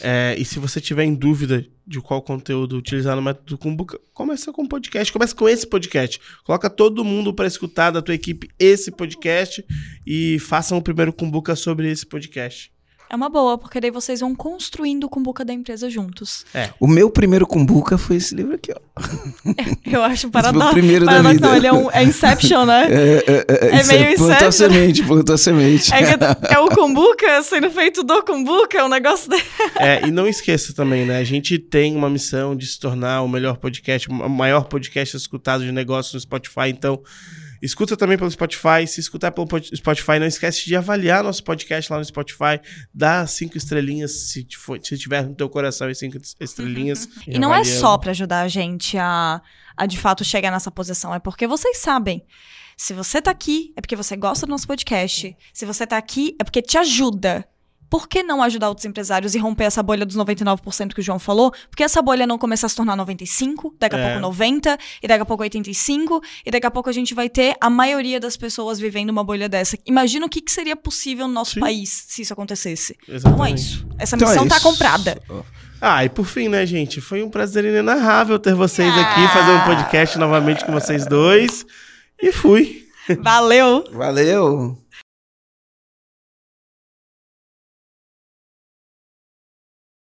é, 0.00 0.34
e 0.38 0.44
se 0.46 0.58
você 0.58 0.80
tiver 0.80 1.04
em 1.04 1.14
dúvida 1.14 1.64
de 1.86 2.00
qual 2.00 2.22
conteúdo 2.22 2.76
utilizar 2.76 3.14
no 3.16 3.22
método 3.22 3.58
Kumbuka, 3.58 3.98
começa 4.14 4.50
com 4.50 4.62
o 4.62 4.68
podcast, 4.68 5.12
começa 5.12 5.34
com 5.34 5.46
esse 5.46 5.66
podcast. 5.66 6.18
Coloca 6.42 6.70
todo 6.70 7.04
mundo 7.04 7.34
para 7.34 7.46
escutar 7.46 7.90
da 7.90 8.00
tua 8.00 8.14
equipe 8.14 8.48
esse 8.58 8.90
podcast 8.90 9.64
e 10.06 10.38
façam 10.40 10.78
o 10.78 10.82
primeiro 10.82 11.12
Kumbuka 11.12 11.54
sobre 11.54 11.90
esse 11.90 12.06
podcast. 12.06 12.73
É 13.14 13.16
uma 13.16 13.28
boa, 13.28 13.56
porque 13.56 13.80
daí 13.80 13.92
vocês 13.92 14.18
vão 14.18 14.34
construindo 14.34 15.04
o 15.04 15.08
Kumbuka 15.08 15.44
da 15.44 15.52
empresa 15.52 15.88
juntos. 15.88 16.44
O 16.80 16.88
meu 16.88 17.08
primeiro 17.08 17.46
Kumbuka 17.46 17.96
foi 17.96 18.16
esse 18.16 18.34
livro 18.34 18.56
aqui, 18.56 18.72
ó. 18.72 18.80
Eu 19.88 20.02
acho 20.02 20.28
paradoxo. 20.30 20.72
primeiro 20.72 21.06
da 21.06 21.12
paradoxo 21.12 21.34
vida. 21.34 21.46
não, 21.46 21.56
ele 21.56 21.66
é, 21.68 21.72
um, 21.72 21.88
é 21.92 22.02
Inception, 22.02 22.64
né? 22.66 22.88
É, 22.90 23.24
é, 23.24 23.46
é, 23.48 23.76
É 23.76 23.80
isso 23.80 23.88
meio 23.92 24.16
plantou 24.16 24.26
a 24.26 24.48
inseto. 24.48 24.52
semente, 24.52 25.02
plantou 25.04 25.34
a 25.36 25.38
semente. 25.38 25.94
É, 25.94 26.18
que 26.18 26.24
é 26.52 26.58
o 26.58 26.68
Kumbuka 26.70 27.40
sendo 27.44 27.70
feito 27.70 28.02
do 28.02 28.20
Kumbuka, 28.24 28.78
é 28.78 28.84
um 28.84 28.88
negócio 28.88 29.30
dele. 29.30 29.44
É, 29.76 30.08
e 30.08 30.10
não 30.10 30.26
esqueça 30.26 30.74
também, 30.74 31.06
né? 31.06 31.18
A 31.18 31.24
gente 31.24 31.56
tem 31.56 31.94
uma 31.94 32.10
missão 32.10 32.56
de 32.56 32.66
se 32.66 32.80
tornar 32.80 33.22
o 33.22 33.28
melhor 33.28 33.58
podcast, 33.58 34.08
o 34.08 34.28
maior 34.28 34.64
podcast 34.64 35.16
escutado 35.16 35.62
de 35.62 35.70
negócios 35.70 36.14
no 36.14 36.20
Spotify. 36.20 36.68
Então, 36.68 37.00
escuta 37.64 37.96
também 37.96 38.16
pelo 38.18 38.30
Spotify. 38.30 38.86
Se 38.86 39.00
escutar 39.00 39.30
pelo 39.32 39.48
Spotify, 39.74 40.18
não 40.20 40.26
esquece 40.26 40.66
de 40.66 40.76
avaliar 40.76 41.24
nosso 41.24 41.42
podcast 41.42 41.90
lá 41.92 41.98
no 41.98 42.04
Spotify. 42.04 42.60
Dá 42.92 43.26
cinco 43.26 43.56
estrelinhas, 43.56 44.30
se, 44.30 44.44
te 44.44 44.56
for- 44.56 44.78
se 44.82 44.96
tiver 44.98 45.26
no 45.26 45.34
teu 45.34 45.48
coração 45.48 45.88
as 45.88 45.98
cinco 45.98 46.18
estrelinhas. 46.40 47.08
E 47.26 47.38
não 47.38 47.54
é 47.54 47.62
só 47.64 47.96
pra 47.98 48.10
ajudar 48.10 48.42
a 48.42 48.48
gente 48.48 48.98
a, 48.98 49.40
a 49.76 49.86
de 49.86 49.98
fato 49.98 50.24
chegar 50.24 50.50
nessa 50.50 50.70
posição, 50.70 51.14
é 51.14 51.18
porque 51.18 51.46
vocês 51.46 51.78
sabem. 51.78 52.22
Se 52.76 52.92
você 52.92 53.22
tá 53.22 53.30
aqui, 53.30 53.72
é 53.76 53.80
porque 53.80 53.94
você 53.96 54.16
gosta 54.16 54.46
do 54.46 54.50
nosso 54.50 54.66
podcast. 54.66 55.36
Se 55.52 55.64
você 55.64 55.86
tá 55.86 55.96
aqui, 55.96 56.36
é 56.40 56.44
porque 56.44 56.60
te 56.60 56.76
ajuda. 56.76 57.46
Por 57.94 58.08
que 58.08 58.24
não 58.24 58.42
ajudar 58.42 58.68
outros 58.70 58.84
empresários 58.84 59.36
e 59.36 59.38
romper 59.38 59.62
essa 59.66 59.80
bolha 59.80 60.04
dos 60.04 60.16
99% 60.16 60.92
que 60.94 60.98
o 60.98 61.02
João 61.02 61.20
falou? 61.20 61.52
Porque 61.70 61.84
essa 61.84 62.02
bolha 62.02 62.26
não 62.26 62.36
começar 62.36 62.66
a 62.66 62.68
se 62.68 62.74
tornar 62.74 62.96
95, 62.96 63.72
daqui 63.78 63.94
a 63.94 63.98
É. 64.00 64.04
pouco 64.08 64.20
90, 64.20 64.76
e 65.00 65.06
daqui 65.06 65.22
a 65.22 65.24
pouco 65.24 65.44
85, 65.44 66.20
e 66.44 66.50
daqui 66.50 66.66
a 66.66 66.72
pouco 66.72 66.90
a 66.90 66.92
gente 66.92 67.14
vai 67.14 67.28
ter 67.28 67.54
a 67.60 67.70
maioria 67.70 68.18
das 68.18 68.36
pessoas 68.36 68.80
vivendo 68.80 69.10
uma 69.10 69.22
bolha 69.22 69.48
dessa. 69.48 69.78
Imagina 69.86 70.26
o 70.26 70.28
que, 70.28 70.40
que 70.40 70.50
seria 70.50 70.74
possível 70.74 71.28
no 71.28 71.34
nosso 71.34 71.52
Sim. 71.52 71.60
país 71.60 72.06
se 72.08 72.22
isso 72.22 72.32
acontecesse. 72.32 72.96
Então 73.04 73.14
é 73.14 73.16
Exatamente. 73.16 73.58
isso. 73.60 73.86
Essa 73.96 74.16
Então 74.16 74.26
é 74.28 74.30
missão 74.32 74.48
tá 74.48 74.58
comprada. 74.58 75.22
Ah, 75.80 76.04
e 76.04 76.08
por 76.08 76.26
fim, 76.26 76.48
né, 76.48 76.66
gente? 76.66 77.00
Foi 77.00 77.22
um 77.22 77.30
prazer 77.30 77.64
inenarrável 77.64 78.40
ter 78.40 78.56
vocês 78.56 78.92
aqui, 78.92 79.20
Ah. 79.24 79.28
fazer 79.28 79.52
um 79.52 79.60
podcast 79.60 80.18
novamente 80.18 80.64
com 80.64 80.72
vocês 80.72 81.06
dois. 81.06 81.64
E 82.20 82.32
fui. 82.32 82.88
Valeu! 83.20 83.84
Valeu! 83.92 84.83